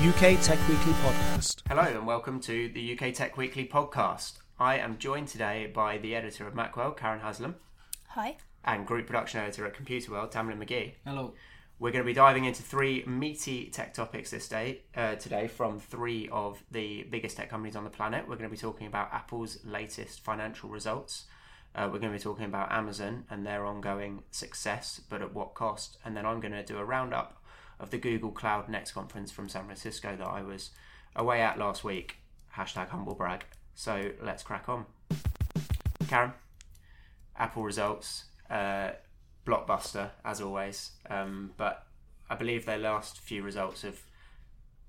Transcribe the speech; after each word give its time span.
UK 0.00 0.40
Tech 0.40 0.60
Weekly 0.68 0.92
Podcast. 0.92 1.62
Hello 1.66 1.82
and 1.82 2.06
welcome 2.06 2.38
to 2.42 2.68
the 2.68 2.96
UK 2.96 3.12
Tech 3.12 3.36
Weekly 3.36 3.66
podcast. 3.66 4.34
I 4.56 4.78
am 4.78 4.96
joined 4.96 5.26
today 5.26 5.66
by 5.74 5.98
the 5.98 6.14
editor 6.14 6.46
of 6.46 6.54
Macworld, 6.54 6.96
Karen 6.96 7.18
Haslam, 7.18 7.56
Hi. 8.10 8.36
and 8.64 8.86
group 8.86 9.08
production 9.08 9.40
editor 9.40 9.66
at 9.66 9.74
Computer 9.74 10.12
World, 10.12 10.30
Tamlin 10.30 10.58
Magee. 10.58 10.94
Hello. 11.04 11.34
We're 11.80 11.90
going 11.90 12.04
to 12.04 12.06
be 12.06 12.12
diving 12.12 12.44
into 12.44 12.62
three 12.62 13.02
meaty 13.06 13.70
tech 13.70 13.92
topics 13.92 14.30
this 14.30 14.48
day, 14.48 14.82
uh, 14.96 15.16
today 15.16 15.48
from 15.48 15.80
three 15.80 16.28
of 16.30 16.62
the 16.70 17.02
biggest 17.10 17.36
tech 17.36 17.50
companies 17.50 17.74
on 17.74 17.82
the 17.82 17.90
planet. 17.90 18.28
We're 18.28 18.36
going 18.36 18.48
to 18.48 18.54
be 18.54 18.60
talking 18.60 18.86
about 18.86 19.12
Apple's 19.12 19.58
latest 19.64 20.20
financial 20.20 20.68
results. 20.68 21.24
Uh, 21.74 21.88
we're 21.92 21.98
going 21.98 22.12
to 22.12 22.18
be 22.18 22.22
talking 22.22 22.44
about 22.44 22.70
Amazon 22.70 23.24
and 23.30 23.44
their 23.44 23.66
ongoing 23.66 24.22
success, 24.30 25.00
but 25.10 25.22
at 25.22 25.34
what 25.34 25.54
cost. 25.54 25.98
And 26.04 26.16
then 26.16 26.24
I'm 26.24 26.38
going 26.38 26.52
to 26.52 26.62
do 26.62 26.78
a 26.78 26.84
roundup 26.84 27.37
of 27.80 27.90
the 27.90 27.98
Google 27.98 28.30
Cloud 28.30 28.68
Next 28.68 28.92
conference 28.92 29.30
from 29.30 29.48
San 29.48 29.64
Francisco 29.64 30.16
that 30.16 30.26
I 30.26 30.42
was 30.42 30.70
away 31.14 31.40
at 31.40 31.58
last 31.58 31.84
week. 31.84 32.16
Hashtag 32.56 32.88
humble 32.88 33.14
brag. 33.14 33.44
So 33.74 34.10
let's 34.22 34.42
crack 34.42 34.68
on. 34.68 34.86
Karen, 36.08 36.32
Apple 37.36 37.62
results, 37.62 38.24
uh, 38.50 38.90
blockbuster 39.46 40.10
as 40.24 40.40
always. 40.40 40.92
Um, 41.08 41.52
but 41.56 41.86
I 42.28 42.34
believe 42.34 42.66
their 42.66 42.78
last 42.78 43.20
few 43.20 43.42
results 43.42 43.82
have 43.82 44.00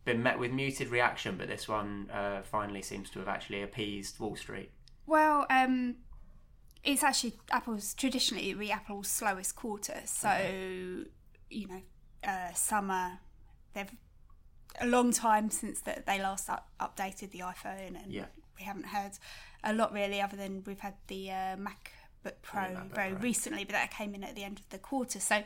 been 0.06 0.24
met 0.24 0.40
with 0.40 0.52
muted 0.52 0.90
reaction, 0.90 1.36
but 1.38 1.48
this 1.48 1.68
one 1.68 2.10
uh, 2.12 2.42
finally 2.42 2.82
seems 2.82 3.10
to 3.12 3.20
have 3.20 3.28
actually 3.28 3.62
appeased 3.62 4.20
Wall 4.20 4.36
Street. 4.36 4.72
Well, 5.06 5.46
um, 5.50 5.98
it's 6.84 7.04
actually 7.04 7.34
Apple's 7.52 7.94
traditionally 7.94 8.54
be 8.54 8.72
Apple's 8.72 9.08
slowest 9.08 9.56
quarter. 9.56 10.02
So, 10.06 10.32
you 11.50 11.68
know, 11.68 11.82
uh, 12.24 12.54
summer, 12.54 13.20
they've 13.74 13.92
a 14.82 14.86
long 14.88 15.12
time 15.12 15.50
since 15.50 15.82
that 15.82 16.06
they 16.06 16.22
last 16.22 16.50
up, 16.50 16.70
updated 16.80 17.32
the 17.32 17.40
iPhone, 17.40 18.02
and 18.02 18.12
Yeah. 18.14 18.26
we 18.58 18.64
haven't 18.64 18.86
heard 18.88 19.14
a 19.64 19.74
lot 19.74 19.92
really, 19.92 20.22
other 20.22 20.38
than 20.38 20.64
we've 20.66 20.80
had 20.80 20.94
the 21.08 21.32
uh, 21.32 21.56
MacBook 21.58 22.36
Pro 22.42 22.62
MacBook 22.62 22.94
very 22.96 23.12
Pro. 23.12 23.20
recently, 23.22 23.64
but 23.66 23.74
that 23.74 23.92
came 23.92 24.14
in 24.16 24.24
at 24.24 24.36
the 24.36 24.44
end 24.44 24.60
of 24.60 24.70
the 24.70 24.78
quarter. 24.78 25.20
So 25.20 25.44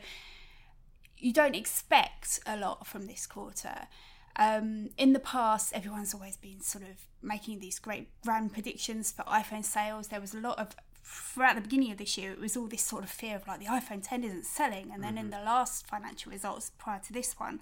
you 1.16 1.32
don't 1.32 1.54
expect 1.54 2.38
a 2.46 2.56
lot 2.56 2.86
from 2.86 3.06
this 3.06 3.26
quarter. 3.26 3.88
Um, 4.36 4.90
in 4.98 5.12
the 5.12 5.20
past, 5.20 5.72
everyone's 5.72 6.12
always 6.12 6.36
been 6.36 6.60
sort 6.60 6.84
of 6.84 7.06
making 7.22 7.60
these 7.60 7.78
great 7.78 8.08
brand 8.22 8.52
predictions 8.52 9.10
for 9.12 9.22
iPhone 9.22 9.64
sales. 9.64 10.08
There 10.08 10.20
was 10.20 10.34
a 10.34 10.40
lot 10.40 10.58
of 10.58 10.74
throughout 11.04 11.54
the 11.54 11.60
beginning 11.60 11.92
of 11.92 11.98
this 11.98 12.16
year, 12.16 12.32
it 12.32 12.40
was 12.40 12.56
all 12.56 12.66
this 12.66 12.82
sort 12.82 13.04
of 13.04 13.10
fear 13.10 13.36
of 13.36 13.46
like 13.46 13.60
the 13.60 13.66
iPhone 13.66 14.02
10 14.02 14.24
isn't 14.24 14.46
selling, 14.46 14.90
and 14.92 15.02
then 15.04 15.18
in 15.18 15.30
the 15.30 15.38
last 15.38 15.86
financial 15.86 16.32
results 16.32 16.72
prior 16.78 17.00
to 17.06 17.12
this 17.12 17.34
one, 17.38 17.60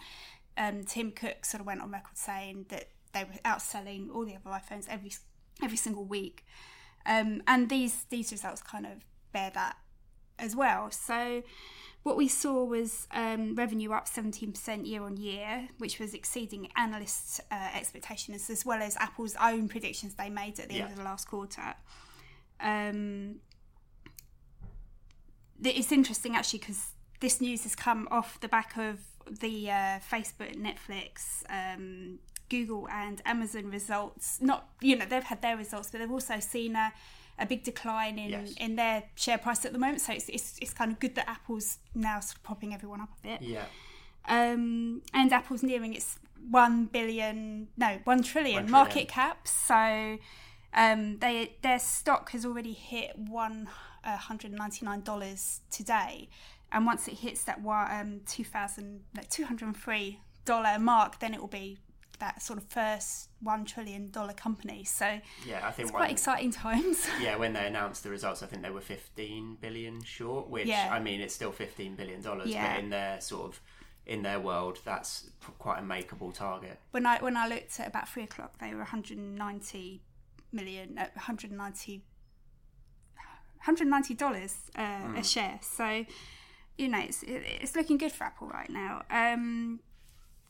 um, 0.57 0.85
Tim 0.85 1.11
Cook 1.11 1.45
sort 1.45 1.61
of 1.61 1.67
went 1.67 1.81
on 1.81 1.91
record 1.91 2.17
saying 2.17 2.67
that 2.69 2.89
they 3.13 3.25
were 3.25 3.39
outselling 3.45 4.15
all 4.15 4.25
the 4.25 4.37
other 4.37 4.51
iPhones 4.51 4.87
every 4.89 5.13
every 5.63 5.77
single 5.77 6.05
week, 6.05 6.45
um, 7.05 7.43
and 7.47 7.69
these 7.69 8.05
these 8.11 8.31
results 8.33 8.63
kind 8.63 8.87
of 8.87 9.05
bear 9.33 9.51
that 9.55 9.77
as 10.39 10.55
well. 10.57 10.91
So 10.91 11.43
what 12.05 12.17
we 12.17 12.27
saw 12.27 12.65
was 12.65 13.07
um, 13.13 13.55
revenue 13.55 13.93
up 13.93 14.09
17% 14.09 14.87
year 14.87 15.03
on 15.05 15.17
year, 15.17 15.69
which 15.79 16.01
was 16.01 16.15
exceeding 16.15 16.69
analysts' 16.77 17.41
uh, 17.51 17.69
expectations 17.75 18.51
as 18.51 18.67
well 18.67 18.83
as 18.83 18.97
Apple's 18.97 19.37
own 19.41 19.69
predictions 19.69 20.15
they 20.15 20.29
made 20.29 20.59
at 20.59 20.69
the 20.69 20.75
Yeah. 20.77 20.83
end 20.85 20.93
of 20.93 20.99
the 20.99 21.05
last 21.05 21.29
quarter. 21.29 21.75
Um, 22.63 23.37
it's 25.65 25.93
interesting 25.93 26.35
actually 26.37 26.59
because 26.61 26.89
this 27.21 27.41
news 27.41 27.63
has 27.63 27.75
come 27.75 28.09
off 28.11 28.41
the 28.41 28.49
back 28.49 28.77
of 28.77 28.99
the 29.41 29.71
uh, 29.71 29.99
Facebook, 30.11 30.57
Netflix, 30.57 31.45
um, 31.49 32.19
Google, 32.49 32.89
and 32.91 33.23
Amazon 33.25 33.71
results. 33.71 34.39
Not 34.41 34.69
you 34.81 34.97
know 34.97 35.05
they've 35.09 35.23
had 35.23 35.43
their 35.43 35.57
results, 35.57 35.91
but 35.91 35.99
they've 36.01 36.11
also 36.11 36.41
seen 36.41 36.75
a, 36.75 36.93
a 37.39 37.47
big 37.47 37.63
decline 37.63 38.19
in, 38.19 38.31
Yes. 38.31 38.55
in 38.59 38.77
their 38.77 39.05
share 39.15 39.39
price 39.39 39.65
at 39.65 39.73
the 39.73 39.79
moment. 39.79 40.01
So 40.01 40.13
it's, 40.13 40.29
it's 40.29 40.59
it's 40.61 40.75
kind 40.75 40.91
of 40.91 40.99
good 40.99 41.15
that 41.15 41.29
Apple's 41.29 41.79
now 41.95 42.19
sort 42.21 42.37
of 42.37 42.43
propping 42.43 42.75
everyone 42.75 43.01
up 43.01 43.11
a 43.21 43.29
bit. 43.29 43.43
Yeah. 43.43 43.65
Um, 44.29 45.03
and 45.15 45.33
Apple's 45.33 45.63
nearing 45.63 45.95
its 45.95 46.19
one 46.51 46.87
billion, 46.87 47.69
no, 47.77 47.99
one 48.05 48.23
trillion 48.23 48.65
One 48.65 48.71
market 48.71 49.09
cap. 49.09 49.47
So 49.47 50.19
um, 50.75 51.19
they 51.19 51.57
their 51.63 51.79
stock 51.79 52.31
has 52.31 52.45
already 52.47 52.73
hit 52.73 53.17
uh, 54.05 54.17
hundred 54.17 54.53
ninety 54.53 54.85
nine 54.85 55.03
dollars 55.03 55.61
today, 55.71 56.29
and 56.71 56.87
once 56.87 57.09
it 57.09 57.15
hits 57.15 57.45
that 57.45 57.61
one 57.61 57.89
um, 57.91 58.21
two 58.27 58.45
thousand 58.45 59.01
like 59.17 59.29
two 59.31 59.45
hundred 59.45 59.77
three 59.77 60.21
dollar 60.45 60.79
mark, 60.79 61.21
then 61.21 61.35
it 61.35 61.41
will 61.41 61.49
be 61.49 61.79
that 62.19 62.41
sort 62.41 62.57
of 62.57 62.65
first 62.69 63.29
one 63.41 63.65
trillion 63.65 64.09
dollar 64.11 64.33
company. 64.33 64.85
So 64.85 65.19
Yeah, 65.45 65.67
I 65.67 65.73
think 65.73 65.87
it's 65.87 65.93
one, 65.93 66.03
quite 66.03 66.13
exciting 66.13 66.53
times. 66.53 67.07
yeah, 67.21 67.35
when 67.37 67.53
they 67.53 67.67
announced 67.67 68.05
the 68.05 68.11
results, 68.11 68.45
I 68.45 68.47
think 68.47 68.63
they 68.63 68.71
were 68.71 68.81
15 68.81 69.57
billion 69.61 70.03
short, 70.05 70.49
which 70.49 70.69
Yeah. 70.69 70.89
I 70.93 71.01
mean, 71.01 71.21
it's 71.21 71.35
still 71.35 71.51
15 71.51 71.97
billion 71.97 72.23
dollars, 72.23 72.49
Yeah. 72.49 72.75
but 72.77 72.85
in 72.85 72.91
their 72.91 73.21
sort 73.21 73.47
of 73.51 73.61
in 74.07 74.23
their 74.23 74.39
world, 74.39 74.79
that's 74.85 75.31
quite 75.59 75.81
a 75.81 75.83
makeable 75.83 76.33
target. 76.33 76.79
when 76.93 77.07
I 77.07 77.19
when 77.21 77.37
I 77.37 77.47
looked 77.49 77.79
at 77.81 77.89
about 77.89 78.09
three 78.09 78.23
o'clock, 78.23 78.59
they 78.59 78.71
were 78.73 78.79
190 78.81 80.01
million, 80.53 80.99
uh, 80.99 81.07
190 81.15 82.03
190 83.65 84.15
dollars 84.15 84.57
uh, 84.77 85.13
a 85.17 85.23
share. 85.23 85.59
So 85.63 86.05
you 86.77 86.89
know 86.89 86.99
it's 86.99 87.23
it's 87.27 87.77
looking 87.77 87.99
good 87.99 88.13
for 88.13 88.25
Apple 88.25 88.49
right 88.49 88.71
now. 88.71 89.03
Um, 89.11 89.81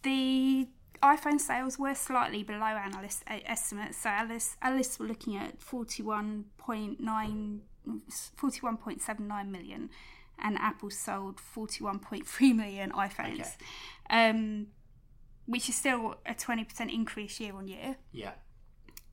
the 0.03 0.69
iPhone 1.03 1.41
sales 1.41 1.79
were 1.79 1.95
slightly 1.95 2.43
below 2.43 2.65
analyst 2.65 3.25
uh, 3.29 3.39
estimates. 3.45 3.99
So 3.99 4.09
analysts, 4.09 4.57
analysts 4.63 4.99
were 4.99 5.07
looking 5.07 5.37
at 5.37 5.61
41.9 5.61 7.61
41.79 7.87 9.49
million 9.49 9.91
and 10.39 10.57
Apple 10.59 10.91
sold 10.91 11.37
41.3 11.37 12.57
million 12.57 12.91
iPhones. 12.93 13.41
Okay. 13.41 13.51
Um, 14.11 14.69
which 15.47 15.69
is 15.69 15.75
still 15.75 16.17
a 16.25 16.34
20% 16.34 16.93
increase 16.93 17.41
year 17.41 17.55
on 17.55 17.67
year. 17.67 17.97
Yeah. 18.13 18.33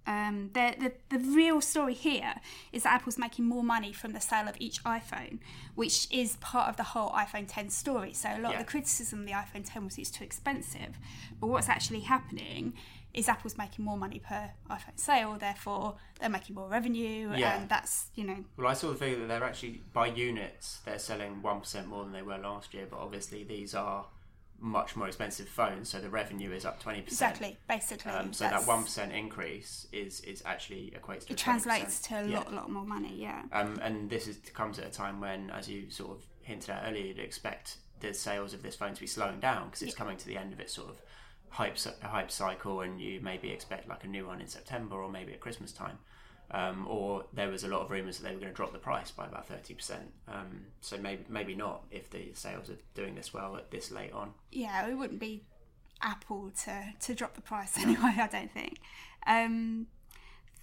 Um, 0.09 0.50
the, 0.53 0.74
the, 0.80 1.18
the 1.18 1.24
real 1.24 1.62
story 1.62 1.94
here 1.94 2.34
is 2.74 2.81
that 2.81 2.94
Apple's 2.96 3.20
making 3.20 3.46
more 3.46 3.64
money 3.64 3.94
from 3.94 4.14
the 4.14 4.20
sale 4.20 4.47
of 4.47 4.56
each 4.58 4.84
iPhone, 4.84 5.38
which 5.75 6.08
is 6.12 6.36
part 6.38 6.68
of 6.68 6.78
the 6.78 6.84
whole 6.84 7.12
iPhone 7.12 7.46
10 7.47 7.70
story. 7.70 8.14
So 8.14 8.28
a 8.30 8.40
lot 8.40 8.53
Yeah. 8.53 8.59
of 8.59 8.66
the 8.66 8.72
criticism 8.72 9.20
of 9.20 9.25
the 9.28 9.34
iPhone 9.34 9.64
10 9.64 9.86
was 9.86 10.00
it's 10.00 10.09
too 10.09 10.24
expensive. 10.24 10.97
But 11.40 11.47
what's 11.47 11.70
actually 11.70 12.00
happening 12.00 12.74
is 13.14 13.30
Apple's 13.30 13.56
making 13.56 13.86
more 13.86 13.97
money 13.97 14.18
per 14.20 14.50
iPhone 14.70 14.97
sale, 15.00 15.38
therefore 15.40 15.96
they're 16.20 16.30
making 16.30 16.56
more 16.56 16.70
revenue, 16.70 17.31
Yeah. 17.36 17.59
and 17.59 17.70
that's, 17.70 18.08
you 18.16 18.24
know, 18.24 18.46
Well, 18.58 18.68
I 18.68 18.74
saw 18.74 18.90
the 18.90 18.96
figure 18.96 19.20
that 19.20 19.28
they're 19.28 19.44
actually 19.44 19.84
by 19.94 20.08
units 20.08 20.80
they're 20.86 20.97
selling 21.00 21.44
one 21.44 21.59
percent 21.59 21.88
more 21.88 22.03
than 22.03 22.14
they 22.14 22.22
were 22.24 22.38
last 22.40 22.74
year, 22.74 22.88
but 22.90 22.97
obviously 23.00 23.44
these 23.44 23.76
are 23.76 24.06
much 24.62 24.96
more 24.96 25.08
expensive 25.08 25.47
phones, 25.47 25.90
so 25.90 26.00
the 26.00 26.09
revenue 26.09 26.52
is 26.52 26.66
up 26.66 26.80
twenty 26.80 27.02
percent. 27.02 27.31
exactly, 27.36 27.58
basically. 27.68 28.12
Um, 28.12 28.34
so 28.34 28.46
that 28.46 28.66
one 28.67 28.84
percent 28.84 29.11
increase 29.14 29.88
is 29.91 30.22
is 30.22 30.41
actually 30.46 30.94
equates 31.00 31.26
to 31.28 31.34
It 31.34 31.38
20%. 31.38 31.44
translates 31.44 32.00
to 32.02 32.16
a 32.20 32.28
Yeah. 32.28 32.38
lot, 32.40 32.53
lot 32.53 32.70
more 32.70 32.85
money, 32.85 33.16
yeah. 33.16 33.44
Um, 33.52 33.79
and 33.82 34.09
this 34.09 34.28
is 34.28 34.38
comes 34.53 34.79
at 34.79 34.85
a 34.88 34.90
time 34.91 35.20
when, 35.22 35.50
as 35.52 35.67
you 35.70 35.90
sort 35.90 36.11
of 36.17 36.23
hinted 36.41 36.70
at 36.72 36.84
earlier, 36.88 37.06
you'd 37.06 37.20
expect 37.20 37.78
the 38.00 38.14
sales 38.14 38.53
of 38.53 38.61
this 38.64 38.76
phone 38.76 38.94
to 38.94 39.02
be 39.02 39.08
slowing 39.08 39.40
down 39.40 39.66
because 39.67 39.82
it's 39.82 39.96
coming 39.96 40.17
to 40.17 40.26
the 40.26 40.38
end 40.38 40.53
of 40.53 40.59
its 40.59 40.73
sort 40.73 40.90
of 40.90 41.02
hype 41.50 41.78
hype 42.03 42.32
cycle, 42.32 42.82
and 42.82 43.02
you 43.02 43.20
maybe 43.22 43.50
expect 43.52 43.88
like 43.90 44.03
a 44.03 44.08
new 44.08 44.26
one 44.28 44.40
in 44.41 44.47
September 44.47 44.96
or 45.02 45.09
maybe 45.09 45.34
at 45.34 45.40
Christmas 45.40 45.72
time. 45.72 45.97
Um, 46.51 46.87
or 46.87 47.25
there 47.31 47.49
was 47.49 47.63
a 47.63 47.67
lot 47.67 47.81
of 47.81 47.91
rumours 47.91 48.17
that 48.17 48.23
they 48.28 48.34
were 48.34 48.40
going 48.40 48.51
to 48.51 48.55
drop 48.55 48.73
the 48.73 48.79
price 48.79 49.11
by 49.11 49.25
about 49.28 49.47
thirty 49.47 49.73
percent. 49.75 50.11
Um, 50.28 50.66
so 50.81 50.97
maybe 50.97 51.23
maybe 51.29 51.55
not 51.55 51.84
if 51.91 52.09
the 52.09 52.31
sales 52.34 52.69
are 52.69 52.78
doing 52.96 53.16
this 53.16 53.34
well 53.34 53.55
at 53.55 53.69
this 53.69 53.91
late 53.91 54.11
on. 54.13 54.34
yeah, 54.51 54.87
it 54.87 54.96
wouldn't 54.96 55.19
be 55.19 55.43
Apple 56.01 56.51
to, 56.63 56.93
to 57.01 57.13
drop 57.13 57.35
the 57.35 57.41
price 57.41 57.78
anyway, 57.78 58.16
I 58.17 58.28
don't 58.28 58.51
think. 58.51 58.79
Um, 59.28 59.87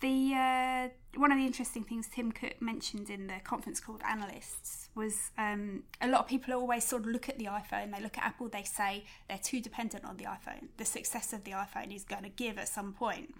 the 0.01 0.33
uh, 0.35 0.89
one 1.19 1.33
of 1.33 1.39
the 1.39 1.47
interesting 1.47 1.83
things 1.83 2.07
Tim 2.13 2.31
Cook 2.31 2.61
mentioned 2.61 3.09
in 3.09 3.27
the 3.27 3.41
conference 3.45 3.81
called 3.81 4.03
analysts 4.07 4.91
was 4.95 5.31
um, 5.39 5.85
a 6.01 6.09
lot 6.09 6.21
of 6.21 6.27
people 6.27 6.53
always 6.53 6.85
sort 6.85 7.03
of 7.03 7.09
look 7.09 7.29
at 7.29 7.39
the 7.39 7.47
iPhone. 7.47 7.95
They 7.95 8.03
look 8.03 8.19
at 8.19 8.25
Apple. 8.25 8.49
They 8.49 8.65
say 8.65 9.05
they're 9.29 9.39
too 9.39 9.61
dependent 9.61 10.05
on 10.05 10.19
the 10.19 10.25
iPhone. 10.25 10.69
The 10.77 10.85
success 10.85 11.33
of 11.33 11.45
the 11.45 11.53
iPhone 11.53 11.95
is 11.95 12.05
going 12.05 12.25
to 12.25 12.29
give 12.29 12.59
at 12.59 12.69
some 12.69 12.93
point. 12.93 13.35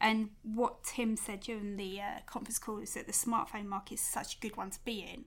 And 0.00 0.30
what 0.42 0.84
Tim 0.84 1.16
said 1.16 1.40
during 1.40 1.76
the 1.76 2.00
uh, 2.00 2.20
conference 2.26 2.58
call 2.58 2.78
is 2.78 2.94
that 2.94 3.06
the 3.06 3.12
smartphone 3.12 3.66
market 3.66 3.94
is 3.94 4.00
such 4.00 4.36
a 4.36 4.38
good 4.40 4.56
one 4.56 4.70
to 4.70 4.78
be 4.84 5.00
in. 5.00 5.24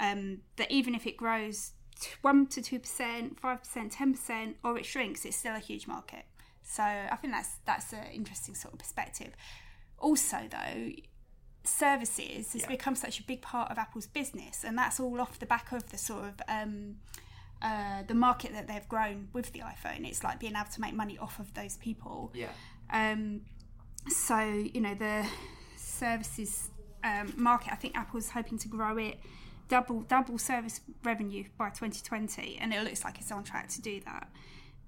Um, 0.00 0.42
that 0.56 0.70
even 0.70 0.94
if 0.94 1.06
it 1.06 1.16
grows 1.16 1.72
one 2.22 2.46
to 2.46 2.62
two 2.62 2.78
percent, 2.78 3.40
five 3.40 3.60
percent, 3.60 3.92
ten 3.92 4.12
percent, 4.12 4.56
or 4.62 4.78
it 4.78 4.86
shrinks, 4.86 5.24
it's 5.24 5.36
still 5.36 5.56
a 5.56 5.60
huge 5.60 5.88
market. 5.88 6.24
So 6.62 6.82
I 6.82 7.16
think 7.16 7.32
that's 7.32 7.56
that's 7.64 7.92
an 7.92 8.06
interesting 8.12 8.54
sort 8.54 8.74
of 8.74 8.78
perspective. 8.78 9.34
Also, 9.98 10.48
though, 10.50 10.92
services 11.64 12.52
has 12.52 12.62
Yeah. 12.62 12.68
become 12.68 12.94
such 12.94 13.20
a 13.20 13.22
big 13.22 13.42
part 13.42 13.70
of 13.70 13.78
Apple's 13.78 14.06
business, 14.06 14.64
and 14.64 14.76
that's 14.78 14.98
all 15.00 15.20
off 15.20 15.38
the 15.38 15.46
back 15.46 15.72
of 15.72 15.90
the 15.90 15.98
sort 15.98 16.24
of 16.24 16.42
um, 16.48 16.96
uh, 17.60 18.02
the 18.04 18.14
market 18.14 18.52
that 18.52 18.68
they've 18.68 18.88
grown 18.88 19.28
with 19.32 19.52
the 19.52 19.60
iPhone. 19.60 20.06
It's 20.08 20.22
like 20.22 20.38
being 20.38 20.54
able 20.54 20.70
to 20.70 20.80
make 20.80 20.94
money 20.94 21.18
off 21.18 21.38
of 21.40 21.52
those 21.54 21.76
people. 21.76 22.32
Yeah. 22.34 22.52
Um, 22.90 23.42
so 24.08 24.38
you 24.40 24.80
know 24.80 24.94
the 24.94 25.26
services 25.76 26.70
um, 27.04 27.32
market. 27.36 27.72
I 27.72 27.76
think 27.76 27.96
Apple's 27.96 28.30
hoping 28.30 28.58
to 28.58 28.68
grow 28.68 28.96
it 28.96 29.18
double 29.68 30.00
double 30.02 30.38
service 30.38 30.80
revenue 31.04 31.44
by 31.58 31.68
2020, 31.70 32.56
and 32.60 32.72
it 32.72 32.82
looks 32.82 33.04
like 33.04 33.18
it's 33.18 33.30
on 33.32 33.44
track 33.44 33.68
to 33.68 33.82
do 33.82 34.00
that. 34.06 34.28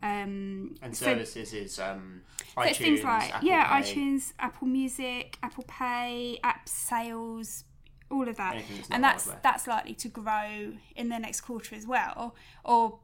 Um, 0.02 0.76
And 0.82 0.96
so- 0.96 1.04
services 1.06 1.52
is 1.52 1.78
um, 1.78 2.22
iTunes, 2.56 2.76
things 2.76 3.02
like 3.04 3.34
Apple 3.34 3.48
yeah, 3.48 3.82
Pay, 3.82 3.92
iTunes, 3.94 4.32
Apple 4.38 4.68
Music, 4.68 5.38
Apple 5.42 5.64
Pay, 5.68 6.38
app 6.42 6.68
sales, 6.68 7.64
all 8.10 8.28
of 8.28 8.36
that, 8.38 8.54
that's 8.76 8.90
and 8.90 9.04
that's 9.04 9.24
hardware. 9.26 9.40
that's 9.42 9.66
likely 9.66 9.94
to 9.94 10.08
grow 10.08 10.72
in 10.96 11.08
the 11.10 11.18
next 11.18 11.42
quarter 11.42 11.74
as 11.76 11.86
well, 11.86 12.34
or 12.64 12.98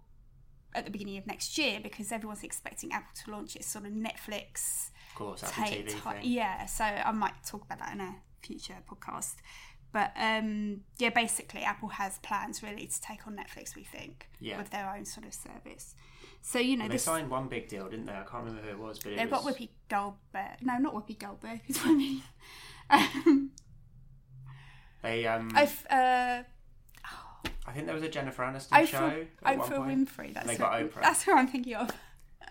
at 0.75 0.85
the 0.85 0.91
beginning 0.91 1.17
of 1.17 1.27
next 1.27 1.57
year 1.57 1.81
because 1.83 2.11
everyone's 2.13 2.43
expecting 2.43 2.93
Apple 2.93 3.13
to 3.25 3.31
launch 3.31 3.57
its 3.57 3.67
sort 3.67 3.87
of 3.87 3.93
Netflix 3.93 4.91
Of 5.11 5.15
course, 5.17 5.43
Apple 5.45 5.65
TV 5.65 5.89
thing. 5.91 6.15
yeah. 6.23 6.67
So 6.67 6.85
I 6.85 7.13
might 7.13 7.35
talk 7.47 7.63
about 7.65 7.79
that 7.79 7.93
in 7.95 8.01
a 8.01 8.17
future 8.43 8.75
podcast. 8.91 9.37
But 9.93 10.13
um, 10.17 10.81
yeah, 10.99 11.09
basically, 11.11 11.63
Apple 11.63 11.89
has 11.91 12.19
plans 12.19 12.63
really 12.63 12.87
to 12.87 13.01
take 13.01 13.27
on 13.27 13.37
Netflix. 13.37 13.75
We 13.77 13.85
think 13.85 14.29
Yeah. 14.41 14.59
with 14.59 14.71
their 14.71 14.91
own 14.95 15.05
sort 15.07 15.25
of 15.27 15.33
service. 15.33 15.95
So 16.49 16.61
you 16.61 16.77
know, 16.77 16.85
They 16.87 16.93
this 16.93 17.03
signed 17.03 17.29
one 17.29 17.49
big 17.49 17.67
deal, 17.67 17.89
didn't 17.89 18.07
they? 18.07 18.13
I 18.13 18.23
can't 18.23 18.45
remember 18.45 18.63
who 18.63 18.69
it 18.69 18.79
was, 18.79 19.01
but 19.01 19.11
it 19.13 19.17
They've 19.17 19.29
was 19.29 19.43
got 19.45 19.53
Whoopi 19.57 19.69
Goldberg. 19.89 20.63
No, 20.63 20.79
not 20.79 20.95
Whoopi 20.95 21.19
Goldberg. 21.19 21.61
It's 21.67 21.81
what 21.85 21.91
I 21.91 21.95
mean. 21.95 22.23
Um, 22.89 23.51
they. 25.03 25.27
Um, 25.27 25.51
I've, 25.57 25.87
uh, 25.91 26.43
I 27.69 27.73
think 27.73 27.87
there 27.87 27.95
was 27.97 28.05
a 28.05 28.09
Jennifer 28.09 28.45
Aniston 28.45 28.69
Oprah, 28.71 28.87
show 28.87 29.27
at 29.45 29.59
one 29.59 29.69
Oprah. 29.71 30.07
Winfrey. 30.07 30.35
That's 30.35 30.47
they 30.47 30.57
got 30.57 30.79
who, 30.81 30.87
Oprah. 30.87 31.03
That's 31.03 31.25
who 31.25 31.33
I'm 31.33 31.49
thinking 31.49 31.75
of. 31.75 31.91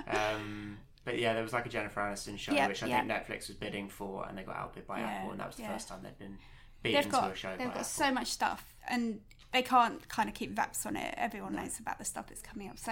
Um, 0.08 0.78
but 1.06 1.18
yeah, 1.18 1.34
there 1.34 1.42
was 1.44 1.54
like 1.54 1.66
a 1.66 1.70
Jennifer 1.70 2.02
Aniston 2.02 2.38
show, 2.38 2.52
Yeah, 2.52 2.68
which 2.68 2.84
I 2.84 2.88
yeah. 2.88 3.00
think 3.00 3.12
Netflix 3.12 3.48
was 3.48 3.56
bidding 3.56 3.88
for, 3.88 4.28
and 4.28 4.38
they 4.38 4.44
got 4.44 4.58
outbid 4.58 4.86
by 4.88 5.00
Yeah, 5.00 5.06
Apple, 5.08 5.32
and 5.32 5.40
that 5.40 5.48
was 5.48 5.56
the 5.56 5.62
yeah. 5.62 5.72
first 5.72 5.88
time 5.88 6.00
they'd 6.04 6.18
been 6.20 6.38
beaten 6.84 6.98
They've 6.98 7.06
to 7.06 7.10
got 7.12 7.32
a 7.32 7.36
show 7.36 7.50
they've 7.52 7.60
by 7.60 7.64
got 7.66 7.72
Apple. 7.76 7.84
so 7.86 8.12
much 8.12 8.28
stuff, 8.28 8.76
and 8.90 9.22
they 9.54 9.62
can't 9.62 10.06
kind 10.10 10.28
of 10.28 10.36
keep 10.36 10.54
VAPs 10.54 10.86
on 10.86 10.98
it. 10.98 11.14
Everyone 11.18 11.56
knows 11.56 11.80
about 11.80 11.98
the 11.98 12.04
stuff 12.04 12.28
that's 12.28 12.42
coming 12.42 12.68
up. 12.70 12.78
So 12.78 12.92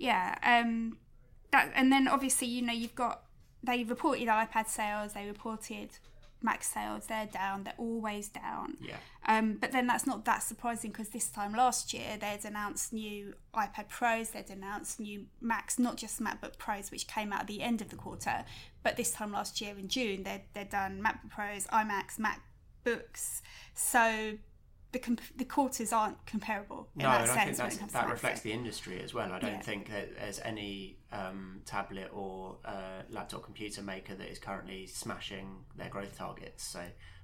yeah, 0.00 0.34
um, 0.42 0.96
that 1.52 1.70
and 1.74 1.92
then 1.92 2.08
obviously 2.08 2.48
you 2.48 2.62
know 2.62 2.72
you've 2.72 2.94
got 2.94 3.22
they 3.62 3.84
reported 3.84 4.26
iPad 4.26 4.66
sales, 4.68 5.12
they 5.12 5.26
reported 5.26 5.90
Mac 6.42 6.62
sales. 6.62 7.06
They're 7.06 7.26
down. 7.26 7.64
They're 7.64 7.74
always 7.76 8.28
down. 8.28 8.78
Yeah. 8.80 8.96
Um, 9.26 9.58
but 9.60 9.72
then 9.72 9.86
that's 9.86 10.06
not 10.06 10.24
that 10.24 10.42
surprising 10.42 10.90
because 10.90 11.10
this 11.10 11.28
time 11.28 11.52
last 11.52 11.92
year 11.92 12.16
they'd 12.18 12.44
announced 12.44 12.92
new 12.92 13.34
iPad 13.54 13.88
Pros, 13.88 14.30
they'd 14.30 14.48
announced 14.48 14.98
new 14.98 15.26
Macs, 15.40 15.78
not 15.78 15.96
just 15.96 16.20
MacBook 16.20 16.56
Pros, 16.56 16.90
which 16.90 17.06
came 17.06 17.32
out 17.32 17.42
at 17.42 17.46
the 17.46 17.60
end 17.60 17.82
of 17.82 17.90
the 17.90 17.96
quarter, 17.96 18.44
but 18.82 18.96
this 18.96 19.10
time 19.10 19.32
last 19.32 19.60
year 19.60 19.78
in 19.78 19.88
June 19.88 20.22
they'd, 20.22 20.44
they'd 20.54 20.70
done 20.70 21.02
MacBook 21.02 21.30
Pros, 21.30 21.66
iMacs, 21.66 22.18
MacBooks. 22.18 23.42
So 23.74 24.38
the 24.92 24.98
comp- 24.98 25.36
the 25.36 25.44
quarters 25.44 25.92
aren't 25.92 26.24
comparable 26.26 26.88
in 26.96 27.02
No, 27.02 27.10
that 27.10 27.22
and 27.22 27.30
I 27.30 27.34
sense 27.44 27.58
think 27.58 27.72
it 27.74 27.78
comes 27.78 27.92
that 27.92 28.08
reflects 28.08 28.40
the 28.40 28.52
industry 28.52 29.00
as 29.02 29.14
well. 29.14 29.32
I 29.32 29.38
don't 29.38 29.52
Yeah. 29.52 29.60
think 29.60 29.88
that 29.88 30.16
there's 30.16 30.40
any 30.40 30.98
um, 31.12 31.62
tablet 31.64 32.10
or 32.12 32.56
uh, 32.64 33.02
laptop 33.08 33.44
computer 33.44 33.82
maker 33.82 34.14
that 34.14 34.28
is 34.28 34.38
currently 34.38 34.86
smashing 34.86 35.64
their 35.76 35.88
growth 35.88 36.16
targets. 36.16 36.64
So 36.64 36.80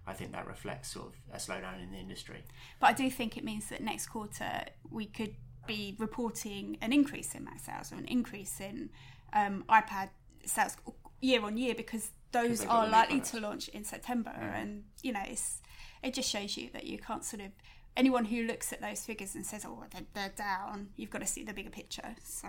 I 0.06 0.12
think 0.12 0.32
that 0.32 0.46
reflects 0.46 0.90
sort 0.92 1.08
of 1.08 1.14
a 1.32 1.36
slowdown 1.38 1.82
in 1.82 1.90
the 1.90 1.98
industry. 1.98 2.44
But 2.80 2.88
I 2.88 2.92
do 2.92 3.10
think 3.10 3.36
it 3.36 3.44
means 3.44 3.68
that 3.70 3.80
next 3.80 4.06
quarter 4.06 4.64
we 4.88 5.06
could 5.06 5.34
be 5.66 5.96
reporting 5.98 6.78
an 6.80 6.92
increase 6.92 7.34
in 7.34 7.44
Mac 7.44 7.58
sales 7.58 7.92
or 7.92 7.96
an 7.96 8.06
increase 8.06 8.60
in 8.60 8.90
um, 9.32 9.64
iPad 9.68 10.10
sales 10.44 10.76
year 11.20 11.42
on 11.44 11.56
year 11.56 11.74
because 11.74 12.10
those 12.30 12.64
are 12.64 12.86
likely 12.86 13.20
to 13.20 13.40
launch 13.40 13.68
in 13.68 13.82
September. 13.82 14.30
And 14.30 14.84
you 15.02 15.12
know, 15.12 15.22
it's 15.26 15.60
it 16.06 16.14
just 16.14 16.30
shows 16.30 16.56
you 16.56 16.70
that 16.72 16.84
you 16.84 16.98
can't 16.98 17.24
sort 17.24 17.42
of 17.42 17.50
anyone 17.96 18.26
who 18.26 18.42
looks 18.44 18.72
at 18.72 18.80
those 18.80 19.04
figures 19.04 19.34
and 19.34 19.44
says, 19.44 19.64
"Oh, 19.66 19.84
they're, 19.90 20.02
they're 20.14 20.32
down," 20.36 20.90
you've 20.96 21.10
got 21.10 21.20
to 21.20 21.26
see 21.26 21.42
the 21.42 21.52
bigger 21.52 21.70
picture. 21.70 22.14
So 22.22 22.48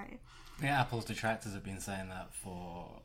Yeah, 0.62 0.81
Apple's 0.81 1.06
detractors 1.06 1.54
have 1.54 1.63
been 1.63 1.80
saying 1.80 2.09
that 2.09 2.33
for 2.33 3.01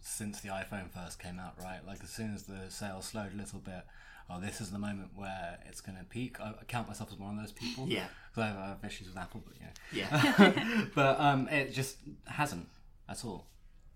since 0.00 0.40
the 0.40 0.48
iPhone 0.48 0.90
first 0.90 1.18
came 1.18 1.38
out, 1.38 1.54
right? 1.62 1.80
Like 1.86 2.02
as 2.02 2.10
soon 2.10 2.34
as 2.34 2.44
the 2.44 2.70
sales 2.70 3.06
slowed 3.06 3.34
a 3.34 3.36
little 3.36 3.58
bit, 3.58 3.84
oh, 4.30 4.40
this 4.40 4.60
is 4.60 4.70
the 4.70 4.78
moment 4.78 5.10
where 5.14 5.58
it's 5.66 5.80
going 5.80 5.98
to 5.98 6.04
peak. 6.04 6.40
I, 6.40 6.54
I 6.60 6.64
count 6.66 6.88
myself 6.88 7.12
as 7.12 7.18
one 7.18 7.36
of 7.36 7.40
those 7.40 7.52
people. 7.52 7.86
Yeah. 7.86 8.06
because 8.30 8.44
I 8.44 8.46
have, 8.46 8.56
I 8.56 8.68
have 8.68 8.84
issues 8.84 9.08
with 9.08 9.18
Apple, 9.18 9.42
but 9.46 9.56
yeah. 9.60 10.08
Yeah. 10.08 10.84
but 10.94 11.20
um, 11.20 11.48
it 11.48 11.72
just 11.72 11.96
hasn't 12.26 12.68
at 13.08 13.24
all. 13.24 13.46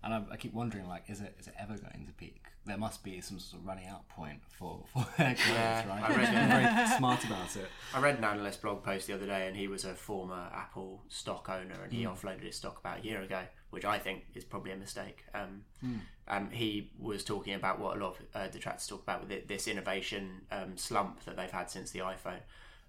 And 0.05 0.13
I, 0.13 0.21
I 0.31 0.37
keep 0.37 0.53
wondering, 0.53 0.87
like, 0.87 1.03
is 1.09 1.19
it 1.19 1.35
is 1.39 1.47
it 1.47 1.55
ever 1.59 1.75
going 1.77 2.05
to 2.05 2.13
peak? 2.13 2.43
There 2.65 2.77
must 2.77 3.03
be 3.03 3.19
some 3.21 3.39
sort 3.39 3.61
of 3.61 3.67
running 3.67 3.87
out 3.87 4.07
point 4.07 4.39
for 4.47 4.85
for 4.93 5.05
their 5.17 5.33
growth, 5.33 5.47
Yeah, 5.47 5.87
right? 5.89 6.03
I 6.03 6.15
read 6.15 6.29
very 6.29 6.87
smart 6.97 7.25
about 7.25 7.55
it. 7.55 7.69
I 7.93 7.99
read 7.99 8.19
an 8.19 8.23
analyst 8.23 8.61
blog 8.61 8.83
post 8.83 9.07
the 9.07 9.13
other 9.13 9.25
day, 9.25 9.47
and 9.47 9.57
he 9.57 9.67
was 9.67 9.83
a 9.83 9.95
former 9.95 10.47
Apple 10.53 11.01
stock 11.09 11.49
owner, 11.49 11.81
and 11.83 11.91
he 11.91 12.03
Hmm. 12.03 12.09
offloaded 12.11 12.43
his 12.43 12.55
stock 12.55 12.79
about 12.79 12.99
a 12.99 13.03
year 13.03 13.21
ago, 13.21 13.41
which 13.71 13.83
I 13.83 13.97
think 13.97 14.25
is 14.35 14.45
probably 14.45 14.71
a 14.73 14.77
mistake. 14.77 15.23
Um, 15.33 15.63
Hmm. 15.81 15.97
um, 16.27 16.49
he 16.51 16.91
was 16.99 17.23
talking 17.23 17.55
about 17.55 17.79
what 17.79 17.97
a 17.97 17.99
lot 17.99 18.17
of 18.19 18.21
uh, 18.35 18.47
detractors 18.47 18.85
talk 18.87 19.01
about 19.01 19.21
with 19.23 19.31
it, 19.31 19.47
this 19.47 19.67
innovation 19.67 20.41
um, 20.51 20.77
slump 20.77 21.23
that 21.25 21.35
they've 21.35 21.49
had 21.51 21.69
since 21.71 21.89
the 21.91 21.99
iPhone. 21.99 22.41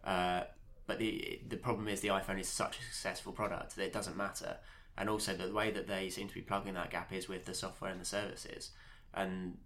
Uh, 0.04 0.42
but 0.86 0.98
the 0.98 1.40
the 1.48 1.56
problem 1.56 1.88
is 1.88 2.00
the 2.02 2.08
iPhone 2.08 2.38
is 2.38 2.46
such 2.48 2.78
a 2.78 2.82
successful 2.82 3.32
product 3.32 3.74
that 3.76 3.84
it 3.84 3.92
doesn't 3.92 4.16
matter, 4.18 4.58
and 4.98 5.08
also 5.08 5.34
the 5.34 5.52
way 5.52 5.70
that 5.70 5.86
they 5.86 6.08
seem 6.08 6.28
to 6.28 6.34
be 6.34 6.40
plugging 6.40 6.74
that 6.74 6.90
gap 6.90 7.12
is 7.12 7.28
with 7.28 7.44
the 7.44 7.54
software 7.54 7.90
and 7.90 8.00
the 8.00 8.06
services. 8.06 8.70
And 9.14 9.58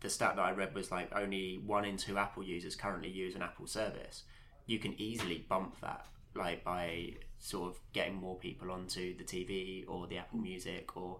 the 0.00 0.10
stat 0.10 0.36
that 0.36 0.42
I 0.42 0.52
read 0.52 0.74
was 0.74 0.90
like 0.90 1.10
only 1.14 1.60
one 1.64 1.84
in 1.84 1.96
two 1.96 2.18
Apple 2.18 2.42
users 2.42 2.76
currently 2.76 3.10
use 3.10 3.34
an 3.34 3.42
Apple 3.42 3.66
service. 3.66 4.24
You 4.66 4.78
can 4.78 4.94
easily 5.00 5.44
bump 5.48 5.80
that 5.80 6.06
like 6.34 6.62
by 6.64 7.14
sort 7.38 7.70
of 7.70 7.80
getting 7.92 8.14
more 8.14 8.36
people 8.36 8.70
onto 8.70 9.16
the 9.16 9.24
TV 9.24 9.84
or 9.88 10.06
the 10.06 10.18
Apple 10.18 10.38
Music 10.38 10.96
or 10.96 11.18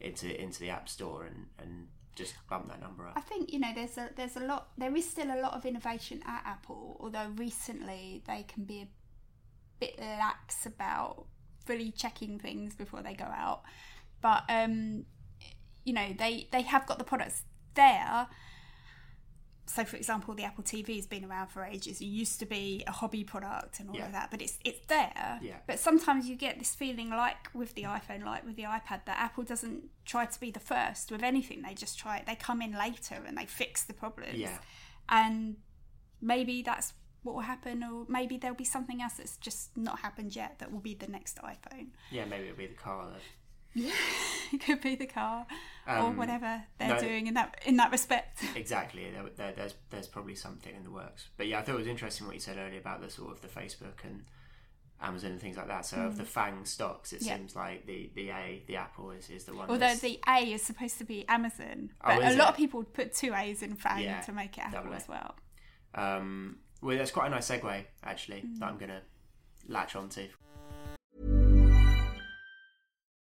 into 0.00 0.40
into 0.40 0.60
the 0.60 0.70
App 0.70 0.88
Store 0.88 1.24
and 1.24 1.46
and 1.58 1.88
just 2.14 2.34
bump 2.48 2.68
that 2.68 2.80
number 2.80 3.06
up. 3.06 3.14
I 3.16 3.20
think 3.20 3.52
you 3.52 3.58
know 3.58 3.72
there's 3.74 3.98
a 3.98 4.10
there's 4.16 4.36
a 4.36 4.40
lot 4.40 4.68
there 4.78 4.94
is 4.94 5.08
still 5.08 5.30
a 5.30 5.40
lot 5.40 5.54
of 5.54 5.64
innovation 5.66 6.22
at 6.26 6.42
Apple, 6.46 6.96
although 7.00 7.28
recently 7.36 8.22
they 8.26 8.44
can 8.44 8.64
be 8.64 8.82
a 8.82 8.88
bit 9.78 9.98
lax 9.98 10.66
about 10.66 11.26
fully 11.64 11.90
checking 11.90 12.38
things 12.38 12.74
before 12.74 13.02
they 13.02 13.14
go 13.14 13.24
out. 13.24 13.62
But 14.20 14.44
um, 14.48 15.04
you 15.84 15.92
know 15.92 16.14
they 16.18 16.48
they 16.52 16.62
have 16.62 16.86
got 16.86 16.98
the 16.98 17.04
products 17.04 17.42
there. 17.74 18.26
So, 19.66 19.84
for 19.84 19.96
example, 19.96 20.34
the 20.34 20.42
Apple 20.42 20.64
TV 20.64 20.96
has 20.96 21.06
been 21.06 21.24
around 21.24 21.46
for 21.48 21.62
ages. 21.64 22.00
It 22.00 22.06
used 22.06 22.40
to 22.40 22.46
be 22.46 22.82
a 22.88 22.90
hobby 22.90 23.22
product 23.22 23.78
and 23.78 23.88
all 23.88 23.94
Yeah. 23.94 24.06
of 24.06 24.12
that, 24.12 24.28
but 24.32 24.42
it's 24.42 24.58
it's 24.64 24.84
there. 24.88 25.38
Yeah. 25.40 25.58
But 25.68 25.78
sometimes 25.78 26.26
you 26.28 26.34
get 26.34 26.58
this 26.58 26.74
feeling, 26.74 27.10
like 27.10 27.54
with 27.54 27.74
the 27.74 27.84
iPhone, 27.84 28.24
like 28.24 28.44
with 28.44 28.56
the 28.56 28.64
iPad, 28.64 29.04
that 29.06 29.16
Apple 29.18 29.44
doesn't 29.44 29.84
try 30.04 30.26
to 30.26 30.40
be 30.40 30.50
the 30.50 30.58
first 30.58 31.12
with 31.12 31.22
anything. 31.22 31.62
They 31.62 31.74
just 31.74 31.96
try. 32.00 32.24
They 32.26 32.34
come 32.34 32.60
in 32.60 32.72
later 32.76 33.22
and 33.24 33.38
they 33.38 33.46
fix 33.46 33.84
the 33.84 33.94
problems. 33.94 34.38
Yeah. 34.38 34.58
And 35.08 35.58
maybe 36.20 36.62
that's 36.62 36.92
what 37.22 37.34
will 37.34 37.42
happen, 37.42 37.82
or 37.84 38.04
maybe 38.08 38.36
there'll 38.38 38.56
be 38.56 38.64
something 38.64 39.02
else 39.02 39.14
that's 39.14 39.36
just 39.36 39.76
not 39.76 40.00
happened 40.00 40.34
yet 40.34 40.58
that 40.58 40.72
will 40.72 40.80
be 40.80 40.94
the 40.94 41.06
next 41.08 41.38
iPhone. 41.38 41.88
Yeah, 42.10 42.24
maybe 42.24 42.44
it'll 42.44 42.56
be 42.56 42.66
the 42.66 42.74
car 42.74 43.08
that 43.12 43.20
it 44.52 44.60
could 44.64 44.80
be 44.80 44.96
the 44.96 45.06
car 45.06 45.46
or 45.86 45.94
Um, 45.96 46.16
whatever 46.16 46.64
they're 46.78 46.88
no. 46.94 47.00
doing 47.00 47.26
in 47.28 47.34
that 47.34 47.60
in 47.64 47.76
that 47.76 47.92
respect. 47.92 48.42
Exactly. 48.56 49.08
There, 49.10 49.24
there, 49.36 49.52
there's 49.52 49.74
there's 49.90 50.08
probably 50.08 50.34
something 50.34 50.74
in 50.74 50.82
the 50.84 50.90
works. 50.90 51.28
But 51.36 51.46
yeah, 51.46 51.60
I 51.60 51.62
thought 51.62 51.76
it 51.76 51.78
was 51.78 51.86
interesting 51.86 52.26
what 52.26 52.34
you 52.34 52.40
said 52.40 52.58
earlier 52.58 52.80
about 52.80 53.00
the 53.00 53.10
sort 53.10 53.30
of 53.30 53.40
the 53.42 53.48
Facebook 53.48 54.02
and 54.02 54.24
Amazon 55.00 55.30
and 55.32 55.40
things 55.40 55.56
like 55.56 55.68
that. 55.68 55.86
So 55.86 55.98
of 55.98 56.16
the 56.18 56.24
FANG 56.24 56.64
stocks, 56.64 57.12
it 57.12 57.20
Mm. 57.22 57.26
Yeah. 57.26 57.36
seems 57.36 57.54
like 57.54 57.86
the 57.86 58.10
the 58.14 58.30
A, 58.30 58.62
the 58.66 58.76
Apple 58.76 59.12
is, 59.12 59.30
is 59.30 59.44
the 59.44 59.52
one. 59.54 59.68
Although 59.68 59.78
that's- 59.78 60.00
the 60.00 60.18
A 60.26 60.52
is 60.52 60.62
supposed 60.62 60.98
to 60.98 61.04
be 61.04 61.24
Amazon, 61.28 61.90
Oh, 62.02 62.08
but 62.16 62.32
a 62.32 62.36
lot 62.36 62.48
it? 62.48 62.50
of 62.50 62.56
people 62.56 62.82
put 62.82 63.14
two 63.14 63.32
A's 63.34 63.62
in 63.62 63.76
Fang 63.76 64.02
Yeah, 64.02 64.20
to 64.22 64.32
make 64.32 64.58
it 64.58 64.64
Apple 64.64 64.92
as 64.94 65.06
well. 65.06 65.36
um, 65.94 66.58
well, 66.82 66.96
that's 66.96 67.10
quite 67.10 67.26
a 67.28 67.30
nice 67.30 67.48
segue 67.50 67.84
actually 68.04 68.42
Mm. 68.42 68.58
that 68.58 68.66
I'm 68.66 68.78
gonna 68.78 69.02
latch 69.68 69.94
onto. 69.96 70.28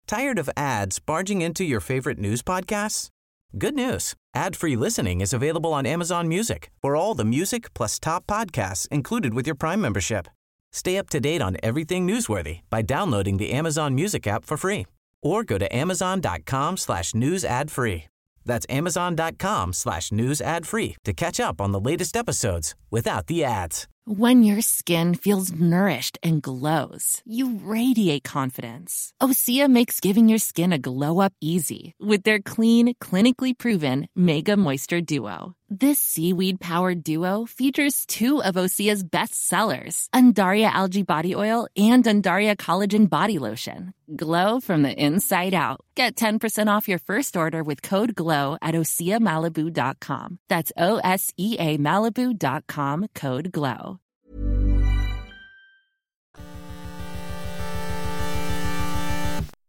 Tired 0.08 0.40
of 0.40 0.50
ads 0.56 1.00
barging 1.00 1.42
into 1.42 1.64
your 1.66 1.82
favorite 1.82 2.18
news 2.18 2.42
podcasts? 2.42 3.10
Good 3.58 3.76
news. 3.76 4.14
Ad-free 4.36 4.76
listening 4.76 5.22
is 5.22 5.34
available 5.34 5.74
on 5.74 5.86
Amazon 5.86 6.28
Music 6.28 6.70
for 6.82 6.96
all 6.96 7.14
the 7.16 7.26
music 7.26 7.74
plus 7.74 8.00
top 8.00 8.26
podcasts 8.28 8.88
included 8.90 9.34
with 9.34 9.46
your 9.48 9.56
Prime 9.56 9.82
membership. 9.82 10.28
Stay 10.72 10.98
up 10.98 11.10
to 11.10 11.20
date 11.20 11.42
on 11.42 11.58
everything 11.64 12.06
newsworthy 12.08 12.60
by 12.70 12.82
downloading 12.82 13.38
the 13.38 13.52
Amazon 13.52 13.96
Music 13.96 14.28
app 14.28 14.46
for 14.46 14.58
free 14.58 14.86
or 15.24 15.44
go 15.44 15.58
to 15.58 15.76
amazon.com 15.76 16.78
slash 16.78 17.14
news 17.16 17.44
ad 17.44 17.72
free. 17.72 18.06
That's 18.48 18.66
amazon.com 18.70 19.74
slash 19.74 20.12
news 20.12 20.42
ad 20.42 20.66
free 20.66 20.96
to 21.04 21.14
catch 21.14 21.40
up 21.40 21.62
on 21.62 21.74
the 21.74 21.80
latest 21.80 22.18
episodes 22.18 22.74
without 22.90 23.28
the 23.28 23.44
ads. 23.44 23.88
When 24.06 24.42
your 24.42 24.62
skin 24.62 25.16
feels 25.16 25.52
nourished 25.52 26.18
and 26.24 26.42
glows, 26.42 27.22
you 27.26 27.60
radiate 27.62 28.24
confidence. 28.24 29.12
Osea 29.22 29.70
makes 29.70 30.00
giving 30.00 30.30
your 30.30 30.40
skin 30.40 30.72
a 30.72 30.80
glow 30.80 31.20
up 31.20 31.34
easy 31.42 31.94
with 32.00 32.24
their 32.24 32.40
clean, 32.40 32.96
clinically 33.04 33.52
proven 33.58 34.08
Mega 34.16 34.56
Moisture 34.56 35.02
Duo. 35.02 35.57
This 35.70 36.00
seaweed 36.00 36.62
powered 36.62 37.04
duo 37.04 37.46
features 37.46 38.06
two 38.06 38.42
of 38.42 38.56
Osea's 38.56 39.04
best 39.04 39.50
sellers, 39.50 40.08
Undaria 40.16 40.72
Algae 40.72 41.04
Body 41.04 41.36
Oil 41.36 41.68
and 41.76 42.06
Undaria 42.06 42.56
Collagen 42.56 43.10
Body 43.10 43.38
Lotion. 43.38 43.94
Glow 44.16 44.62
from 44.62 44.84
the 44.84 44.94
inside 44.94 45.54
out. 45.54 45.82
Get 45.96 46.16
10% 46.16 46.74
off 46.74 46.88
your 46.88 47.00
first 47.00 47.36
order 47.36 47.64
with 47.64 47.82
code 47.82 48.16
GLOW 48.16 48.58
at 48.62 48.76
OseaMalibu.com. 48.76 50.40
That's 50.48 50.72
O 50.78 51.02
S 51.04 51.34
E 51.36 51.58
A 51.60 51.78
Malibu.com 51.78 53.08
code 53.14 53.52
GLOW. 53.52 54.00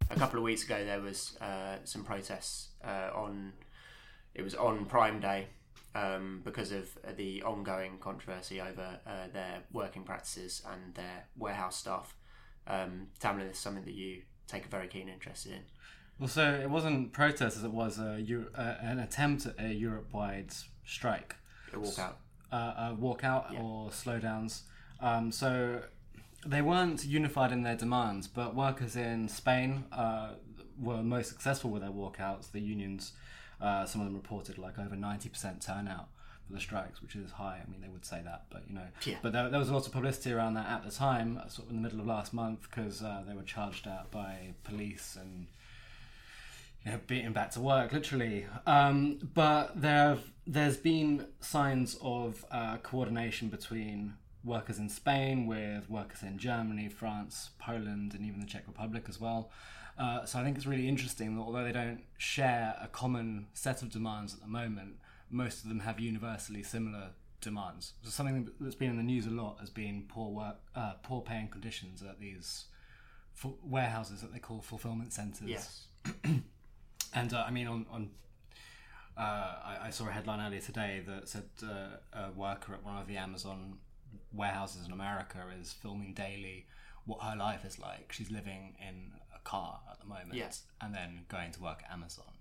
A 0.09 0.15
couple 0.15 0.39
of 0.39 0.45
weeks 0.45 0.63
ago, 0.63 0.81
there 0.85 1.01
was 1.01 1.37
uh, 1.41 1.75
some 1.83 2.05
protests 2.05 2.69
uh, 2.85 3.09
on. 3.13 3.51
It 4.33 4.43
was 4.43 4.55
on 4.55 4.85
Prime 4.85 5.19
Day 5.19 5.47
um, 5.95 6.41
because 6.43 6.71
of 6.71 6.87
the 7.17 7.41
ongoing 7.43 7.97
controversy 7.99 8.61
over 8.61 8.99
uh, 9.07 9.27
their 9.33 9.63
working 9.71 10.03
practices 10.03 10.61
and 10.71 10.93
their 10.95 11.25
warehouse 11.37 11.77
staff. 11.77 12.15
Um, 12.67 13.07
Tamlin, 13.19 13.47
this 13.47 13.57
is 13.57 13.59
something 13.63 13.85
that 13.85 13.93
you 13.95 14.21
take 14.47 14.65
a 14.65 14.69
very 14.69 14.87
keen 14.87 15.09
interest 15.09 15.45
in. 15.45 15.61
Well, 16.19 16.27
so 16.27 16.43
it 16.53 16.69
wasn't 16.69 17.13
protests 17.13 17.57
as 17.57 17.63
it 17.63 17.71
was 17.71 17.97
a, 17.97 18.17
uh, 18.55 18.75
an 18.81 18.99
attempt 18.99 19.45
at 19.45 19.55
a 19.57 19.73
Europe-wide 19.73 20.51
strike, 20.85 21.35
A 21.73 21.77
walkout. 21.77 22.13
uh, 22.51 22.55
a 22.77 22.97
walkout 22.99 23.51
or 23.59 23.89
slowdowns. 23.89 24.63
Um, 24.99 25.31
so 25.31 25.81
they 26.45 26.61
weren't 26.61 27.05
unified 27.05 27.51
in 27.51 27.63
their 27.63 27.75
demands, 27.77 28.27
but 28.27 28.53
workers 28.53 28.95
in 28.97 29.29
Spain 29.29 29.85
uh, 29.93 30.31
were 30.81 31.01
most 31.03 31.29
successful 31.29 31.69
with 31.69 31.81
their 31.81 31.91
walkouts. 31.91 32.51
The 32.51 32.59
unions, 32.59 33.13
uh, 33.61 33.85
some 33.85 34.01
of 34.01 34.07
them 34.07 34.15
reported 34.15 34.57
like 34.57 34.79
over 34.79 34.95
90% 34.95 35.65
turnout 35.65 36.09
for 36.47 36.53
the 36.53 36.59
strikes, 36.59 37.01
which 37.01 37.15
is 37.15 37.31
high. 37.31 37.61
I 37.65 37.69
mean, 37.69 37.81
they 37.81 37.89
would 37.89 38.05
say 38.05 38.21
that, 38.23 38.45
but 38.49 38.63
you 38.67 38.75
know. 38.75 38.87
Yeah. 39.05 39.17
But 39.21 39.33
there, 39.33 39.49
there 39.49 39.59
was 39.59 39.69
a 39.69 39.73
lot 39.73 39.85
of 39.85 39.91
publicity 39.91 40.31
around 40.31 40.55
that 40.55 40.67
at 40.67 40.83
the 40.83 40.91
time, 40.91 41.39
sort 41.47 41.67
of 41.67 41.69
in 41.69 41.75
the 41.75 41.81
middle 41.81 41.99
of 41.99 42.07
last 42.07 42.33
month, 42.33 42.61
because 42.69 43.01
uh, 43.01 43.23
they 43.27 43.35
were 43.35 43.43
charged 43.43 43.87
out 43.87 44.11
by 44.11 44.53
police 44.63 45.17
and 45.19 45.47
you 46.85 46.91
know, 46.91 46.99
beaten 47.07 47.33
back 47.33 47.51
to 47.51 47.59
work, 47.59 47.91
literally. 47.91 48.47
Um, 48.65 49.19
but 49.33 49.79
there, 49.79 50.09
have, 50.09 50.23
there's 50.47 50.77
been 50.77 51.27
signs 51.41 51.97
of 52.01 52.45
uh, 52.51 52.77
coordination 52.77 53.49
between 53.49 54.13
workers 54.43 54.79
in 54.79 54.89
Spain 54.89 55.45
with 55.45 55.89
workers 55.89 56.23
in 56.23 56.37
Germany, 56.37 56.89
France, 56.89 57.49
Poland, 57.59 58.13
and 58.13 58.25
even 58.25 58.39
the 58.39 58.45
Czech 58.45 58.63
Republic 58.67 59.05
as 59.09 59.19
well. 59.19 59.49
Uh, 59.99 60.25
so 60.25 60.39
I 60.39 60.43
think 60.43 60.55
it's 60.55 60.65
really 60.65 60.87
interesting 60.87 61.35
that 61.35 61.41
although 61.41 61.63
they 61.63 61.73
don't 61.73 62.03
share 62.17 62.75
a 62.81 62.87
common 62.87 63.47
set 63.53 63.81
of 63.81 63.89
demands 63.89 64.33
at 64.33 64.39
the 64.39 64.47
moment, 64.47 64.95
most 65.29 65.63
of 65.63 65.69
them 65.69 65.81
have 65.81 65.99
universally 65.99 66.63
similar 66.63 67.09
demands. 67.41 67.93
So 68.03 68.09
something 68.09 68.49
that's 68.61 68.75
been 68.75 68.91
in 68.91 68.97
the 68.97 69.03
news 69.03 69.25
a 69.25 69.29
lot 69.29 69.57
has 69.59 69.69
been 69.69 70.05
poor 70.07 70.31
work, 70.31 70.55
uh, 70.73 70.93
poor 71.03 71.21
paying 71.21 71.49
conditions 71.49 72.01
at 72.01 72.19
these 72.19 72.65
fu- 73.33 73.57
warehouses 73.63 74.21
that 74.21 74.31
they 74.31 74.39
call 74.39 74.61
fulfillment 74.61 75.11
centres. 75.13 75.47
Yes. 75.47 75.85
And 77.11 77.33
uh, 77.33 77.43
I 77.47 77.49
mean, 77.49 77.65
on, 77.65 77.87
on 77.91 78.09
uh, 79.17 79.21
I, 79.21 79.77
I 79.85 79.89
saw 79.89 80.07
a 80.07 80.11
headline 80.11 80.45
earlier 80.45 80.61
today 80.61 81.01
that 81.07 81.27
said 81.27 81.45
uh, 81.63 81.97
a 82.13 82.31
worker 82.31 82.73
at 82.73 82.83
one 82.83 82.97
of 82.97 83.07
the 83.07 83.17
Amazon 83.17 83.79
warehouses 84.31 84.85
in 84.85 84.91
America 84.91 85.39
is 85.59 85.73
filming 85.73 86.13
daily 86.13 86.67
what 87.05 87.21
her 87.21 87.35
life 87.35 87.65
is 87.65 87.79
like. 87.79 88.13
She's 88.13 88.29
living 88.29 88.75
in 88.79 89.11
car 89.49 89.79
at 89.91 89.99
the 89.99 90.05
moment, 90.05 90.33
Yes. 90.33 90.63
and 90.81 90.93
then 90.93 91.25
going 91.27 91.51
to 91.53 91.61
work 91.61 91.79
at 91.85 91.91
Amazon, 91.91 92.33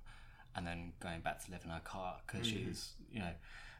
and 0.54 0.66
then 0.66 0.92
going 1.00 1.20
back 1.20 1.38
to 1.44 1.50
live 1.50 1.62
in 1.64 1.70
her 1.70 1.80
car 1.94 2.10
because 2.26 2.46
she's, 2.46 2.92
you 3.10 3.20
know, 3.20 3.32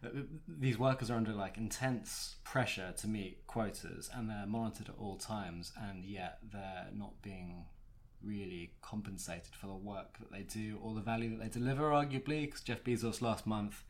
th- 0.03 0.15
th- 0.15 0.27
these 0.67 0.79
workers 0.79 1.11
are 1.11 1.17
under 1.17 1.33
like 1.33 1.57
intense 1.57 2.37
pressure 2.45 2.93
to 2.97 3.07
meet 3.09 3.47
quotas, 3.47 4.11
and 4.15 4.29
they're 4.31 4.47
monitored 4.47 4.89
at 4.89 4.95
all 4.99 5.17
times, 5.17 5.73
and 5.87 6.05
yet 6.05 6.39
they're 6.53 6.89
not 6.93 7.21
being 7.23 7.65
really 8.23 8.73
compensated 8.83 9.55
for 9.55 9.67
the 9.69 9.75
work 9.93 10.19
that 10.19 10.31
they 10.33 10.43
do 10.43 10.79
or 10.83 10.95
the 10.95 11.01
value 11.01 11.31
that 11.31 11.41
they 11.43 11.49
deliver, 11.61 11.91
arguably, 11.91 12.43
because 12.47 12.61
Jeff 12.63 12.83
Bezos 12.83 13.21
last 13.23 13.47
month, 13.47 13.85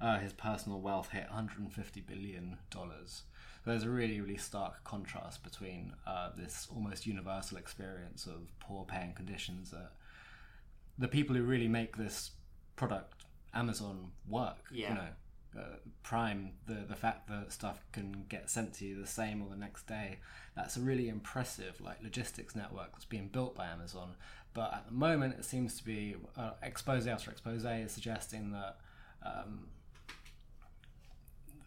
uh, 0.00 0.18
his 0.18 0.32
personal 0.32 0.80
wealth 0.80 1.08
hit 1.10 1.26
150 1.30 2.00
billion 2.00 2.58
dollars. 2.70 3.22
There's 3.64 3.84
a 3.84 3.90
really, 3.90 4.20
really 4.20 4.38
stark 4.38 4.82
contrast 4.84 5.44
between 5.44 5.92
uh, 6.06 6.30
this 6.36 6.66
almost 6.74 7.06
universal 7.06 7.58
experience 7.58 8.26
of 8.26 8.48
poor 8.58 8.84
paying 8.84 9.12
conditions 9.12 9.70
that 9.70 9.92
the 10.98 11.08
people 11.08 11.36
who 11.36 11.42
really 11.42 11.68
make 11.68 11.96
this 11.96 12.32
product, 12.76 13.24
Amazon, 13.54 14.10
work. 14.28 14.58
Yeah. 14.72 14.88
You 14.88 14.94
know, 14.94 15.08
uh, 15.58 15.76
Prime, 16.02 16.52
the 16.66 16.84
the 16.88 16.96
fact 16.96 17.28
that 17.28 17.52
stuff 17.52 17.84
can 17.92 18.24
get 18.28 18.50
sent 18.50 18.74
to 18.74 18.86
you 18.86 19.00
the 19.00 19.06
same 19.06 19.42
or 19.42 19.50
the 19.50 19.56
next 19.56 19.86
day, 19.86 20.18
that's 20.56 20.76
a 20.76 20.80
really 20.80 21.08
impressive 21.08 21.80
like 21.80 22.02
logistics 22.02 22.56
network 22.56 22.92
that's 22.92 23.04
being 23.04 23.28
built 23.28 23.54
by 23.54 23.66
Amazon. 23.66 24.14
But 24.54 24.72
at 24.74 24.86
the 24.86 24.92
moment, 24.92 25.36
it 25.38 25.44
seems 25.44 25.76
to 25.78 25.84
be 25.84 26.16
uh, 26.36 26.52
expose 26.62 27.06
after 27.06 27.30
expose 27.30 27.64
is 27.64 27.92
suggesting 27.92 28.52
that 28.52 28.76
um, 29.24 29.68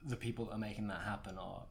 the 0.08 0.16
people 0.16 0.46
that 0.46 0.54
are 0.54 0.60
making 0.60 0.88
that 0.88 1.02
happen 1.02 1.38
are 1.38 1.64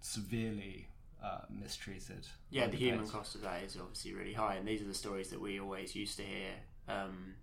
severely 0.00 0.88
uh, 1.22 1.40
mistreated. 1.50 2.26
Yeah, 2.50 2.66
the 2.68 2.76
human 2.76 3.00
underpaid. 3.00 3.12
cost 3.18 3.34
of 3.34 3.42
that 3.42 3.62
is 3.62 3.76
obviously 3.80 4.14
really 4.14 4.32
high, 4.32 4.54
and 4.56 4.66
these 4.66 4.80
are 4.82 4.86
the 4.86 4.94
stories 4.94 5.28
that 5.30 5.40
we 5.40 5.60
always 5.60 5.94
used 5.94 6.16
to 6.18 6.22
hear 6.22 6.50
um, 6.88 7.34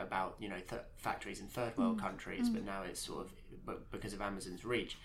about, 0.00 0.36
you 0.38 0.48
know, 0.48 0.58
th- 0.68 0.82
factories 0.96 1.40
in 1.40 1.46
third 1.48 1.76
world 1.76 1.98
Mm. 1.98 2.02
countries. 2.02 2.48
But 2.48 2.64
now 2.64 2.82
it's 2.82 3.00
sort 3.00 3.26
of 3.26 3.32
but 3.66 3.90
because 3.90 4.12
of 4.14 4.20
Amazon's 4.20 4.64
reach, 4.64 4.96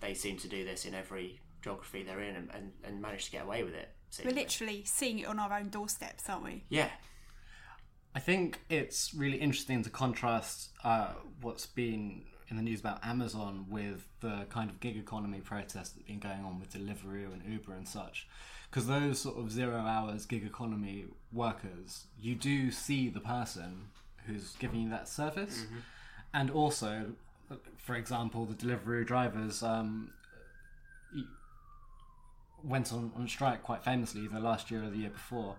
they 0.00 0.14
seem 0.14 0.36
to 0.38 0.48
do 0.48 0.64
this 0.64 0.84
in 0.84 0.94
every 0.94 1.40
geography 1.62 2.02
they're 2.04 2.20
in, 2.20 2.36
and, 2.36 2.50
and, 2.54 2.72
and 2.84 3.00
manage 3.02 3.24
to 3.26 3.30
get 3.32 3.42
away 3.44 3.62
with 3.64 3.74
it. 3.74 3.88
We're 4.24 4.30
literally 4.32 4.84
seeing 4.84 5.18
it 5.18 5.26
on 5.26 5.38
our 5.38 5.52
own 5.52 5.68
doorsteps, 5.68 6.28
aren't 6.28 6.44
we? 6.44 6.64
yeah, 6.68 6.90
I 8.14 8.18
think 8.20 8.60
it's 8.70 9.12
really 9.12 9.36
interesting 9.38 9.82
to 9.82 9.90
contrast 9.90 10.70
uh, 10.84 11.08
what's 11.42 11.66
been 11.66 12.22
in 12.48 12.56
the 12.56 12.62
news 12.62 12.80
about 12.80 13.04
Amazon 13.04 13.66
with 13.68 14.06
the 14.20 14.46
kind 14.50 14.70
of 14.70 14.78
gig 14.80 14.96
economy 14.96 15.40
protests 15.40 15.90
that's 15.90 16.02
been 16.06 16.18
going 16.20 16.44
on 16.44 16.60
with 16.60 16.72
Deliveroo 16.72 17.32
and 17.32 17.42
Uber 17.46 17.72
and 17.74 17.88
such. 17.88 18.28
Because 18.70 18.86
those 18.86 19.20
sort 19.20 19.38
of 19.38 19.50
zero 19.50 19.78
hours 19.78 20.26
gig 20.26 20.44
economy 20.44 21.06
workers, 21.32 22.06
you 22.20 22.34
do 22.34 22.70
see 22.70 23.08
the 23.08 23.20
person 23.20 23.88
who's 24.26 24.54
giving 24.58 24.82
you 24.82 24.90
that 24.90 25.08
service. 25.08 25.66
And 26.34 26.50
also, 26.50 27.12
for 27.78 27.94
example, 27.94 28.44
the 28.44 28.54
Deliveroo 28.54 29.06
drivers 29.06 29.62
um, 29.62 30.10
went 32.62 32.92
on, 32.92 33.12
on 33.16 33.28
strike 33.28 33.62
quite 33.62 33.84
famously 33.84 34.26
the 34.26 34.40
last 34.40 34.70
year 34.70 34.84
or 34.84 34.90
the 34.90 34.98
year 34.98 35.10
before. 35.10 35.56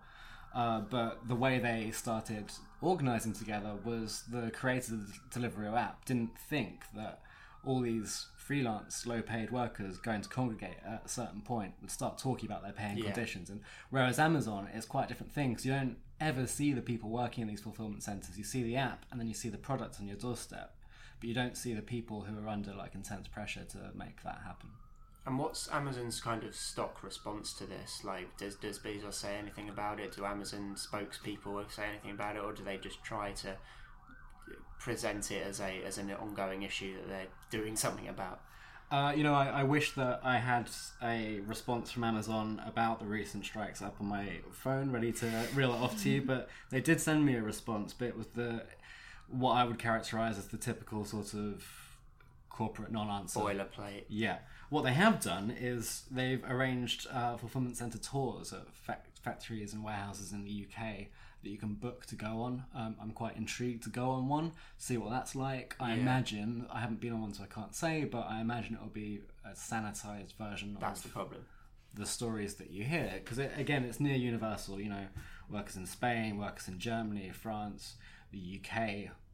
Uh, 0.57 0.79
but 0.79 1.27
the 1.27 1.35
way 1.35 1.59
they 1.59 1.91
started 1.91 2.45
organizing 2.81 3.31
together 3.31 3.75
was 3.85 4.23
the 4.31 4.49
creators 4.49 4.89
of 4.91 5.07
the 5.07 5.39
Deliveroo 5.39 5.77
app 5.77 6.03
didn't 6.05 6.35
think 6.49 6.83
that 6.95 7.21
all 7.63 7.79
these 7.81 8.25
freelance, 8.35 9.05
low 9.05 9.21
paid 9.21 9.51
workers 9.51 9.99
going 9.99 10.21
to 10.21 10.29
congregate 10.29 10.77
at 10.83 11.03
a 11.05 11.07
certain 11.07 11.41
point 11.41 11.73
would 11.81 11.91
start 11.91 12.17
talking 12.17 12.49
about 12.49 12.63
their 12.63 12.71
paying 12.71 12.97
Yeah. 12.97 13.11
conditions. 13.11 13.51
And 13.51 13.61
whereas 13.91 14.17
Amazon 14.17 14.67
is 14.73 14.85
quite 14.85 15.05
a 15.05 15.07
different 15.09 15.31
thing 15.31 15.49
because 15.49 15.65
you 15.65 15.73
don't 15.73 15.97
ever 16.19 16.47
see 16.47 16.73
the 16.73 16.81
people 16.81 17.11
working 17.11 17.43
in 17.43 17.47
these 17.47 17.61
fulfillment 17.61 18.01
centers. 18.01 18.35
You 18.35 18.43
see 18.43 18.63
the 18.63 18.77
app 18.77 19.05
and 19.11 19.19
then 19.19 19.27
you 19.27 19.35
see 19.35 19.49
the 19.49 19.59
products 19.59 19.99
on 19.99 20.07
your 20.07 20.17
doorstep, 20.17 20.75
but 21.19 21.27
you 21.29 21.35
don't 21.35 21.55
see 21.55 21.75
the 21.75 21.83
people 21.83 22.21
who 22.21 22.43
are 22.43 22.47
under 22.47 22.73
like 22.73 22.95
intense 22.95 23.27
pressure 23.27 23.65
to 23.65 23.91
make 23.93 24.23
that 24.23 24.41
happen. 24.43 24.69
And 25.27 25.37
what's 25.37 25.69
Amazon's 25.73 26.21
kind 26.21 26.45
of 26.45 26.55
stock 26.55 27.03
response 27.03 27.51
to 27.55 27.65
this? 27.65 28.05
Like, 28.05 28.37
does 28.37 28.55
does 28.55 28.79
Bezos 28.79 29.15
say 29.15 29.35
anything 29.35 29.67
about 29.67 29.99
it? 29.99 30.15
Do 30.15 30.23
Amazon 30.23 30.75
spokespeople 30.77 31.69
say 31.69 31.83
anything 31.89 32.11
about 32.11 32.37
it, 32.37 32.43
or 32.43 32.53
do 32.53 32.63
they 32.63 32.77
just 32.77 33.03
try 33.03 33.33
to 33.33 33.57
present 34.79 35.29
it 35.29 35.45
as 35.45 35.59
a 35.59 35.83
as 35.85 35.97
an 35.97 36.09
ongoing 36.11 36.63
issue 36.63 36.95
that 36.95 37.09
they're 37.09 37.59
doing 37.59 37.75
something 37.75 38.07
about? 38.07 38.39
Uh, 38.89 39.11
you 39.17 39.21
know, 39.21 39.33
I, 39.33 39.47
I 39.47 39.63
wish 39.63 39.95
that 39.95 40.21
I 40.23 40.37
had 40.37 40.69
a 41.03 41.41
response 41.41 41.91
from 41.91 42.05
Amazon 42.05 42.61
about 42.65 43.01
the 43.01 43.05
recent 43.05 43.43
strikes 43.43 43.81
up 43.81 43.97
on 43.99 44.07
my 44.07 44.39
phone, 44.53 44.91
ready 44.91 45.11
to 45.11 45.45
reel 45.53 45.73
it 45.73 45.77
off 45.77 46.01
to 46.03 46.09
you. 46.09 46.21
But 46.25 46.47
they 46.69 46.79
did 46.79 47.01
send 47.01 47.25
me 47.25 47.35
a 47.35 47.43
response, 47.43 47.91
but 47.91 48.07
it 48.07 48.17
was 48.17 48.27
the 48.27 48.63
what 49.27 49.55
I 49.55 49.65
would 49.65 49.77
characterize 49.77 50.37
as 50.37 50.47
the 50.47 50.57
typical 50.57 51.03
sort 51.03 51.33
of 51.33 51.65
corporate 52.49 52.93
non-answer. 52.93 53.41
Boilerplate. 53.41 54.05
Yeah. 54.07 54.37
What 54.69 54.83
they 54.83 54.93
have 54.93 55.21
done 55.21 55.49
is 55.57 56.03
they've 56.11 56.43
arranged 56.49 57.07
uh, 57.11 57.37
fulfillment 57.37 57.77
center 57.77 57.97
tours 57.97 58.51
at 58.53 58.67
fac- 58.73 59.07
factories 59.21 59.73
and 59.73 59.83
warehouses 59.83 60.33
in 60.33 60.43
the 60.43 60.65
UK 60.67 61.07
that 61.43 61.49
you 61.49 61.57
can 61.57 61.73
book 61.75 62.05
to 62.07 62.15
go 62.15 62.41
on. 62.41 62.63
Um, 62.75 62.95
I'm 63.01 63.11
quite 63.11 63.37
intrigued 63.37 63.83
to 63.83 63.89
go 63.89 64.09
on 64.09 64.27
one, 64.27 64.51
see 64.77 64.97
what 64.97 65.11
that's 65.11 65.35
like. 65.35 65.75
I 65.79 65.93
Yeah. 65.93 66.01
imagine 66.01 66.65
I 66.71 66.79
haven't 66.81 66.99
been 66.99 67.13
on 67.13 67.21
one, 67.21 67.33
so 67.33 67.43
I 67.43 67.47
can't 67.47 67.73
say, 67.75 68.03
but 68.05 68.25
I 68.27 68.41
imagine 68.41 68.75
it'll 68.75 68.87
be 68.87 69.21
a 69.45 69.51
sanitized 69.51 70.33
version 70.37 70.75
That's 70.81 70.99
of 70.99 71.11
the 71.11 71.13
problem. 71.13 71.45
the 71.93 72.05
stories 72.05 72.55
that 72.55 72.69
you 72.69 72.83
hear 72.83 73.11
because 73.23 73.39
it, 73.39 73.51
again 73.57 73.83
it's 73.85 73.99
near 73.99 74.15
universal 74.15 74.79
you 74.79 74.89
know 74.89 75.07
workers 75.49 75.77
in 75.77 75.85
spain 75.87 76.37
workers 76.37 76.67
in 76.67 76.77
germany 76.77 77.31
france 77.33 77.95
the 78.31 78.59
uk 78.61 78.77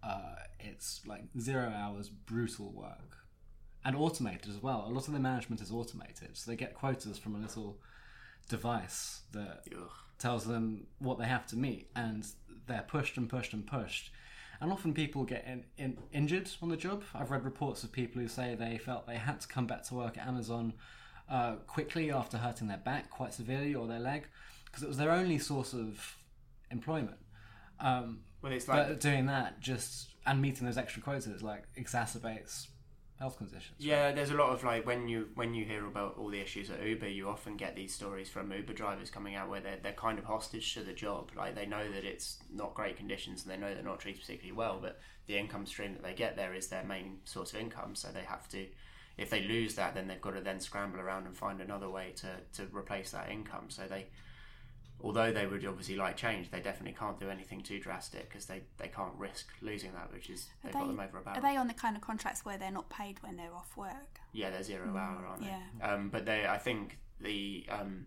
uh, 0.03 0.35
it's 0.61 1.01
like 1.05 1.23
zero 1.39 1.73
hours 1.75 2.07
brutal 2.09 2.69
work 2.71 3.17
and 3.85 3.95
automated 3.95 4.49
as 4.49 4.61
well. 4.61 4.85
A 4.87 4.91
lot 4.91 5.07
of 5.07 5.13
the 5.13 5.19
management 5.19 5.61
is 5.61 5.71
automated 5.71 6.29
so 6.33 6.49
they 6.49 6.57
get 6.57 6.73
quotas 6.73 7.17
from 7.17 7.35
a 7.35 7.39
little 7.39 7.77
device 8.49 9.21
that 9.31 9.63
Ugh. 9.75 9.89
tells 10.19 10.45
them 10.45 10.87
what 10.99 11.17
they 11.17 11.25
have 11.25 11.45
to 11.47 11.57
meet 11.57 11.89
and 11.95 12.25
they're 12.67 12.85
pushed 12.87 13.17
and 13.17 13.29
pushed 13.29 13.53
and 13.53 13.65
pushed. 13.65 14.11
And 14.61 14.71
often 14.71 14.93
people 14.93 15.25
get 15.25 15.45
in, 15.45 15.65
in, 15.77 15.97
injured 16.13 16.49
on 16.61 16.69
the 16.69 16.77
job. 16.77 17.03
I've 17.13 17.31
read 17.31 17.43
reports 17.43 17.83
of 17.83 17.91
people 17.91 18.21
who 18.21 18.27
say 18.29 18.55
they 18.55 18.77
felt 18.77 19.05
they 19.05 19.17
had 19.17 19.41
to 19.41 19.47
come 19.47 19.67
back 19.67 19.83
to 19.85 19.95
work 19.95 20.17
at 20.17 20.25
amazon 20.25 20.73
uh, 21.29 21.55
quickly 21.67 22.11
after 22.11 22.37
hurting 22.37 22.67
their 22.67 22.77
back 22.77 23.09
quite 23.09 23.33
severely 23.33 23.75
or 23.75 23.87
their 23.87 23.99
leg 23.99 24.27
because 24.65 24.83
it 24.83 24.87
was 24.87 24.97
their 24.97 25.11
only 25.11 25.39
source 25.39 25.73
of 25.73 26.17
employment. 26.71 27.17
Um, 27.79 28.21
Well, 28.41 28.53
it's 28.53 28.67
like 28.67 28.87
but 28.87 28.99
doing 28.99 29.25
that 29.27 29.59
just 29.59 30.09
and 30.25 30.41
meeting 30.41 30.65
those 30.65 30.77
extra 30.77 31.01
quotas 31.01 31.43
like 31.43 31.63
exacerbates 31.77 32.67
health 33.23 33.37
conditions 33.37 33.77
Yeah, 33.79 34.11
there's 34.11 34.31
a 34.31 34.35
lot 34.35 34.49
of 34.49 34.65
like 34.65 34.85
when 34.85 35.07
you 35.07 35.29
when 35.35 35.53
you 35.53 35.63
hear 35.63 35.87
about 35.87 36.17
all 36.17 36.29
the 36.29 36.41
issues 36.41 36.69
at 36.69 36.83
Uber, 36.83 37.07
you 37.07 37.29
often 37.29 37.55
get 37.55 37.73
these 37.73 37.93
stories 37.95 38.27
from 38.27 38.51
Uber 38.51 38.73
drivers 38.73 39.09
coming 39.09 39.35
out 39.35 39.49
where 39.49 39.61
they're 39.61 39.79
they're 39.81 39.93
kind 39.93 40.19
of 40.19 40.25
hostage 40.25 40.73
to 40.73 40.81
the 40.81 40.91
job. 40.91 41.31
Like 41.37 41.55
they 41.55 41.65
know 41.65 41.89
that 41.89 42.03
it's 42.03 42.39
not 42.53 42.73
great 42.73 42.97
conditions 42.97 43.43
and 43.43 43.51
they 43.51 43.57
know 43.57 43.73
they're 43.73 43.91
not 43.91 44.01
treated 44.01 44.19
particularly 44.19 44.57
well, 44.57 44.77
but 44.81 44.99
the 45.27 45.37
income 45.37 45.65
stream 45.65 45.93
that 45.93 46.03
they 46.03 46.13
get 46.13 46.35
there 46.35 46.53
is 46.53 46.67
their 46.67 46.83
main 46.83 47.19
source 47.23 47.53
of 47.53 47.61
income. 47.61 47.95
So 47.95 48.09
they 48.13 48.25
have 48.25 48.49
to, 48.49 48.67
if 49.17 49.29
they 49.29 49.43
lose 49.43 49.75
that, 49.75 49.95
then 49.95 50.09
they've 50.09 50.19
got 50.19 50.35
to 50.35 50.41
then 50.41 50.59
scramble 50.59 50.99
around 50.99 51.25
and 51.25 51.37
find 51.37 51.61
another 51.61 51.89
way 51.89 52.11
to 52.17 52.27
to 52.57 52.75
replace 52.75 53.11
that 53.11 53.29
income. 53.29 53.69
So 53.69 53.83
they. 53.89 54.07
Although 55.01 55.33
they 55.33 55.45
would 55.45 55.65
obviously 55.65 55.95
like 55.95 56.15
change, 56.15 56.49
they 56.49 56.61
definitely 56.61 56.95
can't 56.97 57.19
do 57.19 57.29
anything 57.29 57.61
too 57.61 57.79
drastic 57.79 58.29
because 58.29 58.45
they, 58.45 58.61
they 58.77 58.87
can't 58.87 59.13
risk 59.17 59.49
losing 59.61 59.91
that, 59.93 60.13
which 60.13 60.29
is 60.29 60.47
they've 60.63 60.71
got 60.71 60.87
them 60.87 60.99
over 60.99 61.17
a 61.17 61.21
barrel. 61.21 61.39
are 61.39 61.41
they 61.41 61.57
on 61.57 61.67
the 61.67 61.73
kind 61.73 61.97
of 61.97 62.01
contracts 62.01 62.45
where 62.45 62.57
they're 62.57 62.71
not 62.71 62.89
paid 62.89 63.21
when 63.21 63.35
they're 63.35 63.53
off 63.53 63.75
work? 63.75 64.21
Yeah, 64.31 64.49
they're 64.49 64.63
zero 64.63 64.95
hour, 64.95 65.25
aren't 65.27 65.41
they? 65.41 65.47
yeah. 65.47 65.93
Um, 65.93 66.09
but 66.09 66.25
they, 66.25 66.47
I 66.47 66.57
think 66.57 66.99
the 67.19 67.65
um, 67.69 68.05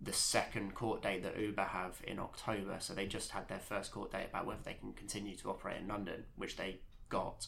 the 0.00 0.12
second 0.12 0.74
court 0.74 1.02
date 1.02 1.22
that 1.22 1.38
Uber 1.38 1.62
have 1.62 2.00
in 2.06 2.18
October, 2.18 2.76
so 2.80 2.92
they 2.92 3.06
just 3.06 3.30
had 3.30 3.48
their 3.48 3.58
first 3.58 3.92
court 3.92 4.12
date 4.12 4.26
about 4.28 4.46
whether 4.46 4.62
they 4.62 4.74
can 4.74 4.92
continue 4.92 5.34
to 5.36 5.50
operate 5.50 5.80
in 5.80 5.88
London, 5.88 6.24
which 6.36 6.56
they 6.56 6.80
got. 7.08 7.46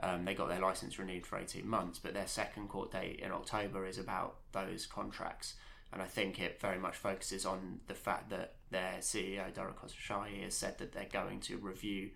Um, 0.00 0.24
they 0.24 0.34
got 0.34 0.48
their 0.48 0.60
license 0.60 0.98
renewed 0.98 1.26
for 1.26 1.38
18 1.38 1.66
months, 1.66 1.98
but 1.98 2.14
their 2.14 2.26
second 2.26 2.68
court 2.68 2.92
date 2.92 3.20
in 3.20 3.32
October 3.32 3.84
is 3.86 3.98
about 3.98 4.36
those 4.52 4.86
contracts. 4.86 5.54
And 5.92 6.02
I 6.02 6.06
think 6.06 6.38
it 6.38 6.60
very 6.60 6.78
much 6.78 6.96
focuses 6.96 7.46
on 7.46 7.80
the 7.86 7.94
fact 7.94 8.30
that 8.30 8.54
their 8.70 8.96
CEO, 9.00 9.52
Dara 9.52 9.72
Khosrowshahi, 9.72 10.44
has 10.44 10.54
said 10.54 10.78
that 10.78 10.92
they're 10.92 11.06
going 11.10 11.40
to 11.40 11.56
review 11.56 12.10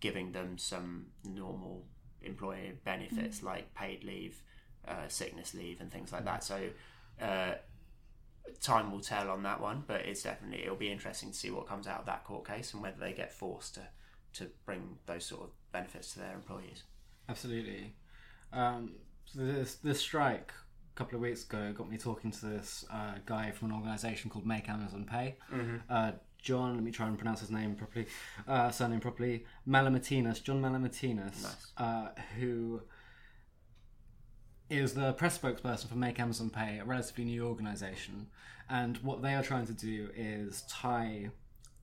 giving 0.00 0.32
them 0.32 0.58
some 0.58 1.06
normal 1.24 1.84
employee 2.22 2.72
benefits 2.84 3.42
like 3.42 3.74
paid 3.74 4.04
leave, 4.04 4.42
uh, 4.86 5.08
sickness 5.08 5.54
leave, 5.54 5.80
and 5.80 5.90
things 5.90 6.12
like 6.12 6.24
that. 6.24 6.44
So, 6.44 6.60
uh, 7.20 7.54
time 8.60 8.92
will 8.92 9.00
tell 9.00 9.30
on 9.30 9.42
that 9.42 9.60
one, 9.60 9.84
but 9.86 10.02
it's 10.02 10.22
definitely 10.22 10.62
it'll 10.62 10.76
be 10.76 10.90
interesting 10.90 11.30
to 11.30 11.36
see 11.36 11.50
what 11.50 11.66
comes 11.66 11.86
out 11.86 12.00
of 12.00 12.06
that 12.06 12.24
court 12.24 12.46
case 12.46 12.72
and 12.74 12.82
whether 12.82 12.98
they 12.98 13.12
get 13.12 13.32
forced 13.32 13.74
to 13.74 13.82
to 14.34 14.50
bring 14.66 14.98
those 15.06 15.24
sort 15.24 15.42
of 15.42 15.50
benefits 15.72 16.12
to 16.12 16.18
their 16.18 16.34
employees. 16.34 16.82
Absolutely. 17.28 17.94
Um, 18.52 18.92
so 19.24 19.40
this 19.40 19.76
this 19.76 20.00
strike 20.00 20.52
couple 20.96 21.14
of 21.16 21.20
weeks 21.22 21.44
ago 21.44 21.72
got 21.76 21.90
me 21.90 21.98
talking 21.98 22.30
to 22.30 22.46
this 22.46 22.84
uh, 22.90 23.14
guy 23.26 23.50
from 23.50 23.70
an 23.70 23.76
organisation 23.76 24.30
called 24.30 24.46
Make 24.46 24.68
Amazon 24.68 25.04
Pay. 25.08 25.36
Uh, 25.90 26.12
John, 26.40 26.74
let 26.74 26.82
me 26.82 26.90
try 26.90 27.06
and 27.06 27.18
pronounce 27.18 27.40
his 27.40 27.50
name 27.50 27.74
properly, 27.74 28.06
uh, 28.48 28.70
surname 28.70 29.00
properly. 29.00 29.44
Malamatinas, 29.68 30.42
John 30.42 30.62
Malamatinas, 30.62 31.42
Nice. 31.42 31.72
uh, 31.76 32.08
who 32.38 32.80
is 34.70 34.94
the 34.94 35.12
press 35.14 35.38
spokesperson 35.38 35.88
for 35.88 35.96
Make 35.96 36.18
Amazon 36.18 36.50
Pay, 36.50 36.78
a 36.78 36.84
relatively 36.84 37.24
new 37.24 37.46
organisation, 37.46 38.28
and 38.70 38.96
what 38.98 39.22
they 39.22 39.34
are 39.34 39.42
trying 39.42 39.66
to 39.66 39.72
do 39.72 40.08
is 40.16 40.62
tie 40.68 41.30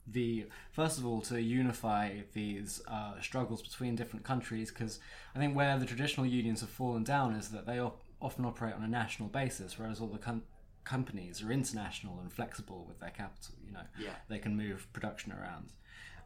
the 0.06 0.46
first 0.74 0.98
of 0.98 1.06
all 1.06 1.22
to 1.22 1.42
unify 1.42 2.12
these 2.34 2.82
uh, 2.90 3.14
struggles 3.22 3.62
between 3.62 3.96
different 3.96 4.26
countries 4.26 4.70
because 4.70 5.00
I 5.34 5.40
think 5.40 5.56
where 5.56 5.78
the 5.80 5.86
traditional 5.86 6.26
unions 6.26 6.60
have 6.60 6.70
fallen 6.70 7.06
down 7.06 7.36
is 7.36 7.50
that 7.50 7.66
they 7.66 7.80
op- 7.80 8.02
often 8.24 8.46
operate 8.46 8.74
on 8.74 8.84
a 8.84 8.88
national 8.88 9.30
basis, 9.30 9.78
whereas 9.78 10.00
all 10.00 10.08
the 10.08 10.18
com- 10.18 10.44
companies 10.84 11.42
are 11.44 11.52
international 11.52 12.20
and 12.22 12.32
flexible 12.32 12.86
with 12.88 13.00
their 13.00 13.10
capital. 13.12 13.56
You 13.66 13.74
know, 13.74 13.86
Yeah. 14.00 14.16
they 14.30 14.40
can 14.40 14.56
move 14.58 14.92
production 14.94 15.32
around. 15.32 15.74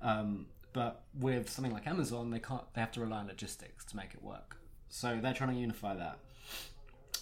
Um, 0.01 0.47
but 0.73 1.03
with 1.13 1.49
something 1.49 1.73
like 1.73 1.87
Amazon, 1.87 2.29
they 2.29 2.39
can't. 2.39 2.63
They 2.73 2.81
have 2.81 2.91
to 2.93 3.01
rely 3.01 3.19
on 3.19 3.27
logistics 3.27 3.83
to 3.85 3.95
make 3.95 4.13
it 4.13 4.21
work. 4.23 4.57
So 4.89 5.19
they're 5.21 5.33
trying 5.33 5.53
to 5.55 5.59
unify 5.59 5.95
that 5.95 6.19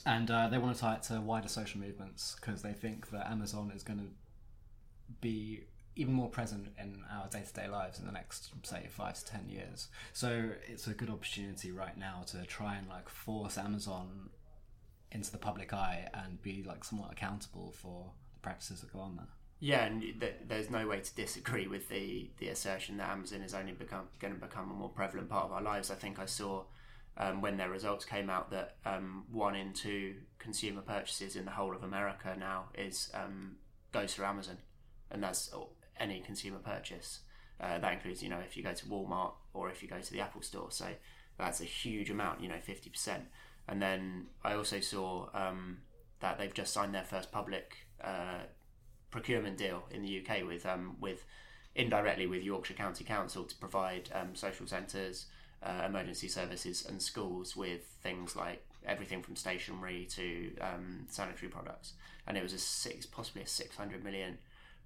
and 0.05 0.29
uh, 0.29 0.47
they 0.49 0.57
want 0.59 0.75
to 0.75 0.79
tie 0.79 0.93
it 0.95 1.01
to 1.03 1.19
wider 1.19 1.47
social 1.47 1.79
movements 1.79 2.35
because 2.39 2.61
they 2.61 2.73
think 2.73 3.09
that 3.09 3.27
Amazon 3.31 3.71
is 3.75 3.81
going 3.81 3.97
to 3.99 4.05
be 5.21 5.61
even 5.95 6.13
more 6.13 6.29
present 6.29 6.67
in 6.79 7.03
our 7.11 7.27
day-to-day 7.29 7.67
lives 7.67 7.99
in 7.99 8.05
the 8.05 8.11
next 8.11 8.49
say 8.63 8.85
five 8.89 9.13
to 9.17 9.25
ten 9.25 9.47
years 9.47 9.88
so 10.13 10.49
it's 10.67 10.88
a 10.88 10.93
good 10.93 11.09
opportunity 11.09 11.71
right 11.71 11.97
now 11.97 12.21
to 12.27 12.43
try 12.45 12.75
and 12.75 12.89
like 12.89 13.07
force 13.07 13.57
amazon 13.57 14.29
into 15.15 15.32
the 15.32 15.38
public 15.38 15.73
eye 15.73 16.08
and 16.13 16.41
be 16.41 16.63
like 16.63 16.84
somewhat 16.84 17.12
accountable 17.12 17.73
for 17.82 18.12
the 18.34 18.39
practices 18.39 18.82
that 18.82 18.93
go 18.93 18.99
on 18.99 19.15
there 19.15 19.28
Yeah, 19.60 19.86
and 19.86 20.01
th- 20.01 20.36
there's 20.47 20.69
no 20.69 20.86
way 20.88 20.99
to 20.99 21.15
disagree 21.15 21.67
with 21.67 21.88
the, 21.89 22.30
the 22.39 22.49
assertion 22.49 22.97
that 22.97 23.10
Amazon 23.10 23.41
is 23.41 23.54
only 23.54 23.71
become 23.71 24.08
going 24.19 24.34
to 24.34 24.39
become 24.39 24.69
a 24.69 24.73
more 24.73 24.89
prevalent 24.89 25.30
part 25.30 25.45
of 25.45 25.51
our 25.54 25.62
lives. 25.62 25.89
I 25.89 25.95
think 25.95 26.19
I 26.19 26.25
saw 26.25 26.63
um, 27.17 27.41
when 27.41 27.58
their 27.58 27.69
results 27.69 28.04
came 28.06 28.30
out 28.30 28.51
that 28.51 28.75
um, 28.86 29.23
one 29.32 29.56
in 29.56 29.73
two 29.73 30.15
consumer 30.38 30.82
purchases 30.82 31.36
in 31.36 31.45
the 31.45 31.51
whole 31.51 31.73
of 31.75 31.84
America 31.84 32.36
now 32.38 32.65
is 32.78 33.10
um, 33.13 33.56
goes 33.93 34.13
through 34.13 34.25
Amazon, 34.25 34.58
and 35.10 35.23
that's 35.23 35.49
any 35.99 36.19
consumer 36.19 36.60
purchase. 36.60 37.21
Uh, 37.62 37.80
that 37.80 37.93
includes, 37.93 38.21
you 38.21 38.30
know, 38.30 38.39
if 38.45 38.58
you 38.58 38.63
go 38.63 38.73
to 38.73 38.86
Walmart 38.88 39.32
or 39.54 39.69
if 39.69 39.82
you 39.82 39.88
go 39.88 40.01
to 40.01 40.12
the 40.12 40.19
Apple 40.19 40.41
Store. 40.41 40.69
So 40.69 40.88
that's 41.38 41.62
a 41.62 41.65
huge 41.65 42.10
amount, 42.10 42.41
you 42.41 42.49
know, 42.49 42.60
fifty 42.62 42.89
percent. 42.89 43.23
And 43.67 43.82
then 43.82 44.28
I 44.43 44.54
also 44.54 44.80
saw 44.80 45.30
um, 45.34 45.78
that 46.19 46.38
they've 46.38 46.54
just 46.54 46.73
signed 46.73 46.93
their 46.93 47.04
first 47.04 47.32
public 47.32 47.88
uh, 48.04 48.43
procurement 49.12 49.58
deal 49.58 49.84
in 49.91 50.01
the 50.01 50.19
UK 50.21 50.45
with 50.45 50.65
um, 50.65 50.97
with 50.99 51.25
indirectly 51.73 52.28
with 52.28 52.43
Yorkshire 52.43 52.73
County 52.73 53.04
Council 53.04 53.43
to 53.43 53.56
provide 53.56 54.10
um, 54.13 54.36
social 54.36 54.67
centres, 54.67 55.25
uh, 55.63 55.84
emergency 55.86 56.28
services, 56.28 56.86
and 56.88 57.01
schools 57.01 57.56
with 57.56 57.82
things 58.01 58.36
like 58.36 58.63
everything 58.86 59.21
from 59.21 59.36
stationery 59.36 60.08
to 60.12 60.51
um, 60.62 61.06
sanitary 61.10 61.49
products. 61.49 61.93
And 62.28 62.38
it 62.38 62.43
was 62.43 62.54
a 62.54 62.60
six, 62.60 63.06
possibly 63.06 63.41
a 63.41 63.47
six 63.47 63.75
hundred 63.75 64.04
million 64.04 64.38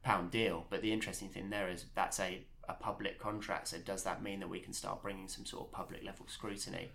pound 0.03 0.31
deal. 0.31 0.65
But 0.69 0.81
the 0.81 0.93
interesting 0.93 1.29
thing 1.29 1.49
there 1.49 1.69
is 1.69 1.85
that's 1.95 2.19
a 2.19 2.43
a 2.69 2.73
public 2.73 3.19
contract. 3.19 3.67
So 3.69 3.77
does 3.79 4.03
that 4.03 4.21
mean 4.21 4.39
that 4.39 4.47
we 4.49 4.59
can 4.59 4.73
start 4.73 5.01
bringing 5.01 5.27
some 5.27 5.45
sort 5.45 5.65
of 5.65 5.71
public 5.71 6.03
level 6.03 6.27
scrutiny? 6.27 6.91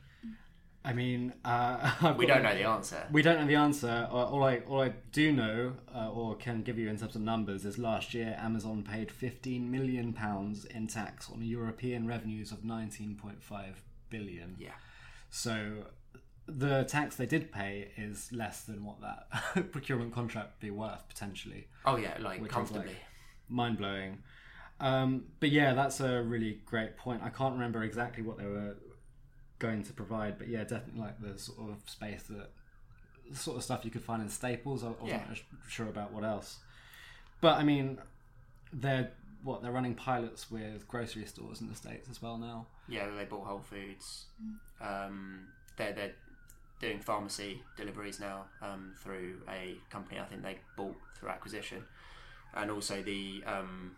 I 0.85 0.93
mean 0.93 1.33
uh, 1.45 2.15
We 2.19 2.27
don't 2.27 2.43
know 2.43 2.55
the 2.55 2.65
answer. 2.65 3.07
We 3.11 3.23
don't 3.23 3.41
know 3.41 3.47
the 3.47 3.55
answer. 3.55 4.09
All 4.11 4.45
I 4.45 4.59
all 4.69 4.83
I 4.83 4.93
do 5.13 5.33
know, 5.33 5.75
uh, 5.95 6.11
or 6.11 6.37
can 6.37 6.63
give 6.63 6.79
you 6.79 6.89
in 6.89 6.99
terms 6.99 7.17
of 7.17 7.23
numbers, 7.23 7.65
is 7.65 7.79
last 7.79 8.15
year 8.15 8.37
Amazon 8.39 8.83
paid 8.83 9.11
15 9.11 9.71
million 9.71 10.13
pounds 10.13 10.65
in 10.67 10.87
tax 10.87 11.31
on 11.31 11.43
European 11.43 12.07
revenues 12.07 12.53
of 12.53 12.59
19.5 12.59 13.37
billion. 14.11 14.57
Yeah. 14.59 14.73
So 15.31 15.87
the 16.47 16.85
tax 16.85 17.17
they 17.17 17.27
did 17.27 17.51
pay 17.51 17.89
is 17.97 18.31
less 18.33 18.63
than 18.63 18.85
what 18.85 19.01
that 19.01 19.73
procurement 19.73 20.13
contract 20.13 20.53
would 20.57 20.67
be 20.67 20.71
worth 20.71 21.09
potentially. 21.09 21.69
Oh 21.87 21.97
yeah, 21.97 22.17
like 22.21 22.47
comfortably. 22.49 22.89
like, 22.89 22.97
mind 23.49 23.79
blowing. 23.79 24.19
Um, 24.81 25.25
but 25.41 25.51
yeah, 25.51 25.73
that's 25.75 26.01
a 26.01 26.23
really 26.23 26.61
great 26.67 26.97
point. 26.97 27.23
I 27.23 27.31
can't 27.31 27.55
remember 27.55 27.83
exactly 27.83 28.23
what 28.23 28.39
they 28.39 28.45
were 28.45 28.77
going 29.65 29.83
to 29.83 29.93
provide, 29.93 30.39
but 30.39 30.49
yeah, 30.49 30.63
definitely 30.65 31.01
like 31.01 31.21
the 31.21 31.39
sort 31.39 31.59
of 31.71 31.77
space 31.89 32.23
that 32.25 32.51
the 33.31 33.37
sort 33.37 33.57
of 33.57 33.63
stuff 33.63 33.85
you 33.85 33.91
could 33.91 34.03
find 34.03 34.21
in 34.23 34.29
Staples. 34.29 34.85
I 34.85 34.89
wasn't 34.89 35.09
Yeah. 35.31 35.35
sure 35.69 35.89
about 35.89 36.13
what 36.13 36.25
else. 36.25 36.59
But 37.41 37.59
I 37.59 37.65
mean, 37.65 37.99
they're 38.73 39.11
what 39.43 39.63
they're 39.63 39.73
running 39.73 39.95
pilots 39.95 40.51
with 40.51 40.87
grocery 40.89 41.25
stores 41.27 41.61
in 41.61 41.69
the 41.69 41.75
states 41.75 42.09
as 42.11 42.21
well 42.23 42.39
now. 42.39 42.67
Yeah, 42.89 43.09
they 43.17 43.25
bought 43.25 43.47
Whole 43.47 43.61
Foods. 43.61 44.27
Um, 44.81 45.47
they're 45.77 45.93
they're 45.93 46.15
doing 46.81 46.99
pharmacy 47.01 47.63
deliveries 47.77 48.21
now 48.21 48.45
um, 48.63 48.93
through 49.03 49.41
a 49.49 49.77
company 49.91 50.19
I 50.21 50.25
think 50.25 50.43
they 50.43 50.59
bought 50.77 50.97
through 51.17 51.31
acquisition, 51.31 51.83
and 52.55 52.71
also 52.71 53.03
the 53.03 53.43
um, 53.47 53.97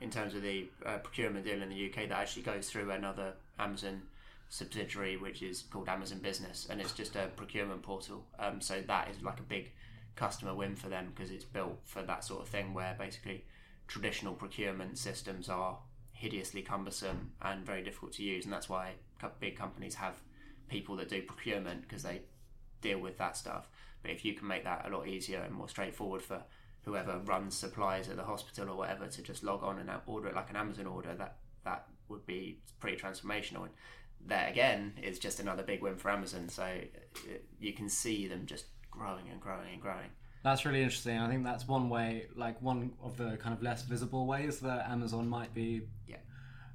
in 0.00 0.10
terms 0.10 0.34
of 0.34 0.42
the 0.42 0.68
uh, 0.84 0.98
procurement 0.98 1.44
deal 1.44 1.62
in 1.62 1.68
the 1.70 1.86
UK 1.90 2.08
that 2.08 2.18
actually 2.18 2.42
goes 2.42 2.68
through 2.70 2.90
another 2.90 3.34
Amazon 3.58 4.02
subsidiary 4.50 5.16
which 5.16 5.42
is 5.42 5.62
called 5.62 5.88
Amazon 5.88 6.18
Business, 6.18 6.66
and 6.68 6.80
it's 6.80 6.92
just 6.92 7.16
a 7.16 7.28
procurement 7.36 7.82
portal. 7.82 8.26
Um, 8.38 8.60
so 8.60 8.82
that 8.86 9.08
is 9.08 9.22
like 9.22 9.38
a 9.38 9.44
big 9.44 9.72
customer 10.16 10.54
win 10.54 10.76
for 10.76 10.88
them 10.88 11.12
because 11.14 11.30
it's 11.30 11.44
built 11.44 11.78
for 11.84 12.02
that 12.02 12.24
sort 12.24 12.42
of 12.42 12.48
thing 12.48 12.74
where 12.74 12.94
basically 12.98 13.44
traditional 13.86 14.34
procurement 14.34 14.98
systems 14.98 15.48
are 15.48 15.78
hideously 16.12 16.62
cumbersome 16.62 17.30
and 17.40 17.64
very 17.64 17.82
difficult 17.82 18.12
to 18.14 18.22
use, 18.22 18.44
and 18.44 18.52
that's 18.52 18.68
why 18.68 18.92
big 19.38 19.56
companies 19.56 19.94
have 19.94 20.16
people 20.68 20.96
that 20.96 21.08
do 21.08 21.22
procurement 21.22 21.82
because 21.82 22.02
they 22.02 22.20
deal 22.82 22.98
with 22.98 23.16
that 23.18 23.36
stuff. 23.36 23.68
But 24.02 24.10
if 24.10 24.24
you 24.24 24.34
can 24.34 24.48
make 24.48 24.64
that 24.64 24.84
a 24.86 24.94
lot 24.94 25.06
easier 25.06 25.40
and 25.40 25.54
more 25.54 25.68
straightforward 25.68 26.22
for 26.22 26.42
whoever 26.84 27.18
runs 27.18 27.56
supplies 27.56 28.08
at 28.08 28.16
the 28.16 28.24
hospital 28.24 28.70
or 28.70 28.76
whatever 28.76 29.06
to 29.06 29.22
just 29.22 29.44
log 29.44 29.62
on 29.62 29.78
and 29.78 29.90
order 30.06 30.28
it 30.28 30.34
like 30.34 30.50
an 30.50 30.56
Amazon 30.56 30.86
order, 30.86 31.14
that 31.14 31.36
that 31.64 31.86
would 32.08 32.26
be 32.26 32.58
pretty 32.80 32.96
transformational. 32.96 33.62
And 33.62 33.70
that 34.26 34.50
again 34.50 34.94
is 35.02 35.18
just 35.18 35.40
another 35.40 35.62
big 35.62 35.82
win 35.82 35.96
for 35.96 36.10
Amazon. 36.10 36.48
So 36.48 36.62
uh, 36.62 37.32
you 37.58 37.72
can 37.72 37.88
see 37.88 38.26
them 38.28 38.46
just 38.46 38.66
growing 38.90 39.28
and 39.30 39.40
growing 39.40 39.72
and 39.72 39.80
growing. 39.82 40.10
That's 40.42 40.64
really 40.64 40.82
interesting. 40.82 41.18
I 41.18 41.28
think 41.28 41.44
that's 41.44 41.68
one 41.68 41.88
way, 41.90 42.26
like 42.34 42.60
one 42.62 42.92
of 43.02 43.16
the 43.18 43.36
kind 43.36 43.54
of 43.54 43.62
less 43.62 43.82
visible 43.82 44.26
ways 44.26 44.60
that 44.60 44.88
Amazon 44.90 45.28
might 45.28 45.52
be 45.52 45.82
Yeah. 46.08 46.16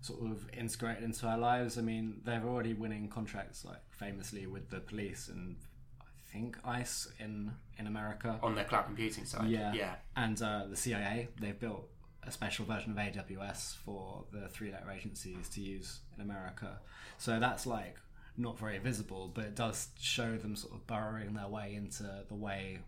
sort 0.02 0.22
of 0.32 0.48
integrated 0.54 1.04
into 1.04 1.26
our 1.26 1.38
lives. 1.38 1.78
I 1.78 1.82
mean, 1.82 2.22
they're 2.24 2.44
already 2.46 2.74
winning 2.74 3.10
contracts, 3.10 3.66
like 3.66 3.82
famously 3.90 4.46
with 4.46 4.70
the 4.70 4.80
police 4.82 5.30
and 5.30 5.56
I 6.02 6.32
think 6.32 6.58
ICE 6.64 7.08
in 7.20 7.54
in 7.80 7.88
America. 7.88 8.40
On 8.44 8.54
their 8.56 8.66
cloud 8.66 8.86
computing 8.86 9.26
side, 9.26 9.50
Yeah, 9.50 9.74
yeah, 9.74 9.96
And 10.16 10.40
uh, 10.42 10.66
the 10.70 10.76
CIA, 10.78 11.30
they've 11.40 11.60
built 11.60 11.90
a 12.28 12.32
special 12.32 12.66
version 12.66 12.92
of 12.92 12.98
AWS 12.98 13.76
for 13.78 14.24
the 14.32 14.48
three-letter 14.50 14.90
agencies 14.92 15.50
to 15.50 15.62
use 15.62 16.00
in 16.16 16.22
America. 16.22 16.80
So 17.18 17.40
that's 17.40 17.66
like 17.66 17.98
not 18.38 18.58
very 18.58 18.80
visible, 18.80 19.32
but 19.34 19.46
it 19.46 19.56
does 19.56 19.90
show 20.00 20.36
them 20.38 20.56
sort 20.56 20.74
of 20.74 20.88
burrowing 20.88 21.34
their 21.34 21.48
way 21.48 21.76
into 21.76 22.04
the 22.28 22.36
way 22.36 22.80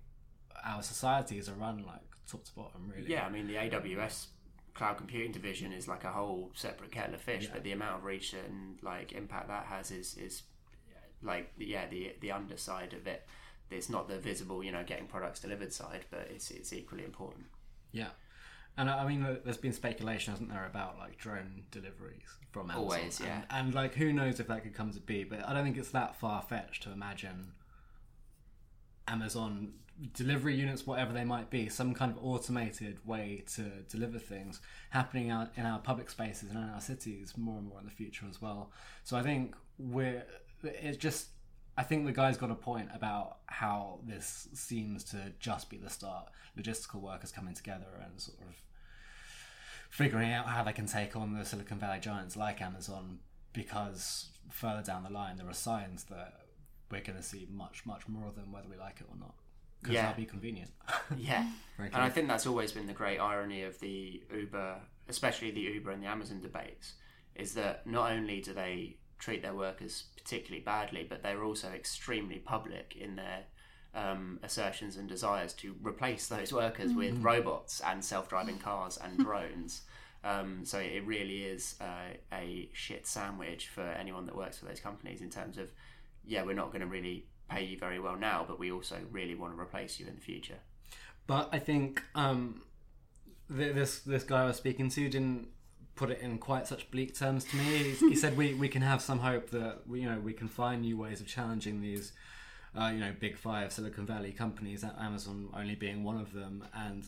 our 0.66 0.82
societies 0.82 1.48
are 1.48 1.54
run, 1.54 1.84
like 1.86 2.02
top 2.30 2.44
to 2.46 2.54
bottom, 2.56 2.92
really. 2.94 3.10
Yeah, 3.10 3.26
I 3.26 3.30
mean 3.30 3.48
the 3.48 3.56
AWS 3.56 4.28
cloud 4.74 4.98
computing 4.98 5.32
division 5.32 5.72
is 5.72 5.88
like 5.88 6.04
a 6.04 6.12
whole 6.12 6.52
separate 6.54 6.92
kettle 6.92 7.16
of 7.16 7.22
fish, 7.22 7.48
but 7.52 7.64
the 7.64 7.72
amount 7.72 7.98
of 7.98 8.04
reach 8.04 8.34
and 8.34 8.78
like 8.82 9.12
impact 9.14 9.48
that 9.48 9.66
has 9.66 9.92
is 9.92 10.16
is 10.16 10.44
like 11.24 11.52
yeah 11.58 11.88
the 11.88 12.14
the 12.22 12.32
underside 12.32 12.94
of 12.94 13.08
it. 13.08 13.26
It's 13.70 13.90
not 13.90 14.08
the 14.08 14.18
visible, 14.18 14.64
you 14.64 14.72
know, 14.72 14.84
getting 14.86 15.08
products 15.08 15.42
delivered 15.42 15.74
side, 15.74 16.06
but 16.10 16.30
it's 16.34 16.52
it's 16.52 16.74
equally 16.74 17.04
important. 17.04 17.46
Yeah. 17.92 18.10
And 18.78 18.90
I 18.90 19.08
mean, 19.08 19.26
there's 19.44 19.58
been 19.58 19.74
speculation, 19.74 20.34
hasn't 20.34 20.50
there, 20.50 20.66
about 20.66 21.00
like 21.00 21.18
drone 21.18 21.64
deliveries 21.72 22.28
from 22.52 22.70
Amazon. 22.70 22.84
Always, 22.84 23.20
yeah. 23.20 23.42
And, 23.50 23.68
and 23.68 23.74
like, 23.74 23.96
who 23.96 24.14
knows 24.14 24.40
if 24.40 24.48
that 24.48 24.64
could 24.64 24.76
come 24.76 24.92
to 24.92 25.00
be? 25.00 25.24
But 25.24 25.48
I 25.48 25.54
don't 25.54 25.64
think 25.64 25.78
it's 25.78 25.90
that 25.90 26.20
far 26.20 26.44
fetched 26.44 26.84
to 26.84 26.92
imagine 26.92 27.54
Amazon 29.08 29.74
delivery 30.14 30.56
units, 30.56 30.86
whatever 30.86 31.12
they 31.14 31.24
might 31.24 31.50
be, 31.50 31.70
some 31.70 31.94
kind 31.94 32.12
of 32.12 32.24
automated 32.24 33.00
way 33.06 33.44
to 33.56 33.64
deliver 33.90 34.20
things 34.20 34.62
happening 34.92 35.32
out 35.32 35.50
in 35.56 35.66
our 35.66 35.80
public 35.80 36.10
spaces 36.10 36.52
and 36.52 36.60
in 36.60 36.70
our 36.70 36.82
cities 36.82 37.34
more 37.36 37.58
and 37.58 37.68
more 37.68 37.80
in 37.80 37.86
the 37.86 37.92
future 37.92 38.26
as 38.30 38.42
well. 38.42 38.72
So 39.04 39.18
I 39.18 39.24
think 39.24 39.56
we're 39.80 40.24
it's 40.64 40.98
just 40.98 41.30
I 41.78 41.84
think 41.84 42.06
the 42.06 42.12
guy's 42.12 42.38
got 42.38 42.50
a 42.52 42.56
point 42.56 42.90
about 42.94 43.38
how 43.48 44.00
this 44.04 44.48
seems 44.54 45.04
to 45.06 45.34
just 45.40 45.70
be 45.70 45.78
the 45.78 45.90
start. 45.90 46.30
Logistical 46.58 47.02
workers 47.02 47.32
coming 47.32 47.54
together 47.54 48.02
and 48.04 48.20
sort 48.20 48.40
of 48.40 48.56
figuring 49.98 50.32
out 50.32 50.46
how 50.46 50.64
they 50.64 50.74
can 50.74 50.86
take 50.86 51.16
on 51.16 51.34
the 51.34 51.44
Silicon 51.44 51.80
Valley 51.80 52.00
giants 52.00 52.38
like 52.38 52.62
Amazon 52.62 53.18
because 53.52 54.30
further 54.52 54.84
down 54.84 55.02
the 55.02 55.10
line 55.10 55.38
there 55.38 55.50
are 55.50 55.54
signs 55.54 56.04
that 56.04 56.34
we're 56.92 57.02
going 57.02 57.18
to 57.18 57.24
see 57.24 57.48
much, 57.52 57.84
much 57.84 58.08
more 58.08 58.28
of 58.28 58.36
them 58.36 58.52
whether 58.52 58.68
we 58.70 58.78
like 58.78 59.02
it 59.02 59.08
or 59.10 59.18
not. 59.20 59.34
Because 59.82 59.96
Yeah. 59.96 60.04
that'll 60.04 60.18
be 60.22 60.28
convenient. 60.28 60.70
Yeah, 61.18 61.50
and 61.80 61.96
I 61.96 62.10
think 62.10 62.28
that's 62.28 62.46
always 62.46 62.72
been 62.72 62.86
the 62.86 62.94
great 62.94 63.18
irony 63.18 63.64
of 63.64 63.80
the 63.80 64.22
Uber, 64.32 64.82
especially 65.10 65.50
the 65.50 65.62
Uber 65.62 65.90
and 65.90 66.04
the 66.04 66.08
Amazon 66.08 66.42
debates, 66.42 66.94
is 67.34 67.56
that 67.56 67.88
not 67.88 68.12
only 68.12 68.40
do 68.40 68.54
they 68.54 68.98
treat 69.18 69.42
their 69.42 69.56
workers 69.56 70.04
particularly 70.16 70.64
badly, 70.64 71.08
but 71.10 71.24
they're 71.24 71.44
also 71.44 71.70
extremely 71.70 72.38
public 72.38 72.96
in 72.96 73.16
their 73.16 73.46
um, 73.94 74.40
assertions 74.44 74.98
and 74.98 75.08
desires 75.08 75.54
to 75.54 75.76
replace 75.82 76.28
those 76.28 76.54
workers 76.54 76.94
with 76.94 77.18
robots 77.20 77.82
and 77.82 78.04
self-driving 78.04 78.58
cars 78.60 78.98
and 78.98 79.18
drones. 79.18 79.82
Um, 80.24 80.66
so 80.66 80.80
it 80.80 81.06
really 81.06 81.44
is 81.44 81.76
uh, 81.80 82.16
a 82.34 82.70
shit 82.74 83.08
sandwich 83.08 83.68
for 83.68 83.84
anyone 83.84 84.26
that 84.26 84.36
works 84.36 84.58
for 84.58 84.66
those 84.66 84.80
companies 84.80 85.22
in 85.22 85.30
terms 85.30 85.58
of, 85.58 85.72
yeah, 86.26 86.44
we're 86.44 86.54
not 86.54 86.68
going 86.68 86.82
to 86.82 86.88
really 86.88 87.26
pay 87.50 87.64
you 87.64 87.78
very 87.78 88.00
well 88.00 88.18
now, 88.18 88.44
but 88.48 88.60
we 88.60 88.72
also 88.72 88.98
really 89.12 89.36
want 89.36 89.56
to 89.56 89.60
replace 89.60 90.00
you 90.00 90.08
in 90.08 90.16
the 90.16 90.22
future. 90.22 90.60
But 91.28 91.50
I 91.52 91.60
think 91.60 92.04
um, 92.16 92.62
th- 93.56 93.76
this 93.76 94.00
this 94.00 94.24
guy 94.24 94.44
I 94.44 94.46
was 94.46 94.58
speaking 94.58 94.90
to 94.90 95.10
didn't 95.10 95.50
put 95.96 96.10
it 96.10 96.20
in 96.22 96.38
quite 96.38 96.68
such 96.68 96.90
bleak 96.92 97.18
terms 97.18 97.44
to 97.46 97.58
me. 97.58 97.64
He, 97.64 98.10
he 98.10 98.16
said 98.24 98.38
we, 98.38 98.54
we 98.54 98.70
can 98.70 98.82
have 98.82 99.02
some 99.02 99.20
hope 99.20 99.50
that 99.52 99.88
we, 99.88 100.02
you 100.02 100.10
know 100.10 100.20
we 100.20 100.34
can 100.34 100.48
find 100.48 100.82
new 100.82 100.98
ways 100.98 101.20
of 101.20 101.28
challenging 101.28 101.82
these 101.82 102.14
uh, 102.76 102.90
you 102.94 103.00
know 103.00 103.14
big 103.20 103.38
five 103.38 103.72
Silicon 103.72 104.06
Valley 104.06 104.32
companies, 104.32 104.84
Amazon 105.00 105.50
only 105.56 105.76
being 105.76 106.04
one 106.04 106.20
of 106.20 106.34
them, 106.34 106.66
and 106.74 107.08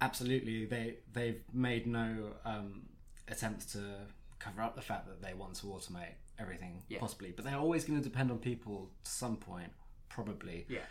absolutely 0.00 0.64
they 0.66 0.96
they've 1.12 1.42
made 1.52 1.86
no 1.86 2.32
um, 2.44 2.82
attempts 3.28 3.66
to 3.72 3.80
cover 4.38 4.62
up 4.62 4.74
the 4.74 4.82
fact 4.82 5.06
that 5.06 5.20
they 5.22 5.34
want 5.34 5.54
to 5.54 5.66
automate 5.66 6.14
everything 6.38 6.82
Yeah. 6.88 6.98
possibly, 6.98 7.32
but 7.34 7.44
they're 7.44 7.56
always 7.58 7.84
going 7.84 7.98
to 8.02 8.04
depend 8.08 8.30
on 8.30 8.38
people 8.38 8.90
to 9.04 9.10
some 9.10 9.36
point, 9.36 9.72
probably 10.08 10.64
Yeah. 10.68 10.86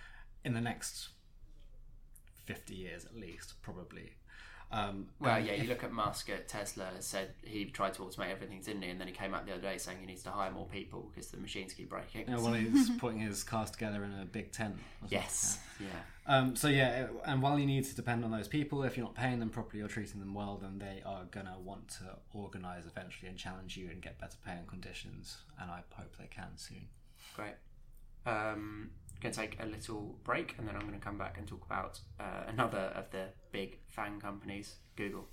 in 0.45 0.53
the 0.53 0.62
next 0.62 1.09
50 2.45 2.75
years 2.75 3.05
at 3.05 3.15
least 3.15 3.59
probably 3.62 4.12
um, 4.71 5.08
Well, 5.19 5.36
and 5.36 5.45
yeah, 5.45 5.53
you 5.53 5.67
look 5.67 5.84
at 5.84 5.91
Musk 5.91 6.29
at 6.29 6.47
Tesla, 6.47 6.88
said 6.99 7.29
he 7.43 7.65
tried 7.65 7.93
to 7.95 8.01
automate 8.03 8.32
everything, 8.32 8.62
didn't 8.62 8.84
he? 8.84 8.89
And 8.89 8.99
then 8.99 9.08
he 9.08 9.13
came 9.13 9.34
out 9.34 9.45
the 9.45 9.53
other 9.53 9.62
day 9.62 9.77
saying 9.77 9.97
he 9.99 10.05
needs 10.05 10.23
to 10.23 10.29
hire 10.32 10.51
more 10.51 10.65
people 10.67 11.10
because 11.13 11.32
the 11.32 11.38
machines 11.38 11.73
keep 11.73 11.89
breaking. 11.89 12.25
while 12.27 12.53
he's 12.53 12.89
putting 12.99 13.19
his 13.19 13.43
cars 13.43 13.71
together 13.71 14.03
in 14.03 14.13
a 14.21 14.25
big 14.25 14.51
tent 14.51 14.75
yes, 15.10 15.60
yeah. 15.79 15.88
Yeah. 16.27 16.38
um, 16.38 16.55
so 16.55 16.67
yeah 16.67 17.08
and 17.25 17.41
while 17.41 17.58
you 17.58 17.65
need 17.65 17.86
to 17.86 17.95
depend 17.95 18.23
on 18.23 18.32
those 18.32 18.47
people 18.47 18.84
if 18.84 18.97
you're 18.97 19.05
not 19.05 19.15
paying 19.15 19.39
them 19.39 19.49
properly 19.49 19.82
or 19.82 19.88
treating 19.88 20.19
them 20.19 20.34
well 20.34 20.60
then 20.62 20.77
they 20.77 21.01
are 21.05 21.23
gonna 21.32 21.55
want 21.63 21.88
to 21.99 22.03
organize 22.34 22.86
eventually 22.86 23.29
and 23.29 23.38
challenge 23.38 23.77
you 23.77 23.89
and 23.89 24.01
get 24.01 24.19
better 24.19 24.38
pay 24.45 24.51
and 24.53 24.67
conditions 24.67 25.38
and 25.60 25.71
I 25.71 25.82
hope 25.95 26.15
they 26.19 26.27
can 26.27 26.49
soon 26.55 26.88
great. 27.36 27.55
Um, 28.25 28.91
going 29.21 29.34
to 29.34 29.39
take 29.39 29.58
a 29.62 29.65
little 29.65 30.15
break 30.23 30.55
and 30.58 30.67
then 30.67 30.75
I'm 30.75 30.82
going 30.82 30.93
to 30.93 31.03
come 31.03 31.17
back 31.17 31.38
and 31.38 31.47
talk 31.47 31.65
about 31.65 31.99
uh, 32.19 32.43
another 32.47 32.91
of 32.95 33.12
the 33.12 33.25
big 33.51 33.79
fan 33.88 34.19
companies, 34.19 34.75
Google. 34.95 35.27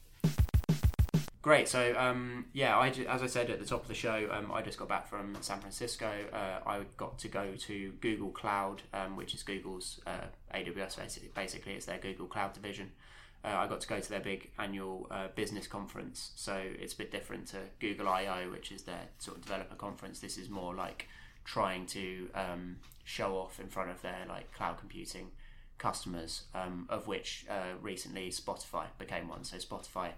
Great. 1.46 1.68
So, 1.68 1.94
um, 1.96 2.46
yeah, 2.52 2.76
I, 2.76 2.88
as 2.88 3.22
I 3.22 3.28
said 3.28 3.50
at 3.50 3.60
the 3.60 3.64
top 3.64 3.82
of 3.82 3.86
the 3.86 3.94
show, 3.94 4.28
um, 4.32 4.50
I 4.50 4.62
just 4.62 4.80
got 4.80 4.88
back 4.88 5.06
from 5.06 5.36
San 5.42 5.60
Francisco. 5.60 6.10
Uh, 6.32 6.68
I 6.68 6.80
got 6.96 7.18
to 7.20 7.28
go 7.28 7.52
to 7.56 7.92
Google 8.00 8.30
Cloud, 8.30 8.82
um, 8.92 9.14
which 9.14 9.32
is 9.32 9.44
Google's 9.44 10.00
uh, 10.08 10.26
AWS. 10.52 10.96
Basically, 10.96 11.30
basically, 11.36 11.74
it's 11.74 11.86
their 11.86 11.98
Google 11.98 12.26
Cloud 12.26 12.52
division. 12.52 12.90
Uh, 13.44 13.54
I 13.58 13.68
got 13.68 13.80
to 13.80 13.86
go 13.86 14.00
to 14.00 14.10
their 14.10 14.18
big 14.18 14.50
annual 14.58 15.06
uh, 15.08 15.28
business 15.36 15.68
conference. 15.68 16.32
So 16.34 16.60
it's 16.80 16.94
a 16.94 16.96
bit 16.96 17.12
different 17.12 17.46
to 17.48 17.58
Google 17.78 18.08
I/O, 18.08 18.50
which 18.50 18.72
is 18.72 18.82
their 18.82 19.02
sort 19.20 19.36
of 19.36 19.44
developer 19.44 19.76
conference. 19.76 20.18
This 20.18 20.38
is 20.38 20.50
more 20.50 20.74
like 20.74 21.06
trying 21.46 21.86
to 21.86 22.28
um, 22.34 22.76
show 23.04 23.36
off 23.36 23.58
in 23.58 23.68
front 23.68 23.90
of 23.90 24.02
their 24.02 24.26
like 24.28 24.52
cloud 24.52 24.76
computing 24.78 25.30
customers, 25.78 26.42
um, 26.54 26.86
of 26.90 27.06
which 27.06 27.46
uh, 27.48 27.78
recently 27.80 28.28
Spotify 28.30 28.86
became 28.98 29.28
one. 29.28 29.44
So 29.44 29.56
Spotify 29.56 30.10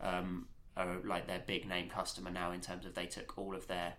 um, 0.00 0.46
are 0.76 0.96
like 1.04 1.26
their 1.26 1.42
big 1.44 1.68
name 1.68 1.88
customer 1.90 2.30
now 2.30 2.52
in 2.52 2.60
terms 2.60 2.86
of 2.86 2.94
they 2.94 3.06
took 3.06 3.36
all 3.36 3.54
of 3.54 3.66
their 3.66 3.94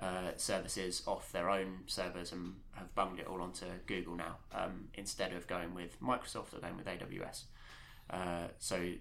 uh, 0.00 0.32
services 0.36 1.02
off 1.06 1.32
their 1.32 1.48
own 1.48 1.78
servers 1.86 2.32
and 2.32 2.56
have 2.72 2.94
bunged 2.94 3.20
it 3.20 3.26
all 3.26 3.40
onto 3.40 3.64
Google 3.86 4.16
now 4.16 4.36
um, 4.52 4.88
instead 4.94 5.32
of 5.32 5.46
going 5.46 5.74
with 5.74 6.00
Microsoft 6.02 6.52
or 6.52 6.60
going 6.60 6.76
with 6.76 6.86
AWS. 6.86 7.44
Uh, 8.10 8.48
so 8.58 8.92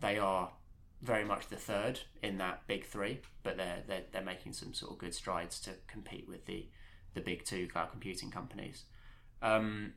they 0.00 0.18
are 0.18 0.50
very 1.02 1.24
much 1.24 1.48
the 1.48 1.56
third 1.56 2.00
in 2.22 2.38
that 2.38 2.66
big 2.66 2.84
three, 2.84 3.20
but 3.42 3.56
they're, 3.56 3.82
they're 3.86 4.04
they're 4.12 4.22
making 4.22 4.52
some 4.52 4.74
sort 4.74 4.92
of 4.92 4.98
good 4.98 5.14
strides 5.14 5.60
to 5.60 5.70
compete 5.86 6.26
with 6.28 6.46
the 6.46 6.66
the 7.14 7.20
big 7.20 7.44
two 7.44 7.66
cloud 7.68 7.90
computing 7.90 8.30
companies. 8.30 8.84
Um, 9.42 9.94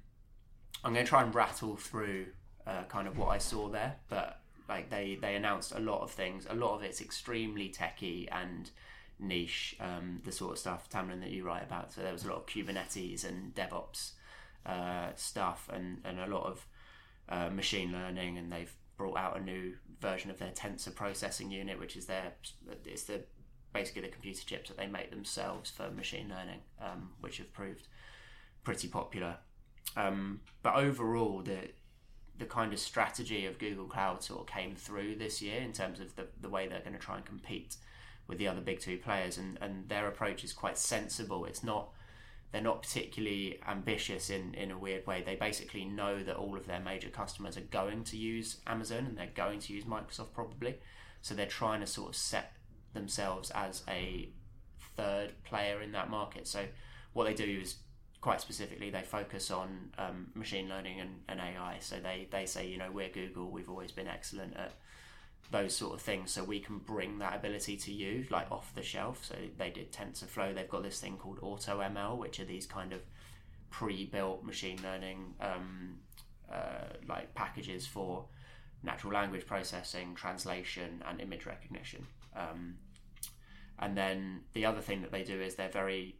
I'm 0.83 0.93
going 0.93 1.05
to 1.05 1.09
try 1.09 1.23
and 1.23 1.33
rattle 1.33 1.75
through 1.75 2.27
uh, 2.65 2.83
kind 2.87 3.07
of 3.07 3.17
what 3.17 3.27
I 3.27 3.37
saw 3.37 3.69
there, 3.69 3.95
but 4.09 4.41
like 4.67 4.89
they 4.89 5.17
they 5.21 5.35
announced 5.35 5.73
a 5.73 5.79
lot 5.79 6.01
of 6.01 6.11
things. 6.11 6.45
A 6.49 6.53
lot 6.53 6.75
of 6.75 6.83
it's 6.83 7.01
extremely 7.01 7.69
techy 7.69 8.29
and 8.29 8.69
niche, 9.19 9.75
um, 9.79 10.21
the 10.23 10.31
sort 10.31 10.53
of 10.53 10.57
stuff 10.59 10.89
Tamlin 10.89 11.19
that 11.21 11.31
you 11.31 11.43
write 11.43 11.63
about. 11.63 11.91
So 11.93 12.01
there 12.01 12.13
was 12.13 12.25
a 12.25 12.29
lot 12.29 12.37
of 12.37 12.45
Kubernetes 12.45 13.27
and 13.27 13.53
DevOps 13.55 14.11
uh, 14.65 15.09
stuff, 15.15 15.69
and 15.73 16.01
and 16.03 16.19
a 16.19 16.27
lot 16.27 16.45
of 16.45 16.65
uh, 17.27 17.49
machine 17.49 17.91
learning, 17.91 18.37
and 18.37 18.51
they've 18.51 18.73
brought 18.99 19.17
out 19.17 19.37
a 19.37 19.41
new 19.41 19.73
version 20.01 20.29
of 20.29 20.37
their 20.37 20.51
tensor 20.51 20.93
processing 20.93 21.49
unit, 21.49 21.79
which 21.79 21.95
is 21.95 22.05
their 22.05 22.33
it's 22.85 23.03
the 23.05 23.23
basically 23.73 24.01
the 24.01 24.09
computer 24.09 24.43
chips 24.45 24.67
that 24.67 24.77
they 24.77 24.87
make 24.87 25.09
themselves 25.09 25.71
for 25.71 25.89
machine 25.89 26.27
learning, 26.29 26.59
um, 26.81 27.11
which 27.21 27.37
have 27.37 27.51
proved 27.53 27.87
pretty 28.63 28.89
popular. 28.89 29.37
Um, 29.95 30.41
but 30.61 30.75
overall, 30.75 31.41
the 31.41 31.69
the 32.37 32.45
kind 32.45 32.73
of 32.73 32.79
strategy 32.79 33.45
of 33.45 33.57
Google 33.57 33.85
Cloud 33.85 34.21
sort 34.21 34.41
of 34.41 34.47
came 34.47 34.75
through 34.75 35.15
this 35.15 35.41
year 35.41 35.61
in 35.61 35.71
terms 35.71 35.99
of 35.99 36.15
the, 36.15 36.27
the 36.41 36.49
way 36.49 36.67
they're 36.67 36.79
going 36.79 36.93
to 36.93 36.99
try 36.99 37.17
and 37.17 37.25
compete 37.25 37.77
with 38.27 38.37
the 38.37 38.47
other 38.47 38.61
big 38.61 38.79
two 38.79 38.97
players, 38.97 39.37
and, 39.37 39.57
and 39.61 39.89
their 39.89 40.07
approach 40.07 40.43
is 40.43 40.53
quite 40.53 40.77
sensible. 40.77 41.45
It's 41.45 41.63
not 41.63 41.89
they're 42.51 42.61
not 42.61 42.81
particularly 42.81 43.59
ambitious 43.67 44.29
in, 44.29 44.53
in 44.55 44.71
a 44.71 44.77
weird 44.77 45.05
way. 45.05 45.21
They 45.23 45.35
basically 45.35 45.85
know 45.85 46.23
that 46.23 46.35
all 46.35 46.57
of 46.57 46.65
their 46.65 46.79
major 46.79 47.09
customers 47.09 47.57
are 47.57 47.61
going 47.61 48.03
to 48.05 48.17
use 48.17 48.57
Amazon 48.65 49.05
and 49.05 49.17
they're 49.17 49.29
going 49.35 49.59
to 49.59 49.73
use 49.73 49.83
Microsoft 49.83 50.33
probably. 50.33 50.79
So 51.21 51.35
they're 51.35 51.45
trying 51.45 51.81
to 51.81 51.87
sort 51.87 52.09
of 52.09 52.15
set 52.15 52.53
themselves 52.93 53.51
as 53.51 53.83
a 53.87 54.29
third 54.97 55.33
player 55.43 55.81
in 55.81 55.91
that 55.91 56.09
market. 56.09 56.47
So 56.47 56.65
what 57.13 57.25
they 57.25 57.33
do 57.33 57.59
is 57.61 57.75
quite 58.21 58.41
specifically 58.41 58.89
they 58.89 59.03
focus 59.03 59.51
on 59.51 59.91
um, 59.97 60.27
machine 60.33 60.67
learning 60.67 60.99
and, 60.99 61.21
and 61.27 61.39
AI. 61.39 61.77
So 61.79 61.97
they, 62.01 62.27
they 62.31 62.45
say, 62.45 62.67
you 62.67 62.77
know, 62.77 62.91
we're 62.91 63.09
Google, 63.09 63.51
we've 63.51 63.69
always 63.69 63.91
been 63.91 64.07
excellent 64.07 64.57
at 64.57 64.73
those 65.51 65.75
sort 65.75 65.95
of 65.95 66.01
things 66.01 66.31
so 66.31 66.43
we 66.43 66.59
can 66.59 66.77
bring 66.77 67.17
that 67.19 67.35
ability 67.35 67.75
to 67.75 67.91
you 67.91 68.25
like 68.29 68.51
off 68.51 68.73
the 68.75 68.83
shelf. 68.83 69.25
So 69.25 69.35
they 69.57 69.71
did 69.71 69.91
tensorflow. 69.91 70.53
They've 70.53 70.69
got 70.69 70.83
this 70.83 70.99
thing 70.99 71.17
called 71.17 71.39
automl 71.41 72.17
which 72.17 72.39
are 72.39 72.45
these 72.45 72.65
kind 72.65 72.93
of 72.93 73.01
pre-built 73.71 74.43
machine 74.43 74.79
learning 74.83 75.33
um, 75.41 75.97
uh, 76.51 76.93
like 77.07 77.33
packages 77.33 77.85
for 77.87 78.25
natural 78.83 79.13
language 79.13 79.45
processing 79.45 80.15
translation 80.15 81.03
and 81.07 81.19
image 81.19 81.45
recognition. 81.45 82.05
Um, 82.35 82.75
and 83.79 83.97
then 83.97 84.41
the 84.53 84.65
other 84.65 84.81
thing 84.81 85.01
that 85.01 85.11
they 85.11 85.23
do 85.23 85.41
is 85.41 85.55
they're 85.55 85.69
very 85.69 86.15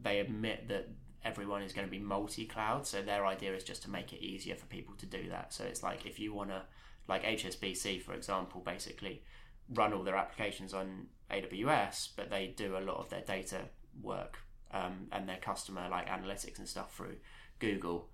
they 0.00 0.20
admit 0.20 0.68
that 0.68 0.88
everyone 1.24 1.62
is 1.62 1.72
going 1.72 1.86
to 1.86 1.90
be 1.90 1.98
multi-cloud 1.98 2.86
so 2.86 3.00
their 3.00 3.24
idea 3.24 3.54
is 3.54 3.64
just 3.64 3.82
to 3.82 3.90
make 3.90 4.12
it 4.12 4.22
easier 4.22 4.54
for 4.54 4.66
people 4.66 4.94
to 4.96 5.06
do 5.06 5.28
that. 5.30 5.52
So 5.52 5.64
it's 5.64 5.82
like 5.82 6.06
if 6.06 6.20
you 6.20 6.34
want 6.34 6.50
to 6.50 6.62
like 7.08 7.24
HSBC, 7.24 8.02
for 8.02 8.14
example, 8.14 8.62
basically 8.64 9.22
run 9.72 9.92
all 9.92 10.02
their 10.02 10.16
applications 10.16 10.74
on 10.74 11.06
AWS, 11.30 12.10
but 12.16 12.30
they 12.30 12.54
do 12.56 12.76
a 12.76 12.80
lot 12.80 12.98
of 12.98 13.08
their 13.10 13.22
data 13.22 13.62
work 14.02 14.38
um, 14.72 15.06
and 15.12 15.28
their 15.28 15.38
customer 15.38 15.88
like 15.90 16.08
analytics 16.08 16.58
and 16.58 16.68
stuff 16.68 16.94
through 16.94 17.16
Google. 17.58 18.08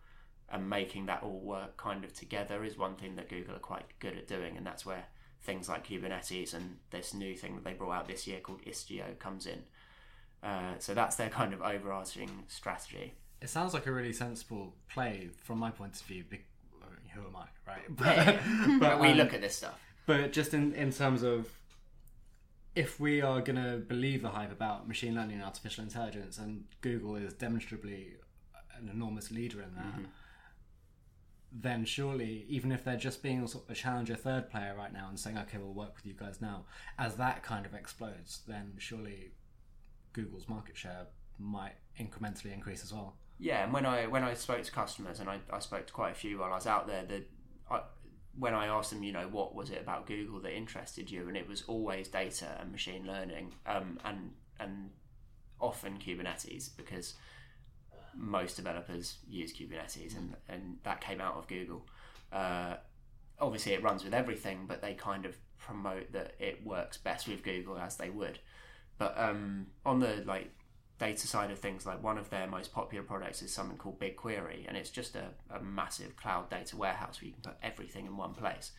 And 0.52 0.68
making 0.68 1.06
that 1.06 1.22
all 1.22 1.38
work 1.40 1.76
kind 1.76 2.02
of 2.04 2.12
together 2.12 2.64
is 2.64 2.76
one 2.76 2.96
thing 2.96 3.14
that 3.16 3.28
Google 3.28 3.54
are 3.54 3.60
quite 3.60 3.84
good 4.00 4.16
at 4.16 4.26
doing, 4.26 4.56
and 4.56 4.66
that's 4.66 4.84
where 4.84 5.04
things 5.42 5.68
like 5.68 5.86
Kubernetes 5.86 6.54
and 6.54 6.78
this 6.90 7.14
new 7.14 7.36
thing 7.36 7.54
that 7.54 7.64
they 7.64 7.72
brought 7.72 7.92
out 7.92 8.08
this 8.08 8.26
year 8.26 8.40
called 8.40 8.62
Istio 8.64 9.16
comes 9.20 9.46
in. 9.46 9.62
Uh, 10.42 10.74
so 10.78 10.92
that's 10.92 11.16
their 11.16 11.28
kind 11.28 11.52
of 11.54 11.62
overarching 11.62 12.44
strategy. 12.48 13.14
It 13.40 13.48
sounds 13.48 13.72
like 13.74 13.86
a 13.86 13.92
really 13.92 14.12
sensible 14.12 14.74
play 14.88 15.30
from 15.42 15.58
my 15.58 15.70
point 15.70 15.94
of 15.94 16.02
view 16.02 16.24
who 17.14 17.20
am 17.22 17.36
I, 17.36 17.70
right? 17.70 17.82
But, 17.88 18.16
yeah. 18.16 18.78
but 18.80 19.00
we 19.00 19.08
um, 19.08 19.16
look 19.16 19.34
at 19.34 19.40
this 19.40 19.56
stuff. 19.56 19.80
But 20.06 20.32
just 20.32 20.54
in, 20.54 20.74
in 20.74 20.92
terms 20.92 21.22
of 21.22 21.48
if 22.74 23.00
we 23.00 23.20
are 23.20 23.40
going 23.40 23.62
to 23.62 23.78
believe 23.78 24.22
the 24.22 24.30
hype 24.30 24.52
about 24.52 24.86
machine 24.86 25.14
learning 25.14 25.36
and 25.36 25.44
artificial 25.44 25.84
intelligence, 25.84 26.38
and 26.38 26.64
Google 26.80 27.16
is 27.16 27.32
demonstrably 27.32 28.14
an 28.78 28.88
enormous 28.88 29.30
leader 29.30 29.60
in 29.60 29.74
that, 29.74 29.84
mm-hmm. 29.84 30.04
then 31.52 31.84
surely, 31.84 32.46
even 32.48 32.72
if 32.72 32.84
they're 32.84 32.96
just 32.96 33.22
being 33.22 33.46
sort 33.46 33.64
of 33.64 33.70
a 33.70 33.74
challenger 33.74 34.14
third 34.14 34.50
player 34.50 34.74
right 34.76 34.92
now 34.92 35.08
and 35.08 35.18
saying, 35.18 35.36
okay, 35.38 35.58
we'll 35.58 35.74
work 35.74 35.94
with 35.96 36.06
you 36.06 36.14
guys 36.14 36.40
now, 36.40 36.64
as 36.98 37.16
that 37.16 37.42
kind 37.42 37.66
of 37.66 37.74
explodes, 37.74 38.42
then 38.46 38.72
surely 38.78 39.32
Google's 40.12 40.48
market 40.48 40.76
share 40.76 41.06
might 41.38 41.74
incrementally 41.98 42.52
increase 42.52 42.82
as 42.82 42.92
well 42.92 43.16
yeah, 43.40 43.64
and 43.64 43.72
when 43.72 43.86
I 43.86 44.06
when 44.06 44.22
I 44.22 44.34
spoke 44.34 44.62
to 44.62 44.70
customers, 44.70 45.18
and 45.18 45.28
I, 45.28 45.38
I 45.50 45.58
spoke 45.60 45.86
to 45.86 45.92
quite 45.92 46.12
a 46.12 46.14
few 46.14 46.38
while 46.38 46.52
I 46.52 46.56
was 46.56 46.66
out 46.66 46.86
there, 46.86 47.04
that 47.06 47.26
when 48.38 48.54
I 48.54 48.66
asked 48.66 48.90
them, 48.90 49.02
you 49.02 49.12
know, 49.12 49.28
what 49.28 49.54
was 49.54 49.70
it 49.70 49.80
about 49.80 50.06
Google 50.06 50.40
that 50.40 50.56
interested 50.56 51.10
you, 51.10 51.26
and 51.26 51.36
it 51.36 51.48
was 51.48 51.62
always 51.66 52.08
data 52.08 52.56
and 52.60 52.70
machine 52.70 53.06
learning, 53.06 53.52
um, 53.66 53.98
and 54.04 54.32
and 54.58 54.90
often 55.58 55.98
Kubernetes 55.98 56.70
because 56.76 57.14
most 58.14 58.56
developers 58.56 59.18
use 59.28 59.52
Kubernetes, 59.52 60.16
and 60.16 60.36
and 60.48 60.78
that 60.84 61.00
came 61.00 61.20
out 61.20 61.36
of 61.36 61.48
Google. 61.48 61.86
Uh, 62.32 62.76
obviously, 63.38 63.72
it 63.72 63.82
runs 63.82 64.04
with 64.04 64.14
everything, 64.14 64.66
but 64.68 64.82
they 64.82 64.94
kind 64.94 65.24
of 65.24 65.36
promote 65.58 66.12
that 66.12 66.34
it 66.38 66.64
works 66.64 66.98
best 66.98 67.26
with 67.26 67.42
Google 67.42 67.78
as 67.78 67.96
they 67.96 68.10
would. 68.10 68.38
But 68.98 69.18
um, 69.18 69.68
on 69.84 69.98
the 69.98 70.22
like 70.26 70.50
data 71.00 71.26
side 71.26 71.50
of 71.50 71.58
things, 71.58 71.86
like 71.86 72.02
one 72.02 72.18
of 72.18 72.28
their 72.28 72.46
most 72.46 72.72
popular 72.72 73.02
products 73.02 73.40
is 73.40 73.50
something 73.50 73.78
called 73.78 73.98
BigQuery, 73.98 74.68
and 74.68 74.76
it's 74.76 74.90
just 74.90 75.16
a, 75.16 75.30
a 75.50 75.60
massive 75.60 76.14
cloud 76.14 76.50
data 76.50 76.76
warehouse 76.76 77.20
where 77.20 77.28
you 77.28 77.32
can 77.32 77.42
put 77.42 77.58
everything 77.62 78.04
in 78.04 78.18
one 78.18 78.34
place. 78.34 78.72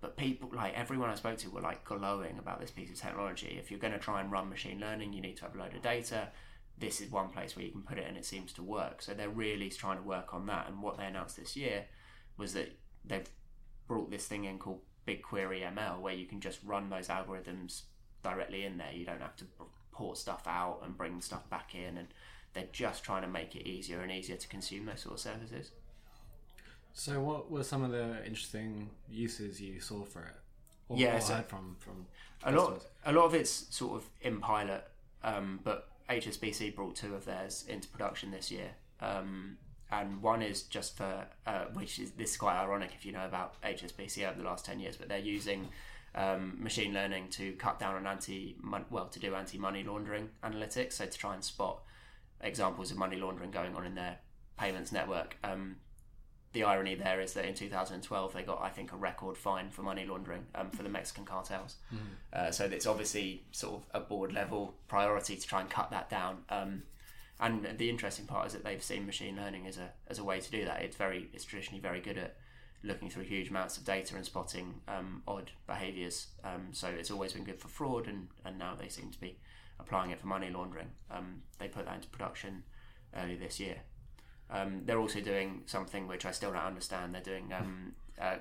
But 0.00 0.16
people, 0.16 0.50
like 0.54 0.72
everyone 0.74 1.10
I 1.10 1.14
spoke 1.14 1.36
to, 1.38 1.50
were 1.50 1.60
like 1.60 1.84
glowing 1.84 2.38
about 2.38 2.58
this 2.58 2.70
piece 2.70 2.90
of 2.90 2.96
technology. 2.96 3.58
If 3.60 3.70
you're 3.70 3.78
going 3.78 3.92
to 3.92 3.98
try 3.98 4.20
and 4.22 4.32
run 4.32 4.48
machine 4.48 4.80
learning, 4.80 5.12
you 5.12 5.20
need 5.20 5.36
to 5.36 5.42
have 5.42 5.54
a 5.54 5.58
load 5.58 5.74
of 5.74 5.82
data. 5.82 6.28
This 6.78 7.02
is 7.02 7.10
one 7.10 7.28
place 7.28 7.54
where 7.54 7.66
you 7.66 7.72
can 7.72 7.82
put 7.82 7.98
it, 7.98 8.06
and 8.08 8.16
it 8.16 8.24
seems 8.24 8.54
to 8.54 8.62
work. 8.62 9.02
So 9.02 9.12
they're 9.12 9.28
really 9.28 9.68
trying 9.68 9.98
to 9.98 10.08
work 10.08 10.32
on 10.32 10.46
that. 10.46 10.68
And 10.68 10.82
what 10.82 10.96
they 10.96 11.04
announced 11.04 11.36
this 11.36 11.54
year 11.54 11.84
was 12.38 12.54
that 12.54 12.78
they've 13.04 13.28
brought 13.86 14.10
this 14.10 14.26
thing 14.26 14.44
in 14.44 14.58
called 14.58 14.80
BigQuery 15.06 15.70
ML, 15.74 16.00
where 16.00 16.14
you 16.14 16.24
can 16.24 16.40
just 16.40 16.60
run 16.64 16.88
those 16.88 17.08
algorithms 17.08 17.82
directly 18.22 18.64
in 18.64 18.78
there. 18.78 18.92
You 18.94 19.04
don't 19.04 19.20
have 19.20 19.36
to 19.36 19.44
port 19.98 20.16
stuff 20.16 20.46
out 20.46 20.78
and 20.84 20.96
bring 20.96 21.20
stuff 21.20 21.50
back 21.50 21.74
in, 21.74 21.98
and 21.98 22.06
they're 22.54 22.72
just 22.72 23.02
trying 23.02 23.22
to 23.22 23.28
make 23.28 23.56
it 23.56 23.68
easier 23.68 24.00
and 24.00 24.12
easier 24.12 24.36
to 24.36 24.46
consume 24.46 24.86
those 24.86 25.00
sort 25.00 25.14
of 25.14 25.20
services. 25.20 25.72
So, 26.92 27.20
what 27.20 27.50
were 27.50 27.64
some 27.64 27.82
of 27.82 27.90
the 27.90 28.24
interesting 28.24 28.90
uses 29.10 29.60
you 29.60 29.80
saw 29.80 30.04
for 30.04 30.20
it? 30.20 30.36
Or, 30.88 30.96
yeah, 30.96 31.18
so 31.18 31.42
from 31.48 31.76
from 31.80 32.06
a 32.44 32.52
lot. 32.52 32.86
A 33.04 33.12
lot 33.12 33.24
of 33.24 33.34
it's 33.34 33.66
sort 33.70 33.96
of 33.96 34.08
in 34.22 34.40
pilot, 34.40 34.84
um, 35.24 35.58
but 35.64 35.88
HSBC 36.08 36.74
brought 36.76 36.94
two 36.94 37.14
of 37.14 37.24
theirs 37.24 37.64
into 37.68 37.88
production 37.88 38.30
this 38.30 38.50
year. 38.50 38.70
Um, 39.00 39.58
and 39.90 40.22
one 40.22 40.42
is 40.42 40.62
just 40.62 40.96
for 40.96 41.26
uh, 41.46 41.64
which 41.72 41.98
is 41.98 42.12
this 42.12 42.32
is 42.32 42.36
quite 42.36 42.56
ironic 42.56 42.90
if 42.94 43.04
you 43.04 43.12
know 43.12 43.24
about 43.24 43.60
HSBC 43.62 44.28
over 44.28 44.38
the 44.38 44.44
last 44.44 44.64
ten 44.64 44.78
years, 44.78 44.96
but 44.96 45.08
they're 45.08 45.18
using 45.18 45.68
um, 46.14 46.56
machine 46.62 46.94
learning 46.94 47.28
to 47.30 47.52
cut 47.52 47.78
down 47.78 47.94
on 47.94 48.06
anti 48.06 48.56
well 48.90 49.06
to 49.06 49.18
do 49.18 49.34
anti 49.34 49.58
money 49.58 49.82
laundering 49.84 50.30
analytics, 50.42 50.94
so 50.94 51.06
to 51.06 51.18
try 51.18 51.34
and 51.34 51.44
spot 51.44 51.82
examples 52.40 52.90
of 52.90 52.96
money 52.96 53.16
laundering 53.16 53.50
going 53.50 53.74
on 53.74 53.84
in 53.84 53.94
their 53.94 54.18
payments 54.58 54.92
network. 54.92 55.36
Um, 55.44 55.76
the 56.52 56.64
irony 56.64 56.94
there 56.94 57.20
is 57.20 57.34
that 57.34 57.44
in 57.44 57.54
2012 57.54 58.32
they 58.32 58.42
got 58.42 58.62
I 58.62 58.70
think 58.70 58.92
a 58.92 58.96
record 58.96 59.36
fine 59.36 59.70
for 59.70 59.82
money 59.82 60.06
laundering 60.06 60.46
um, 60.54 60.70
for 60.70 60.82
the 60.82 60.88
Mexican 60.88 61.24
cartels. 61.24 61.76
Mm. 61.94 61.98
Uh, 62.32 62.50
so 62.50 62.64
it's 62.64 62.86
obviously 62.86 63.44
sort 63.52 63.74
of 63.74 63.86
a 63.92 64.04
board 64.04 64.32
level 64.32 64.74
priority 64.88 65.36
to 65.36 65.46
try 65.46 65.60
and 65.60 65.68
cut 65.68 65.90
that 65.90 66.08
down. 66.08 66.38
Um, 66.48 66.82
and 67.40 67.78
the 67.78 67.88
interesting 67.88 68.26
part 68.26 68.48
is 68.48 68.52
that 68.54 68.64
they've 68.64 68.82
seen 68.82 69.06
machine 69.06 69.36
learning 69.36 69.66
as 69.66 69.76
a 69.78 69.90
as 70.08 70.18
a 70.18 70.24
way 70.24 70.40
to 70.40 70.50
do 70.50 70.64
that. 70.64 70.82
It's 70.82 70.96
very 70.96 71.28
it's 71.32 71.44
traditionally 71.44 71.80
very 71.80 72.00
good 72.00 72.18
at 72.18 72.36
looking 72.82 73.10
through 73.10 73.24
huge 73.24 73.50
amounts 73.50 73.76
of 73.76 73.84
data 73.84 74.14
and 74.16 74.24
spotting 74.24 74.74
um, 74.86 75.22
odd 75.26 75.50
behaviours. 75.66 76.28
Um, 76.44 76.68
so 76.72 76.88
it's 76.88 77.10
always 77.10 77.32
been 77.32 77.44
good 77.44 77.60
for 77.60 77.68
fraud, 77.68 78.06
and, 78.06 78.28
and 78.44 78.58
now 78.58 78.74
they 78.74 78.88
seem 78.88 79.10
to 79.10 79.20
be 79.20 79.36
applying 79.80 80.10
it 80.10 80.20
for 80.20 80.26
money 80.26 80.50
laundering. 80.50 80.88
Um, 81.10 81.42
they 81.58 81.68
put 81.68 81.86
that 81.86 81.96
into 81.96 82.08
production 82.08 82.62
early 83.16 83.36
this 83.36 83.58
year. 83.58 83.78
Um, 84.50 84.82
they're 84.84 84.98
also 84.98 85.20
doing 85.20 85.62
something 85.66 86.06
which 86.08 86.24
I 86.24 86.30
still 86.30 86.52
don't 86.52 86.62
understand. 86.62 87.14
They're 87.14 87.20
doing 87.20 87.52
um, 87.52 87.92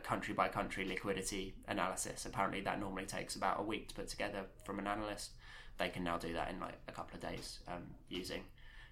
country 0.03 0.33
by 0.33 0.47
country 0.47 0.85
liquidity 0.85 1.53
analysis. 1.67 2.25
Apparently, 2.25 2.61
that 2.61 2.79
normally 2.79 3.05
takes 3.05 3.35
about 3.35 3.59
a 3.59 3.63
week 3.63 3.89
to 3.89 3.95
put 3.95 4.07
together 4.07 4.43
from 4.63 4.79
an 4.79 4.87
analyst. 4.87 5.31
they 5.77 5.89
can 5.89 6.03
now 6.03 6.17
do 6.17 6.33
that 6.33 6.49
in 6.49 6.59
like 6.59 6.73
a 6.87 6.91
couple 6.91 7.15
of 7.15 7.21
days 7.21 7.59
um, 7.67 7.83
using 8.09 8.41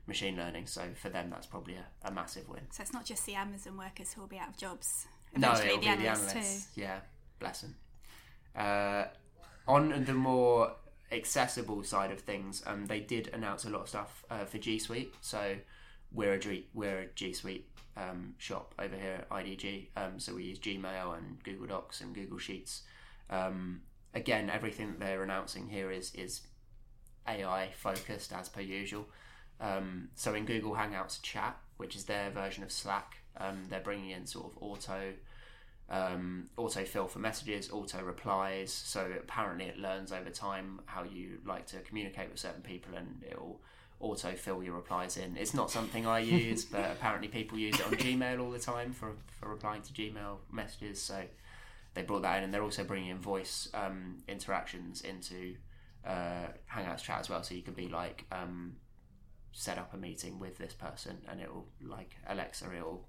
machine 0.07 0.35
learning. 0.35 0.67
So 0.67 0.81
for 0.95 1.09
them, 1.09 1.29
that's 1.29 1.47
probably 1.47 1.75
a, 1.75 2.07
a 2.07 2.11
massive 2.11 2.47
win. 2.49 2.61
So 2.71 2.83
it's 2.83 2.93
not 2.93 3.05
just 3.05 3.25
the 3.25 3.35
Amazon 3.35 3.77
workers 3.77 4.13
who 4.13 4.21
will 4.21 4.27
be 4.27 4.37
out 4.37 4.49
of 4.49 4.57
jobs. 4.57 5.07
No, 5.35 5.51
Eventually, 5.51 5.67
it'll 5.67 5.79
the 5.81 5.81
be 5.97 6.03
the 6.03 6.07
analysts 6.09 6.31
analysts. 6.31 6.65
too. 6.75 6.81
Yeah, 6.81 6.99
bless 7.39 7.61
them. 7.61 7.75
Uh, 8.55 9.05
on 9.67 10.03
the 10.05 10.13
more 10.13 10.73
accessible 11.11 11.83
side 11.83 12.11
of 12.11 12.21
things, 12.21 12.63
um, 12.65 12.85
they 12.87 12.99
did 12.99 13.29
announce 13.33 13.65
a 13.65 13.69
lot 13.69 13.81
of 13.81 13.89
stuff 13.89 14.23
uh, 14.29 14.45
for 14.45 14.57
G 14.57 14.79
Suite. 14.79 15.13
So 15.21 15.55
we're 16.11 16.33
a 16.33 16.39
G, 16.39 16.67
we're 16.73 16.99
a 16.99 17.07
G 17.15 17.33
Suite 17.33 17.67
um, 17.97 18.35
shop 18.37 18.73
over 18.79 18.95
here 18.95 19.25
at 19.25 19.29
IDG. 19.29 19.87
Um, 19.97 20.19
so 20.19 20.35
we 20.35 20.43
use 20.43 20.59
Gmail 20.59 21.17
and 21.17 21.43
Google 21.43 21.67
Docs 21.67 22.01
and 22.01 22.13
Google 22.15 22.37
Sheets. 22.37 22.83
Um, 23.29 23.81
again, 24.13 24.49
everything 24.49 24.91
that 24.91 24.99
they're 24.99 25.23
announcing 25.23 25.67
here 25.67 25.91
is 25.91 26.13
is 26.15 26.41
AI 27.27 27.69
focused 27.75 28.31
as 28.31 28.47
per 28.49 28.61
usual. 28.61 29.07
Um, 29.59 30.09
so 30.15 30.33
in 30.33 30.45
Google 30.45 30.73
Hangouts 30.73 31.21
Chat, 31.21 31.57
which 31.77 31.95
is 31.95 32.05
their 32.05 32.29
version 32.29 32.63
of 32.63 32.71
Slack, 32.71 33.17
um, 33.37 33.65
they're 33.69 33.79
bringing 33.79 34.11
in 34.11 34.25
sort 34.25 34.51
of 34.51 34.57
auto 34.61 35.13
um, 35.89 36.49
auto 36.57 36.83
fill 36.83 37.07
for 37.07 37.19
messages, 37.19 37.69
auto 37.71 38.01
replies. 38.01 38.71
So 38.71 39.07
apparently 39.19 39.65
it 39.65 39.77
learns 39.77 40.11
over 40.11 40.29
time 40.29 40.81
how 40.85 41.03
you 41.03 41.39
like 41.45 41.67
to 41.67 41.79
communicate 41.81 42.29
with 42.29 42.39
certain 42.39 42.61
people, 42.61 42.95
and 42.95 43.23
it'll 43.29 43.61
auto 43.99 44.31
fill 44.33 44.63
your 44.63 44.73
replies 44.73 45.17
in. 45.17 45.37
It's 45.37 45.53
not 45.53 45.69
something 45.69 46.07
I 46.07 46.19
use, 46.19 46.65
but 46.71 46.91
apparently 46.91 47.27
people 47.27 47.57
use 47.57 47.79
it 47.79 47.85
on 47.85 47.93
Gmail 47.93 48.39
all 48.39 48.51
the 48.51 48.59
time 48.59 48.93
for 48.93 49.13
for 49.39 49.49
replying 49.49 49.81
to 49.83 49.93
Gmail 49.93 50.37
messages. 50.51 51.01
So 51.01 51.21
they 51.93 52.01
brought 52.01 52.23
that 52.23 52.37
in, 52.37 52.45
and 52.45 52.53
they're 52.53 52.63
also 52.63 52.83
bringing 52.83 53.09
in 53.09 53.19
voice 53.19 53.69
um, 53.73 54.17
interactions 54.27 55.01
into 55.01 55.55
uh, 56.05 56.47
Hangouts 56.71 57.03
chat 57.03 57.19
as 57.19 57.29
well. 57.29 57.43
So 57.43 57.55
you 57.55 57.61
could 57.61 57.75
be 57.75 57.87
like, 57.87 58.25
um, 58.31 58.75
set 59.57 59.77
up 59.77 59.93
a 59.93 59.97
meeting 59.97 60.37
with 60.37 60.57
this 60.57 60.73
person, 60.73 61.17
and 61.29 61.39
it 61.39 61.51
will 61.51 61.65
like 61.81 62.17
Alexa, 62.27 62.65
it 62.65 62.83
will 62.83 63.07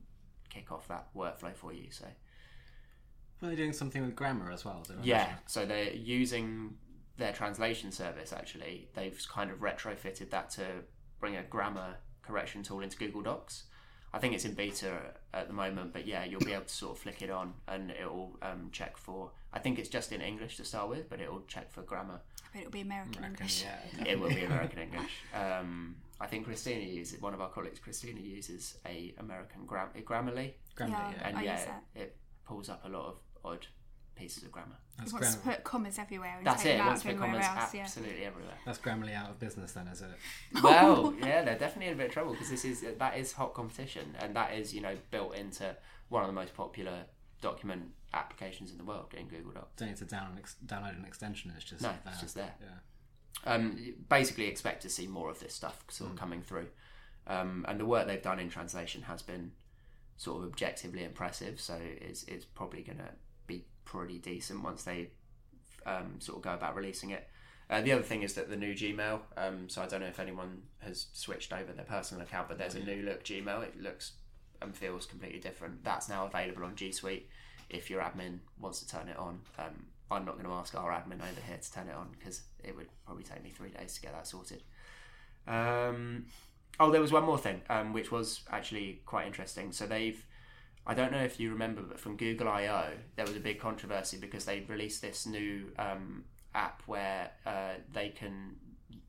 kick 0.48 0.70
off 0.70 0.86
that 0.88 1.08
workflow 1.14 1.54
for 1.54 1.72
you. 1.72 1.90
So 1.90 2.04
Were 3.42 3.48
they 3.48 3.56
doing 3.56 3.72
something 3.72 4.02
with 4.02 4.14
grammar 4.14 4.52
as 4.52 4.64
well? 4.64 4.84
Did 4.86 5.04
yeah, 5.04 5.18
mention? 5.18 5.38
so 5.46 5.66
they're 5.66 5.92
using 5.92 6.76
their 7.18 7.32
translation 7.32 7.90
service. 7.90 8.32
Actually, 8.32 8.88
they've 8.94 9.20
kind 9.28 9.50
of 9.50 9.58
retrofitted 9.58 10.30
that 10.30 10.50
to 10.50 10.62
bring 11.18 11.36
a 11.36 11.42
grammar 11.42 11.96
correction 12.22 12.62
tool 12.62 12.80
into 12.80 12.96
Google 12.96 13.22
Docs. 13.22 13.64
I 14.14 14.18
think 14.18 14.32
it's 14.32 14.44
in 14.44 14.54
beta 14.54 14.98
at 15.34 15.48
the 15.48 15.52
moment, 15.52 15.92
but 15.92 16.06
yeah, 16.06 16.24
you'll 16.24 16.40
be 16.40 16.52
able 16.52 16.64
to 16.64 16.74
sort 16.74 16.96
of 16.96 17.02
flick 17.02 17.22
it 17.22 17.30
on 17.30 17.54
and 17.66 17.90
it 17.90 18.04
will 18.04 18.38
um, 18.40 18.68
check 18.70 18.96
for. 18.96 19.32
I 19.52 19.58
think 19.58 19.80
it's 19.80 19.88
just 19.88 20.12
in 20.12 20.20
English 20.20 20.56
to 20.58 20.64
start 20.64 20.88
with, 20.88 21.10
but 21.10 21.20
it 21.20 21.30
will 21.30 21.42
check 21.48 21.72
for 21.72 21.82
grammar. 21.82 22.20
But 22.52 22.60
it'll 22.60 22.70
be 22.70 22.82
American 22.82 23.24
English. 23.24 23.64
Yeah. 23.64 24.04
It 24.06 24.20
will 24.20 24.28
be 24.28 24.44
American 24.52 24.78
English. 24.78 25.10
Um, 25.34 25.96
I 26.20 26.26
think 26.26 26.46
Christina 26.46 26.80
uses 26.82 27.20
one 27.20 27.34
of 27.34 27.40
our 27.40 27.50
colleagues. 27.50 27.78
Christina 27.78 28.20
uses 28.20 28.78
a 28.86 29.14
American 29.18 29.66
gram- 29.66 29.90
Grammarly, 30.04 30.54
Grammarly, 30.76 30.90
Yeah. 30.90 31.10
yeah. 31.12 31.28
and 31.28 31.36
I 31.38 31.42
yeah, 31.42 31.56
use 31.56 31.66
that. 31.66 31.84
it 31.94 32.16
pulls 32.46 32.68
up 32.68 32.82
a 32.84 32.88
lot 32.88 33.06
of 33.06 33.18
odd 33.44 33.66
pieces 34.14 34.42
of 34.44 34.50
grammar. 34.50 34.76
That's, 34.96 35.10
He 35.10 35.14
wants 35.14 35.34
to 35.34 35.40
put 35.42 35.62
commas 35.62 35.98
everywhere 35.98 36.36
and 36.38 36.46
That's 36.46 36.62
take 36.62 36.74
it. 36.74 36.78
them 36.78 36.86
out 36.86 36.88
Once 36.88 37.00
of 37.00 37.04
the 37.04 37.10
everywhere 37.12 37.30
commas 37.42 37.46
else. 37.62 37.74
Yeah. 37.74 37.82
absolutely 37.82 38.24
everywhere. 38.24 38.54
that's 38.64 38.78
Grammarly 38.78 39.14
out 39.14 39.28
of 39.28 39.38
business 39.38 39.72
then, 39.72 39.88
is 39.88 40.00
it? 40.00 40.08
Well, 40.62 41.14
yeah, 41.20 41.42
they're 41.44 41.58
definitely 41.58 41.88
in 41.88 41.92
a 41.94 41.96
bit 41.96 42.06
of 42.06 42.12
trouble 42.12 42.32
because 42.32 42.48
this 42.48 42.64
is 42.64 42.82
that 42.98 43.18
is 43.18 43.32
hot 43.32 43.52
competition, 43.52 44.14
and 44.18 44.34
that 44.36 44.54
is 44.54 44.72
you 44.74 44.80
know 44.80 44.96
built 45.10 45.34
into 45.36 45.76
one 46.08 46.22
of 46.22 46.28
the 46.28 46.32
most 46.32 46.54
popular 46.54 47.04
document 47.42 47.90
applications 48.14 48.70
in 48.70 48.78
the 48.78 48.84
world 48.84 49.12
in 49.14 49.26
Google 49.28 49.52
Docs. 49.52 49.72
Don't 49.76 49.88
need 49.88 49.98
to 49.98 50.04
down 50.06 50.32
an 50.32 50.38
ex- 50.38 50.56
download 50.64 50.98
an 50.98 51.04
extension. 51.04 51.52
It's 51.54 51.66
just 51.66 51.82
No, 51.82 51.88
there. 51.88 51.98
it's 52.12 52.22
just 52.22 52.34
there. 52.36 52.54
Yeah. 52.58 52.68
Um, 53.44 53.94
basically 54.08 54.46
expect 54.46 54.82
to 54.82 54.88
see 54.88 55.06
more 55.06 55.30
of 55.30 55.40
this 55.40 55.54
stuff 55.54 55.84
sort 55.88 56.10
of 56.10 56.16
coming 56.16 56.42
through. 56.42 56.66
Um, 57.26 57.64
and 57.68 57.80
the 57.80 57.86
work 57.86 58.06
they've 58.06 58.22
done 58.22 58.38
in 58.38 58.48
translation 58.48 59.02
has 59.02 59.22
been 59.22 59.52
sort 60.16 60.42
of 60.42 60.48
objectively 60.48 61.04
impressive. 61.04 61.60
So 61.60 61.78
it's, 61.80 62.24
it's 62.24 62.44
probably 62.44 62.82
going 62.82 62.98
to 62.98 63.10
be 63.46 63.64
pretty 63.84 64.18
decent 64.18 64.62
once 64.62 64.84
they 64.84 65.10
um, 65.84 66.16
sort 66.18 66.38
of 66.38 66.42
go 66.42 66.54
about 66.54 66.76
releasing 66.76 67.10
it. 67.10 67.28
Uh, 67.68 67.80
the 67.80 67.92
other 67.92 68.02
thing 68.02 68.22
is 68.22 68.34
that 68.34 68.48
the 68.48 68.56
new 68.56 68.74
Gmail. 68.74 69.20
Um, 69.36 69.68
so 69.68 69.82
I 69.82 69.86
don't 69.86 70.00
know 70.00 70.06
if 70.06 70.20
anyone 70.20 70.62
has 70.78 71.06
switched 71.12 71.52
over 71.52 71.72
their 71.72 71.84
personal 71.84 72.22
account, 72.22 72.48
but 72.48 72.58
there's 72.58 72.76
a 72.76 72.80
new 72.80 73.02
look 73.02 73.24
Gmail. 73.24 73.62
It 73.64 73.80
looks 73.80 74.12
and 74.62 74.74
feels 74.74 75.06
completely 75.06 75.40
different. 75.40 75.84
That's 75.84 76.08
now 76.08 76.26
available 76.26 76.64
on 76.64 76.76
G 76.76 76.92
Suite. 76.92 77.28
If 77.68 77.90
your 77.90 78.00
admin 78.00 78.38
wants 78.60 78.80
to 78.80 78.88
turn 78.88 79.08
it 79.08 79.16
on, 79.16 79.40
um, 79.58 79.86
I'm 80.10 80.24
not 80.24 80.34
going 80.34 80.46
to 80.46 80.52
ask 80.52 80.74
our 80.76 80.92
admin 80.92 81.16
over 81.16 81.40
here 81.46 81.58
to 81.60 81.72
turn 81.72 81.88
it 81.88 81.94
on 81.94 82.08
because 82.16 82.42
it 82.66 82.76
would 82.76 82.88
probably 83.04 83.24
take 83.24 83.42
me 83.42 83.50
three 83.50 83.70
days 83.70 83.94
to 83.94 84.00
get 84.02 84.12
that 84.12 84.26
sorted. 84.26 84.62
Um, 85.46 86.26
oh, 86.80 86.90
there 86.90 87.00
was 87.00 87.12
one 87.12 87.24
more 87.24 87.38
thing, 87.38 87.62
um, 87.70 87.92
which 87.92 88.10
was 88.10 88.40
actually 88.50 89.00
quite 89.06 89.26
interesting. 89.26 89.72
So 89.72 89.86
they've, 89.86 90.24
I 90.86 90.94
don't 90.94 91.12
know 91.12 91.22
if 91.22 91.38
you 91.38 91.50
remember, 91.50 91.82
but 91.82 92.00
from 92.00 92.16
Google 92.16 92.48
I/O, 92.48 92.90
there 93.16 93.26
was 93.26 93.36
a 93.36 93.40
big 93.40 93.60
controversy 93.60 94.16
because 94.18 94.44
they 94.44 94.64
released 94.68 95.02
this 95.02 95.26
new 95.26 95.72
um, 95.78 96.24
app 96.54 96.82
where 96.86 97.30
uh, 97.44 97.74
they 97.92 98.08
can 98.08 98.56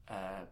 uh, 0.10 0.46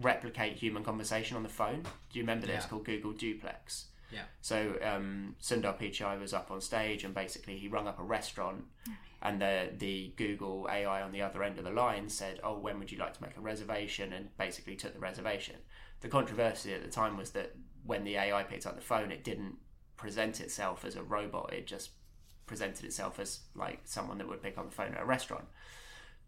replicate 0.00 0.56
human 0.56 0.84
conversation 0.84 1.36
on 1.36 1.42
the 1.42 1.48
phone. 1.48 1.82
Do 1.82 2.18
you 2.18 2.22
remember 2.22 2.46
this? 2.46 2.64
Yeah. 2.64 2.68
Called 2.68 2.84
Google 2.84 3.12
Duplex. 3.12 3.86
Yeah. 4.12 4.22
So 4.42 4.74
um, 4.82 5.34
Sundar 5.42 5.78
Pichai 5.78 6.20
was 6.20 6.32
up 6.32 6.50
on 6.50 6.60
stage 6.60 7.04
and 7.04 7.14
basically 7.14 7.56
he 7.56 7.68
rung 7.68 7.88
up 7.88 7.98
a 7.98 8.02
restaurant, 8.02 8.64
and 9.24 9.40
the 9.40 9.70
the 9.78 10.12
Google 10.16 10.68
AI 10.70 11.02
on 11.02 11.10
the 11.10 11.22
other 11.22 11.42
end 11.42 11.58
of 11.58 11.64
the 11.64 11.70
line 11.70 12.08
said, 12.10 12.38
"Oh, 12.44 12.58
when 12.58 12.78
would 12.78 12.92
you 12.92 12.98
like 12.98 13.14
to 13.14 13.22
make 13.22 13.36
a 13.36 13.40
reservation?" 13.40 14.12
and 14.12 14.36
basically 14.36 14.76
took 14.76 14.92
the 14.92 15.00
reservation. 15.00 15.56
The 16.00 16.08
controversy 16.08 16.74
at 16.74 16.82
the 16.82 16.90
time 16.90 17.16
was 17.16 17.30
that 17.30 17.56
when 17.84 18.04
the 18.04 18.16
AI 18.16 18.42
picked 18.42 18.66
up 18.66 18.76
the 18.76 18.82
phone, 18.82 19.10
it 19.10 19.24
didn't 19.24 19.56
present 19.96 20.40
itself 20.40 20.84
as 20.84 20.94
a 20.94 21.02
robot. 21.02 21.52
It 21.54 21.66
just 21.66 21.90
presented 22.46 22.84
itself 22.84 23.18
as 23.18 23.40
like 23.54 23.80
someone 23.84 24.18
that 24.18 24.28
would 24.28 24.42
pick 24.42 24.58
up 24.58 24.68
the 24.68 24.76
phone 24.76 24.94
at 24.94 25.02
a 25.02 25.06
restaurant. 25.06 25.46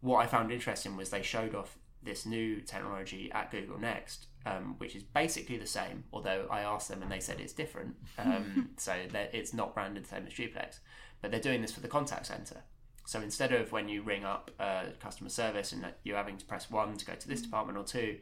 What 0.00 0.18
I 0.18 0.26
found 0.26 0.50
interesting 0.50 0.96
was 0.96 1.10
they 1.10 1.22
showed 1.22 1.54
off 1.54 1.76
this 2.02 2.24
new 2.24 2.60
technology 2.62 3.30
at 3.32 3.50
Google 3.50 3.78
Next, 3.78 4.28
um, 4.46 4.76
which 4.78 4.96
is 4.96 5.02
basically 5.02 5.58
the 5.58 5.66
same. 5.66 6.04
Although 6.14 6.46
I 6.50 6.60
asked 6.60 6.88
them 6.88 7.02
and 7.02 7.12
they 7.12 7.20
said 7.20 7.40
it's 7.40 7.52
different, 7.52 7.96
um, 8.18 8.70
so 8.78 8.94
that 9.12 9.34
it's 9.34 9.52
not 9.52 9.74
branded 9.74 10.04
the 10.04 10.08
same 10.08 10.26
as 10.26 10.32
Duplex. 10.32 10.80
But 11.20 11.30
they're 11.30 11.40
doing 11.40 11.60
this 11.60 11.72
for 11.72 11.80
the 11.80 11.88
contact 11.88 12.26
center. 12.26 12.62
So 13.06 13.20
instead 13.20 13.52
of 13.52 13.70
when 13.72 13.88
you 13.88 14.02
ring 14.02 14.24
up 14.24 14.50
uh, 14.58 14.86
customer 15.00 15.30
service 15.30 15.72
and 15.72 15.82
that 15.84 15.98
you're 16.02 16.16
having 16.16 16.36
to 16.38 16.44
press 16.44 16.70
one 16.70 16.96
to 16.96 17.06
go 17.06 17.14
to 17.14 17.28
this 17.28 17.40
department 17.40 17.78
or 17.78 17.84
two, 17.84 18.18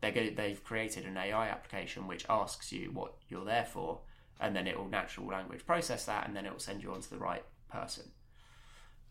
they 0.00 0.10
go, 0.10 0.30
they've 0.30 0.62
created 0.64 1.04
an 1.04 1.18
AI 1.18 1.48
application 1.48 2.08
which 2.08 2.24
asks 2.28 2.72
you 2.72 2.90
what 2.92 3.14
you're 3.28 3.44
there 3.44 3.66
for, 3.66 4.00
and 4.40 4.56
then 4.56 4.66
it 4.66 4.76
will 4.76 4.88
natural 4.88 5.26
language 5.26 5.64
process 5.66 6.06
that, 6.06 6.26
and 6.26 6.34
then 6.34 6.46
it 6.46 6.52
will 6.52 6.58
send 6.58 6.82
you 6.82 6.92
on 6.92 7.02
to 7.02 7.10
the 7.10 7.18
right 7.18 7.44
person. 7.70 8.04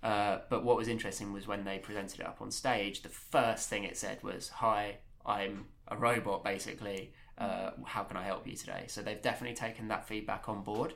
Uh, 0.03 0.39
but 0.49 0.63
what 0.63 0.75
was 0.75 0.87
interesting 0.87 1.31
was 1.31 1.47
when 1.47 1.63
they 1.63 1.77
presented 1.77 2.19
it 2.19 2.25
up 2.25 2.41
on 2.41 2.49
stage, 2.49 3.03
the 3.03 3.09
first 3.09 3.69
thing 3.69 3.83
it 3.83 3.95
said 3.95 4.21
was, 4.23 4.49
"Hi, 4.49 4.97
I'm 5.23 5.67
a 5.87 5.95
robot. 5.95 6.43
Basically, 6.43 7.13
uh, 7.37 7.71
how 7.85 8.03
can 8.03 8.17
I 8.17 8.23
help 8.23 8.47
you 8.47 8.55
today?" 8.55 8.85
So 8.87 9.03
they've 9.03 9.21
definitely 9.21 9.55
taken 9.55 9.87
that 9.89 10.07
feedback 10.07 10.49
on 10.49 10.63
board. 10.63 10.95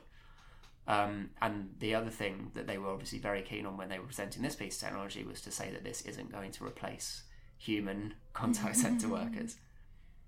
Um, 0.88 1.30
and 1.42 1.70
the 1.80 1.94
other 1.96 2.10
thing 2.10 2.52
that 2.54 2.66
they 2.66 2.78
were 2.78 2.88
obviously 2.90 3.18
very 3.18 3.42
keen 3.42 3.66
on 3.66 3.76
when 3.76 3.88
they 3.88 3.98
were 3.98 4.06
presenting 4.06 4.42
this 4.42 4.54
piece 4.54 4.76
of 4.76 4.88
technology 4.88 5.24
was 5.24 5.40
to 5.42 5.50
say 5.50 5.70
that 5.72 5.82
this 5.82 6.02
isn't 6.02 6.30
going 6.30 6.52
to 6.52 6.64
replace 6.64 7.24
human 7.58 8.14
contact 8.32 8.76
center 8.84 9.08
workers. 9.08 9.56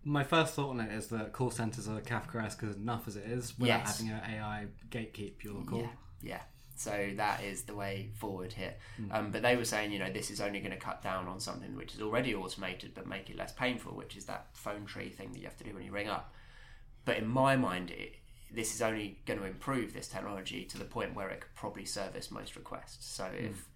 My 0.05 0.25
first 0.25 0.55
thought 0.55 0.71
on 0.71 0.81
it 0.81 0.93
is 0.93 1.09
that 1.09 1.33
call 1.33 1.51
centers 1.51 1.89
are 1.89 2.01
Kafkaesque 2.01 2.63
enough 2.77 3.07
as 3.07 3.17
it 3.17 3.25
is 3.27 3.59
without 3.59 3.81
Yes. 3.81 3.99
having 3.99 4.13
an 4.13 4.21
AI 4.25 4.67
gatekeep 4.91 5.43
your 5.45 5.63
call. 5.63 5.81
Yeah, 5.81 5.89
yeah. 6.23 6.41
So 6.77 7.11
that 7.17 7.43
is 7.43 7.63
the 7.63 7.75
way 7.75 8.11
forward 8.15 8.53
here. 8.53 8.75
Um, 9.11 9.33
but 9.33 9.43
they 9.43 9.57
were 9.57 9.65
saying, 9.65 9.91
you 9.91 9.99
know, 9.99 10.13
this 10.13 10.31
is 10.31 10.41
only 10.41 10.61
going 10.61 10.71
to 10.71 10.77
cut 10.79 11.03
down 11.03 11.27
on 11.27 11.41
something 11.41 11.75
which 11.77 11.93
is 11.95 12.01
already 12.01 12.35
automated, 12.37 12.93
but 12.95 13.07
make 13.09 13.29
it 13.31 13.37
less 13.37 13.53
painful, 13.53 13.97
which 13.97 14.17
is 14.17 14.27
that 14.27 14.47
phone 14.53 14.87
tree 14.87 15.09
thing 15.09 15.33
that 15.33 15.39
you 15.41 15.45
have 15.47 15.57
to 15.57 15.65
do 15.65 15.75
when 15.75 15.83
you 15.83 15.91
ring 15.91 16.09
up. 16.09 16.33
But 17.05 17.17
in 17.17 17.27
my 17.27 17.57
mind, 17.57 17.91
it, 17.91 18.15
this 18.53 18.75
is 18.75 18.83
only 18.83 19.19
going 19.27 19.39
to 19.41 19.47
improve 19.47 19.93
this 19.93 20.09
technology 20.09 20.65
to 20.65 20.79
the 20.79 20.85
point 20.85 21.15
where 21.15 21.29
it 21.29 21.41
could 21.43 21.55
probably 21.55 21.85
service 21.85 22.31
most 22.31 22.57
requests. 22.57 23.07
So 23.07 23.29
if 23.37 23.69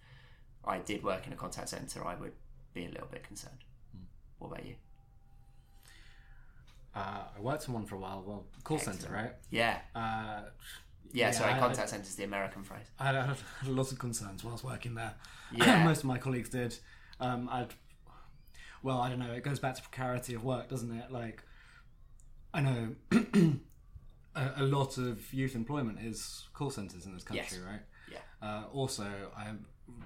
I 0.65 0.79
did 0.79 1.03
work 1.03 1.27
in 1.27 1.33
a 1.33 1.35
contact 1.35 1.69
center, 1.69 2.05
I 2.05 2.15
would 2.15 2.33
be 2.73 2.85
a 2.85 2.89
little 2.89 3.07
bit 3.11 3.23
concerned. 3.23 3.59
What 4.39 4.51
about 4.51 4.65
you? 4.65 4.75
Uh, 6.95 7.23
I 7.37 7.39
worked 7.39 7.67
in 7.67 7.73
one 7.73 7.85
for 7.85 7.95
a 7.95 7.99
while. 7.99 8.23
Well, 8.25 8.45
call 8.63 8.77
center, 8.77 9.11
right? 9.11 9.31
Yeah, 9.49 9.79
Uh, 9.95 10.43
yeah. 11.11 11.27
Yeah, 11.27 11.31
sorry, 11.31 11.53
I- 11.53 11.59
contact 11.59 11.89
center 11.89 12.03
is 12.03 12.15
the 12.15 12.23
American 12.23 12.63
phrase. 12.63 12.85
I 12.99 13.05
had, 13.07 13.15
I 13.15 13.25
had 13.27 13.37
a 13.67 13.71
lot 13.71 13.91
of 13.91 13.99
concerns 13.99 14.43
whilst 14.43 14.63
working 14.63 14.95
there. 14.95 15.13
Yeah. 15.51 15.83
Most 15.85 15.99
of 15.99 16.05
my 16.05 16.17
colleagues 16.17 16.49
did. 16.49 16.77
Um, 17.19 17.47
I'd, 17.51 17.73
well, 18.81 18.99
I 18.99 19.09
don't 19.09 19.19
know. 19.19 19.31
It 19.31 19.43
goes 19.43 19.59
back 19.59 19.75
to 19.75 19.81
precarity 19.81 20.33
of 20.33 20.43
work, 20.43 20.69
doesn't 20.69 20.91
it? 20.91 21.11
Like, 21.11 21.43
I 22.53 22.61
know 22.61 22.95
a, 24.35 24.51
a 24.57 24.63
lot 24.63 24.97
of 24.97 25.33
youth 25.33 25.55
employment 25.55 25.99
is 26.01 26.47
call 26.53 26.69
centers 26.69 27.05
in 27.05 27.13
this 27.13 27.23
country, 27.23 27.45
Yes. 27.51 27.59
right? 27.65 27.81
Yeah. 28.11 28.17
Uh, 28.47 28.63
also, 28.73 29.05
I 29.37 29.51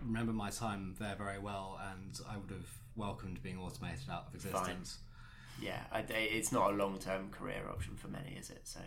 remember 0.03 0.33
my 0.33 0.49
time 0.49 0.95
there 0.99 1.15
very 1.17 1.39
well, 1.39 1.79
and 1.93 2.19
I 2.29 2.37
would 2.37 2.51
have 2.51 2.69
welcomed 2.95 3.41
being 3.43 3.57
automated 3.59 4.09
out 4.11 4.27
of 4.27 4.35
existence. 4.35 4.99
Yeah, 5.61 5.81
I, 5.91 5.99
it's 6.09 6.51
not 6.51 6.71
a 6.71 6.75
long 6.75 6.99
term 6.99 7.29
career 7.31 7.63
option 7.69 7.95
for 7.95 8.07
many, 8.09 8.35
is 8.39 8.49
it? 8.49 8.61
So 8.65 8.79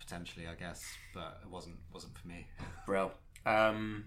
Potentially, 0.00 0.48
I 0.48 0.54
guess, 0.54 0.84
but 1.14 1.38
it 1.44 1.48
wasn't 1.48 1.76
wasn't 1.92 2.18
for 2.18 2.26
me. 2.26 2.48
Brill. 2.86 3.12
Um, 3.46 4.06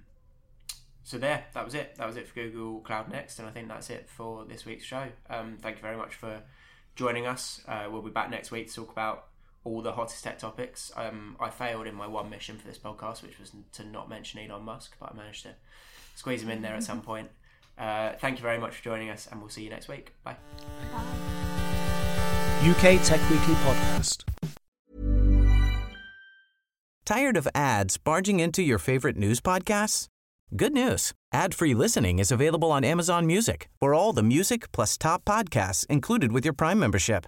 so 1.04 1.18
there, 1.18 1.46
that 1.54 1.64
was 1.64 1.74
it. 1.74 1.96
That 1.96 2.06
was 2.08 2.18
it 2.18 2.28
for 2.28 2.36
Google 2.36 2.82
Cloud 2.82 3.10
Next, 3.10 3.40
and 3.40 3.48
I 3.48 3.52
think 3.52 3.70
that's 3.70 3.90
it 3.90 4.10
for 4.10 4.44
this 4.44 4.66
week's 4.66 4.84
show. 4.84 5.08
Um, 5.30 5.58
thank 5.62 5.78
you 5.78 5.82
very 5.82 5.96
much 5.96 6.16
for 6.16 6.42
joining 6.98 7.26
us. 7.26 7.62
Uh, 7.68 7.86
we'll 7.90 8.02
be 8.02 8.10
back 8.12 8.30
next 8.30 8.52
week 8.52 8.68
to 8.68 8.74
talk 8.76 8.92
about 8.92 9.28
all 9.66 9.82
the 9.82 9.92
hottest 9.92 10.24
tech 10.24 10.40
topics. 10.40 10.92
Um, 10.96 11.36
I 11.40 11.50
failed 11.50 11.88
in 11.88 11.96
my 11.96 12.08
one 12.08 12.30
mission 12.30 12.58
for 12.58 12.68
this 12.68 12.78
podcast, 12.78 13.22
which 13.24 13.40
was 13.40 13.52
to 13.74 13.84
not 13.84 14.08
mention 14.08 14.40
Elon 14.40 14.64
Musk, 14.64 14.96
but 15.00 15.12
I 15.12 15.18
managed 15.18 15.44
to 15.44 15.56
squeeze 16.16 16.42
him 16.42 16.50
in 16.50 16.62
there 16.62 16.76
at 16.76 16.84
some 16.84 17.02
point. 17.12 17.30
Uh, 17.78 18.14
thank 18.20 18.38
you 18.38 18.44
very 18.44 18.58
much 18.58 18.78
for 18.78 18.84
joining 18.84 19.10
us, 19.10 19.28
and 19.30 19.42
we'll 19.42 19.50
see 19.50 19.64
you 19.64 19.70
next 19.70 19.90
week. 19.90 20.14
Bye. 20.24 20.38
UK 22.62 23.02
Tech 23.04 23.20
Weekly 23.30 23.56
Podcast. 23.56 24.24
Tired 27.06 27.38
of 27.38 27.48
ads 27.54 27.98
barging 27.98 28.40
into 28.40 28.64
your 28.64 28.80
favorite 28.80 29.18
news 29.18 29.40
podcasts? 29.40 30.08
Good 30.56 30.74
news. 30.74 31.14
Ad-free 31.34 31.74
listening 31.74 32.18
is 32.18 32.32
available 32.32 32.72
on 32.72 32.84
Amazon 32.84 33.28
Music 33.28 33.68
for 33.80 33.94
all 33.94 34.14
the 34.14 34.24
music 34.24 34.72
plus 34.72 34.98
top 34.98 35.26
podcasts 35.26 35.86
included 35.88 36.32
with 36.32 36.46
your 36.46 36.54
Prime 36.54 36.80
membership. 36.80 37.28